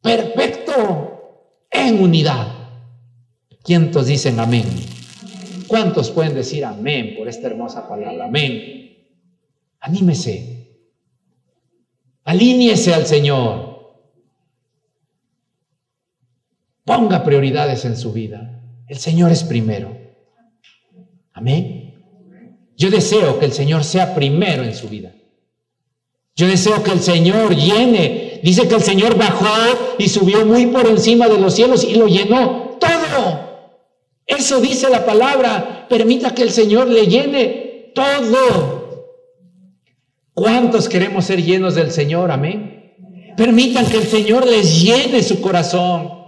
perfecto 0.03 1.67
en 1.71 2.03
unidad. 2.03 2.49
¿Quiénes 3.65 4.07
dicen 4.07 4.39
amén? 4.39 4.65
¿Cuántos 5.67 6.11
pueden 6.11 6.35
decir 6.35 6.65
amén 6.65 7.15
por 7.17 7.29
esta 7.29 7.47
hermosa 7.47 7.89
palabra? 7.89 8.27
Amén. 8.27 8.99
Anímese. 9.81 10.69
Alíñese 12.25 12.93
al 12.93 13.07
Señor. 13.07 13.70
Ponga 16.91 17.23
prioridades 17.23 17.85
en 17.85 17.97
su 17.97 18.13
vida. 18.13 18.65
El 18.89 18.99
Señor 18.99 19.31
es 19.31 19.45
primero. 19.45 19.97
Amén. 21.33 22.03
Yo 22.77 22.91
deseo 22.91 23.39
que 23.39 23.45
el 23.45 23.53
Señor 23.53 23.85
sea 23.85 24.13
primero 24.13 24.65
en 24.65 24.75
su 24.75 24.89
vida. 24.89 25.13
Yo 26.35 26.49
deseo 26.49 26.83
que 26.83 26.91
el 26.91 26.99
Señor 26.99 27.55
llene. 27.55 28.41
Dice 28.43 28.67
que 28.67 28.75
el 28.75 28.83
Señor 28.83 29.17
bajó 29.17 29.47
y 29.99 30.09
subió 30.09 30.45
muy 30.45 30.67
por 30.67 30.85
encima 30.89 31.29
de 31.29 31.39
los 31.39 31.55
cielos 31.55 31.85
y 31.85 31.95
lo 31.95 32.09
llenó 32.09 32.77
todo. 32.81 33.77
Eso 34.27 34.61
dice 34.61 34.91
la 34.91 35.07
palabra. 35.07 35.87
Permita 35.89 36.35
que 36.35 36.43
el 36.43 36.51
Señor 36.51 36.89
le 36.89 37.07
llene 37.07 37.93
todo. 37.95 39.15
¿Cuántos 40.35 40.89
queremos 40.89 41.25
ser 41.25 41.41
llenos 41.41 41.77
del 41.77 41.93
Señor? 41.93 42.33
Amén. 42.33 43.35
Permitan 43.37 43.87
que 43.87 43.99
el 43.99 44.09
Señor 44.09 44.45
les 44.45 44.83
llene 44.83 45.23
su 45.23 45.41
corazón. 45.41 46.19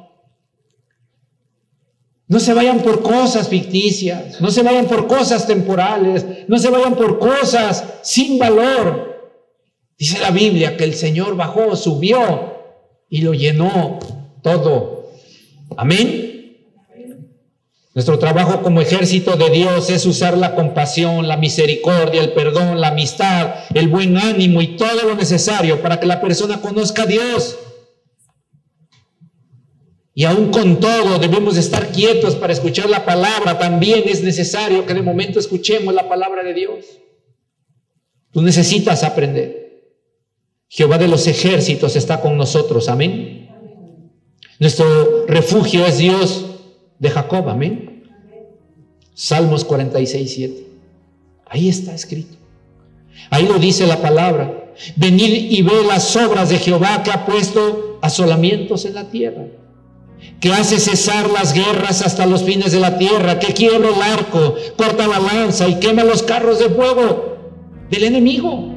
No 2.32 2.40
se 2.40 2.54
vayan 2.54 2.80
por 2.80 3.02
cosas 3.02 3.46
ficticias, 3.46 4.40
no 4.40 4.50
se 4.50 4.62
vayan 4.62 4.86
por 4.86 5.06
cosas 5.06 5.46
temporales, 5.46 6.24
no 6.48 6.58
se 6.58 6.70
vayan 6.70 6.94
por 6.94 7.18
cosas 7.18 7.84
sin 8.00 8.38
valor. 8.38 9.36
Dice 9.98 10.18
la 10.18 10.30
Biblia 10.30 10.78
que 10.78 10.84
el 10.84 10.94
Señor 10.94 11.36
bajó, 11.36 11.76
subió 11.76 12.54
y 13.10 13.20
lo 13.20 13.34
llenó 13.34 13.98
todo. 14.40 15.10
Amén. 15.76 16.56
Nuestro 17.92 18.18
trabajo 18.18 18.62
como 18.62 18.80
ejército 18.80 19.36
de 19.36 19.50
Dios 19.50 19.90
es 19.90 20.06
usar 20.06 20.38
la 20.38 20.54
compasión, 20.54 21.28
la 21.28 21.36
misericordia, 21.36 22.22
el 22.22 22.32
perdón, 22.32 22.80
la 22.80 22.88
amistad, 22.88 23.56
el 23.74 23.88
buen 23.88 24.16
ánimo 24.16 24.62
y 24.62 24.78
todo 24.78 25.02
lo 25.06 25.16
necesario 25.16 25.82
para 25.82 26.00
que 26.00 26.06
la 26.06 26.22
persona 26.22 26.62
conozca 26.62 27.02
a 27.02 27.06
Dios. 27.06 27.58
Y 30.14 30.24
aún 30.24 30.50
con 30.50 30.78
todo 30.78 31.18
debemos 31.18 31.56
estar 31.56 31.90
quietos 31.90 32.34
para 32.34 32.52
escuchar 32.52 32.90
la 32.90 33.04
palabra. 33.04 33.58
También 33.58 34.02
es 34.06 34.22
necesario 34.22 34.84
que 34.84 34.94
de 34.94 35.02
momento 35.02 35.38
escuchemos 35.38 35.94
la 35.94 36.08
palabra 36.08 36.42
de 36.42 36.52
Dios. 36.52 36.84
Tú 38.30 38.42
necesitas 38.42 39.04
aprender. 39.04 39.62
Jehová 40.68 40.98
de 40.98 41.08
los 41.08 41.26
ejércitos 41.26 41.96
está 41.96 42.20
con 42.20 42.36
nosotros. 42.36 42.88
Amén. 42.88 43.50
Nuestro 44.58 45.26
refugio 45.26 45.84
es 45.86 45.98
Dios 45.98 46.46
de 46.98 47.10
Jacob, 47.10 47.48
amén. 47.48 48.04
Salmos 49.14 49.64
46, 49.64 50.32
7. 50.34 50.66
Ahí 51.46 51.68
está 51.68 51.94
escrito. 51.94 52.36
Ahí 53.28 53.46
lo 53.46 53.58
dice 53.58 53.86
la 53.86 54.00
palabra. 54.00 54.72
Venid 54.96 55.50
y 55.50 55.62
ve 55.62 55.84
las 55.86 56.16
obras 56.16 56.48
de 56.48 56.58
Jehová 56.58 57.02
que 57.02 57.10
ha 57.10 57.26
puesto 57.26 57.98
asolamientos 58.00 58.84
en 58.84 58.94
la 58.94 59.10
tierra, 59.10 59.46
que 60.40 60.52
hace 60.52 60.80
cesar 60.80 61.30
las 61.30 61.52
guerras 61.54 62.02
hasta 62.02 62.26
los 62.26 62.42
fines 62.42 62.72
de 62.72 62.80
la 62.80 62.98
tierra, 62.98 63.38
que 63.38 63.54
quiebra 63.54 63.90
el 63.90 64.02
arco, 64.02 64.56
corta 64.76 65.06
la 65.06 65.20
lanza 65.20 65.68
y 65.68 65.76
quema 65.76 66.02
los 66.02 66.22
carros 66.22 66.58
de 66.58 66.68
fuego 66.68 67.38
del 67.88 68.04
enemigo. 68.04 68.74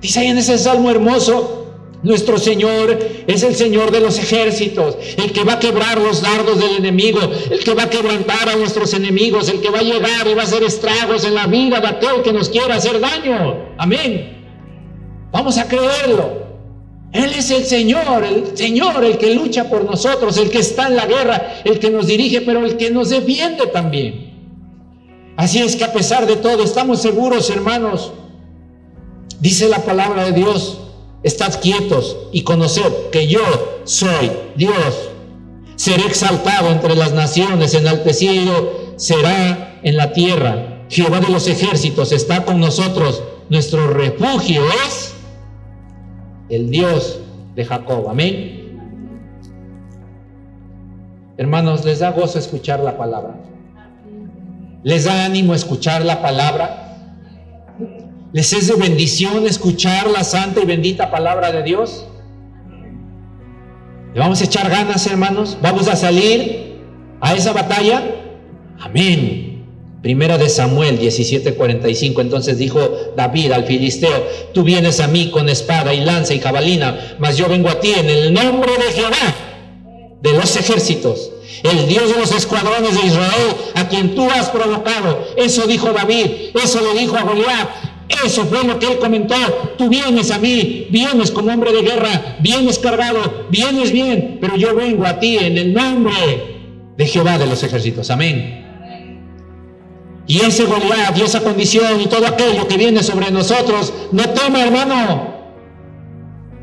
Dice 0.00 0.20
ahí 0.20 0.26
en 0.26 0.38
ese 0.38 0.58
salmo 0.58 0.90
hermoso, 0.90 1.60
nuestro 2.02 2.38
Señor 2.38 2.98
es 3.26 3.42
el 3.42 3.54
Señor 3.54 3.90
de 3.90 4.00
los 4.00 4.18
ejércitos, 4.18 4.96
el 5.16 5.32
que 5.32 5.44
va 5.44 5.54
a 5.54 5.58
quebrar 5.58 5.98
los 5.98 6.22
dardos 6.22 6.58
del 6.58 6.76
enemigo, 6.76 7.20
el 7.50 7.62
que 7.62 7.74
va 7.74 7.84
a 7.84 7.90
quebrantar 7.90 8.48
a 8.48 8.56
nuestros 8.56 8.92
enemigos, 8.94 9.48
el 9.48 9.60
que 9.60 9.70
va 9.70 9.80
a 9.80 9.82
llegar 9.82 10.26
y 10.26 10.34
va 10.34 10.42
a 10.42 10.44
hacer 10.44 10.62
estragos 10.62 11.24
en 11.24 11.34
la 11.34 11.46
vida 11.46 11.80
de 11.80 11.88
aquel 11.88 12.22
que 12.22 12.32
nos 12.32 12.48
quiera 12.48 12.76
hacer 12.76 13.00
daño. 13.00 13.74
Amén. 13.78 14.36
Vamos 15.32 15.58
a 15.58 15.68
creerlo. 15.68 16.49
Él 17.12 17.32
es 17.36 17.50
el 17.50 17.64
Señor, 17.64 18.24
el 18.24 18.56
Señor, 18.56 19.04
el 19.04 19.18
que 19.18 19.34
lucha 19.34 19.68
por 19.68 19.84
nosotros, 19.84 20.36
el 20.36 20.50
que 20.50 20.58
está 20.58 20.86
en 20.88 20.96
la 20.96 21.06
guerra, 21.06 21.60
el 21.64 21.78
que 21.78 21.90
nos 21.90 22.06
dirige, 22.06 22.40
pero 22.42 22.64
el 22.64 22.76
que 22.76 22.90
nos 22.90 23.10
defiende 23.10 23.66
también. 23.66 24.30
Así 25.36 25.58
es 25.58 25.74
que 25.74 25.84
a 25.84 25.92
pesar 25.92 26.26
de 26.26 26.36
todo, 26.36 26.62
estamos 26.62 27.02
seguros, 27.02 27.50
hermanos. 27.50 28.12
Dice 29.40 29.68
la 29.68 29.78
palabra 29.78 30.24
de 30.24 30.32
Dios 30.32 30.80
Estad 31.22 31.60
quietos 31.60 32.16
y 32.32 32.42
conoced 32.42 33.10
que 33.12 33.26
yo 33.26 33.40
soy 33.84 34.32
Dios. 34.56 35.10
Seré 35.76 36.06
exaltado 36.06 36.70
entre 36.70 36.94
las 36.96 37.12
naciones, 37.12 37.74
enaltecido 37.74 38.94
será 38.96 39.80
en 39.82 39.96
la 39.98 40.12
tierra. 40.12 40.86
Jehová 40.88 41.20
de 41.20 41.28
los 41.28 41.46
ejércitos 41.46 42.12
está 42.12 42.44
con 42.44 42.58
nosotros. 42.58 43.22
Nuestro 43.50 43.88
refugio 43.88 44.62
es 44.86 45.09
el 46.50 46.70
Dios 46.70 47.20
de 47.54 47.64
Jacob. 47.64 48.08
Amén. 48.08 48.78
Hermanos, 51.36 51.84
¿les 51.84 52.00
da 52.00 52.10
gozo 52.10 52.38
escuchar 52.38 52.80
la 52.80 52.98
palabra? 52.98 53.34
¿Les 54.82 55.04
da 55.04 55.24
ánimo 55.24 55.54
escuchar 55.54 56.04
la 56.04 56.20
palabra? 56.20 56.98
¿Les 58.32 58.52
es 58.52 58.68
de 58.68 58.74
bendición 58.74 59.46
escuchar 59.46 60.08
la 60.08 60.22
santa 60.22 60.60
y 60.60 60.66
bendita 60.66 61.10
palabra 61.10 61.50
de 61.50 61.62
Dios? 61.62 62.06
¿Le 64.12 64.20
vamos 64.20 64.40
a 64.40 64.44
echar 64.44 64.68
ganas, 64.68 65.06
hermanos? 65.06 65.56
¿Vamos 65.62 65.88
a 65.88 65.96
salir 65.96 66.80
a 67.20 67.34
esa 67.34 67.52
batalla? 67.52 68.02
Amén. 68.80 69.49
Primera 70.02 70.38
de 70.38 70.48
Samuel 70.48 70.98
17:45. 70.98 72.20
Entonces 72.20 72.58
dijo 72.58 72.80
David 73.16 73.52
al 73.52 73.64
filisteo: 73.64 74.26
Tú 74.54 74.62
vienes 74.62 75.00
a 75.00 75.08
mí 75.08 75.30
con 75.30 75.48
espada 75.48 75.92
y 75.92 76.00
lanza 76.00 76.32
y 76.32 76.40
jabalina, 76.40 77.16
mas 77.18 77.36
yo 77.36 77.48
vengo 77.48 77.68
a 77.68 77.80
ti 77.80 77.92
en 77.94 78.08
el 78.08 78.32
nombre 78.32 78.72
de 78.72 78.92
Jehová, 78.92 79.34
de 80.22 80.32
los 80.32 80.56
ejércitos, 80.56 81.30
el 81.62 81.86
Dios 81.86 82.14
de 82.14 82.18
los 82.18 82.32
escuadrones 82.32 82.94
de 82.98 83.06
Israel, 83.06 83.56
a 83.74 83.88
quien 83.88 84.14
tú 84.14 84.28
has 84.30 84.48
provocado. 84.48 85.26
Eso 85.36 85.66
dijo 85.66 85.92
David, 85.92 86.26
eso 86.62 86.80
le 86.80 86.98
dijo 86.98 87.16
a 87.16 87.22
Goliat. 87.22 87.68
Eso 88.24 88.44
fue 88.46 88.64
lo 88.64 88.78
que 88.80 88.86
él 88.86 88.98
comentó. 88.98 89.36
Tú 89.78 89.88
vienes 89.88 90.32
a 90.32 90.38
mí, 90.38 90.88
vienes 90.90 91.30
como 91.30 91.52
hombre 91.52 91.72
de 91.72 91.82
guerra, 91.82 92.38
vienes 92.40 92.80
cargado, 92.80 93.46
vienes 93.50 93.92
bien, 93.92 94.38
pero 94.40 94.56
yo 94.56 94.74
vengo 94.74 95.06
a 95.06 95.20
ti 95.20 95.38
en 95.38 95.56
el 95.56 95.72
nombre 95.72 96.12
de 96.96 97.06
Jehová 97.06 97.38
de 97.38 97.46
los 97.46 97.62
ejércitos. 97.62 98.10
Amén. 98.10 98.69
Y 100.30 100.42
ese 100.42 100.64
Goliat 100.64 101.18
y 101.18 101.22
esa 101.22 101.40
condición 101.40 102.00
y 102.00 102.06
todo 102.06 102.24
aquello 102.24 102.68
que 102.68 102.76
viene 102.76 103.02
sobre 103.02 103.32
nosotros, 103.32 103.92
no 104.12 104.28
tema, 104.28 104.62
hermano. 104.62 105.34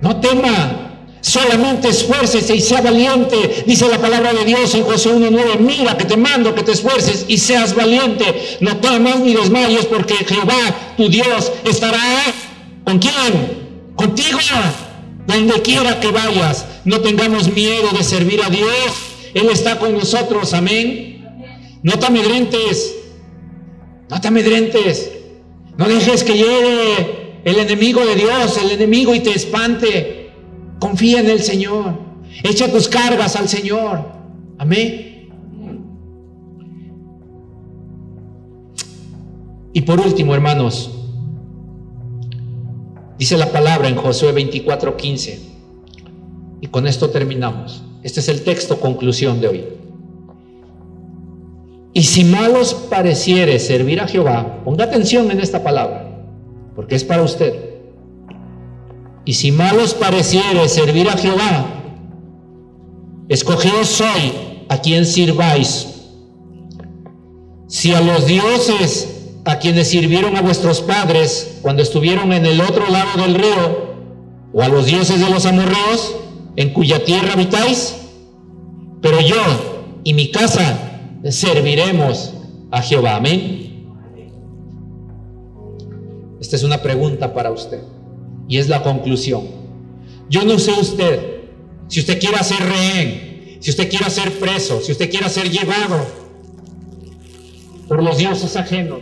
No 0.01 0.21
tema. 0.21 1.17
Solamente 1.19 1.89
esfuércese 1.89 2.55
y 2.55 2.61
sea 2.61 2.79
valiente. 2.79 3.65
Dice 3.67 3.89
la 3.89 3.97
palabra 3.97 4.31
de 4.31 4.45
Dios 4.45 4.73
en 4.73 4.85
José 4.85 5.09
1.9. 5.09 5.59
Mira 5.59 5.97
que 5.97 6.05
te 6.05 6.15
mando 6.15 6.55
que 6.55 6.63
te 6.63 6.71
esfuerces 6.71 7.25
y 7.27 7.37
seas 7.39 7.75
valiente. 7.75 8.57
No 8.61 8.77
temas 8.77 9.19
ni 9.19 9.33
desmayes 9.33 9.85
porque 9.87 10.15
Jehová, 10.15 10.93
tu 10.95 11.09
Dios, 11.09 11.51
estará 11.65 11.99
con 12.85 12.99
quién? 12.99 13.91
Contigo. 13.97 14.39
Donde 15.25 15.61
quiera 15.61 15.99
que 15.99 16.07
vayas. 16.07 16.65
No 16.85 17.01
tengamos 17.01 17.51
miedo 17.51 17.89
de 17.91 18.05
servir 18.05 18.41
a 18.41 18.49
Dios. 18.49 18.69
Él 19.33 19.49
está 19.49 19.77
con 19.77 19.93
nosotros. 19.93 20.53
Amén. 20.53 21.81
No 21.83 21.99
te 21.99 22.05
amedrentes. 22.05 22.96
No 24.09 24.21
te 24.21 24.27
amedrentes. 24.27 25.11
No 25.77 25.87
dejes 25.87 26.23
que 26.23 26.33
llegue 26.33 27.41
el 27.43 27.59
enemigo 27.59 28.05
de 28.05 28.15
Dios, 28.15 28.57
el 28.61 28.71
enemigo 28.71 29.13
y 29.13 29.19
te 29.19 29.31
espante. 29.31 30.31
Confía 30.79 31.19
en 31.19 31.29
el 31.29 31.41
Señor. 31.41 31.97
Echa 32.43 32.71
tus 32.71 32.87
cargas 32.87 33.35
al 33.35 33.47
Señor. 33.47 34.05
Amén. 34.57 35.07
Y 39.73 39.81
por 39.81 39.99
último, 39.99 40.33
hermanos, 40.33 40.91
dice 43.19 43.37
la 43.37 43.51
palabra 43.51 43.87
en 43.87 43.95
Josué 43.95 44.33
24:15. 44.33 45.39
Y 46.61 46.67
con 46.67 46.87
esto 46.87 47.09
terminamos. 47.09 47.83
Este 48.01 48.19
es 48.21 48.29
el 48.29 48.43
texto 48.43 48.79
conclusión 48.79 49.39
de 49.39 49.47
hoy. 49.47 49.65
Y 51.97 52.03
si 52.03 52.23
malos 52.23 52.75
pareciere 52.75 53.57
servir 53.57 53.99
a 53.99 54.07
Jehová, 54.07 54.61
ponga 54.63 54.83
atención 54.83 55.31
en 55.31 55.39
esta 55.39 55.63
palabra, 55.63 56.07
porque 56.75 56.93
es 56.93 57.03
para 57.03 57.23
usted. 57.23 57.55
Y 59.25 59.33
si 59.33 59.51
mal 59.51 59.79
os 59.79 59.95
pareciere 59.95 60.69
servir 60.69 61.09
a 61.09 61.17
Jehová, 61.17 61.65
escogeos 63.29 63.99
hoy 63.99 64.31
a 64.69 64.79
quien 64.79 65.07
sirváis. 65.07 65.87
Si 67.67 67.91
a 67.95 68.01
los 68.01 68.27
dioses 68.27 69.31
a 69.45 69.57
quienes 69.57 69.87
sirvieron 69.87 70.37
a 70.37 70.43
vuestros 70.43 70.81
padres 70.81 71.57
cuando 71.63 71.81
estuvieron 71.81 72.31
en 72.31 72.45
el 72.45 72.61
otro 72.61 72.87
lado 72.91 73.23
del 73.23 73.33
río, 73.33 73.87
o 74.53 74.61
a 74.61 74.67
los 74.67 74.85
dioses 74.85 75.19
de 75.19 75.31
los 75.31 75.47
amorreos 75.47 76.15
en 76.57 76.73
cuya 76.73 77.03
tierra 77.03 77.33
habitáis, 77.33 77.95
pero 79.01 79.19
yo 79.19 79.41
y 80.03 80.13
mi 80.13 80.29
casa 80.29 80.93
serviremos 81.29 82.33
a 82.71 82.81
Jehová. 82.81 83.15
Amén. 83.15 83.67
Esta 86.39 86.55
es 86.55 86.63
una 86.63 86.81
pregunta 86.81 87.33
para 87.33 87.51
usted. 87.51 87.81
Y 88.47 88.57
es 88.57 88.69
la 88.69 88.83
conclusión. 88.83 89.43
Yo 90.29 90.43
no 90.43 90.59
sé 90.59 90.71
usted, 90.71 91.41
si 91.87 91.99
usted 91.99 92.19
quiere 92.19 92.43
ser 92.43 92.59
rehén, 92.59 93.57
si 93.59 93.69
usted 93.71 93.89
quiere 93.89 94.09
ser 94.09 94.39
preso, 94.39 94.81
si 94.81 94.91
usted 94.91 95.09
quiere 95.09 95.29
ser 95.29 95.49
llevado 95.49 96.05
por 97.87 98.03
los 98.03 98.17
dioses 98.17 98.55
ajenos, 98.55 98.99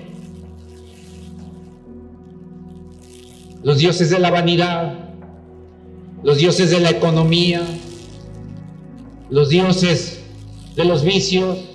los 3.63 3.79
dioses 3.79 4.09
de 4.11 4.19
la 4.19 4.29
vanidad, 4.29 5.09
los 6.23 6.37
dioses 6.37 6.69
de 6.69 6.79
la 6.79 6.91
economía, 6.91 7.63
los 9.29 9.49
dioses 9.49 10.21
de 10.75 10.85
los 10.85 11.03
vicios, 11.03 11.74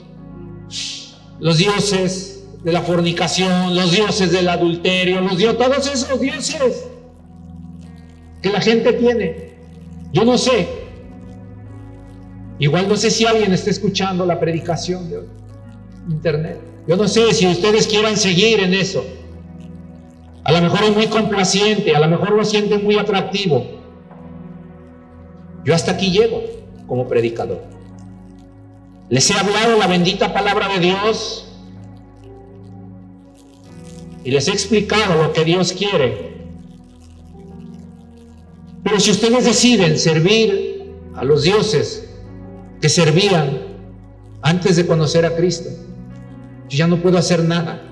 los 1.40 1.58
dioses 1.58 2.44
de 2.62 2.72
la 2.72 2.82
fornicación, 2.82 3.74
los 3.74 3.92
dioses 3.92 4.30
del 4.30 4.48
adulterio, 4.48 5.20
los 5.20 5.38
dioses, 5.38 5.58
todos 5.58 5.86
esos 5.86 6.20
dioses 6.20 6.86
que 8.42 8.50
la 8.50 8.60
gente 8.60 8.92
tiene. 8.92 9.50
Yo 10.12 10.24
no 10.24 10.36
sé. 10.36 10.68
Igual 12.58 12.88
no 12.88 12.96
sé 12.96 13.10
si 13.10 13.24
alguien 13.24 13.52
está 13.52 13.70
escuchando 13.70 14.26
la 14.26 14.38
predicación 14.38 15.10
de 15.10 15.22
internet. 16.10 16.60
Yo 16.86 16.96
no 16.96 17.08
sé 17.08 17.32
si 17.32 17.46
ustedes 17.46 17.86
quieran 17.86 18.16
seguir 18.16 18.60
en 18.60 18.74
eso. 18.74 19.04
A 20.44 20.52
lo 20.52 20.60
mejor 20.60 20.84
es 20.84 20.94
muy 20.94 21.06
complaciente, 21.06 21.94
a 21.94 22.00
lo 22.00 22.08
mejor 22.08 22.32
lo 22.32 22.44
sienten 22.44 22.84
muy 22.84 22.98
atractivo. 22.98 23.64
Yo 25.64 25.74
hasta 25.74 25.92
aquí 25.92 26.10
llego 26.10 26.42
como 26.86 27.06
predicador. 27.06 27.79
Les 29.10 29.28
he 29.28 29.34
hablado 29.34 29.76
la 29.76 29.88
bendita 29.88 30.32
palabra 30.32 30.68
de 30.68 30.78
Dios 30.78 31.44
y 34.22 34.30
les 34.30 34.46
he 34.46 34.52
explicado 34.52 35.20
lo 35.20 35.32
que 35.32 35.44
Dios 35.44 35.72
quiere. 35.72 36.30
Pero 38.84 39.00
si 39.00 39.10
ustedes 39.10 39.44
deciden 39.44 39.98
servir 39.98 40.94
a 41.16 41.24
los 41.24 41.42
dioses 41.42 42.08
que 42.80 42.88
servían 42.88 43.58
antes 44.42 44.76
de 44.76 44.86
conocer 44.86 45.26
a 45.26 45.34
Cristo, 45.34 45.68
yo 46.68 46.78
ya 46.78 46.86
no 46.86 46.98
puedo 46.98 47.18
hacer 47.18 47.42
nada. 47.42 47.82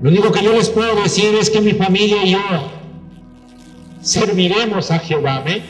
Lo 0.00 0.10
único 0.10 0.32
que 0.32 0.42
yo 0.42 0.52
les 0.52 0.68
puedo 0.68 1.00
decir 1.00 1.32
es 1.36 1.48
que 1.48 1.60
mi 1.60 1.74
familia 1.74 2.24
y 2.24 2.32
yo 2.32 2.40
serviremos 4.02 4.90
a 4.90 4.98
Jehová. 4.98 5.44
¿eh? 5.46 5.62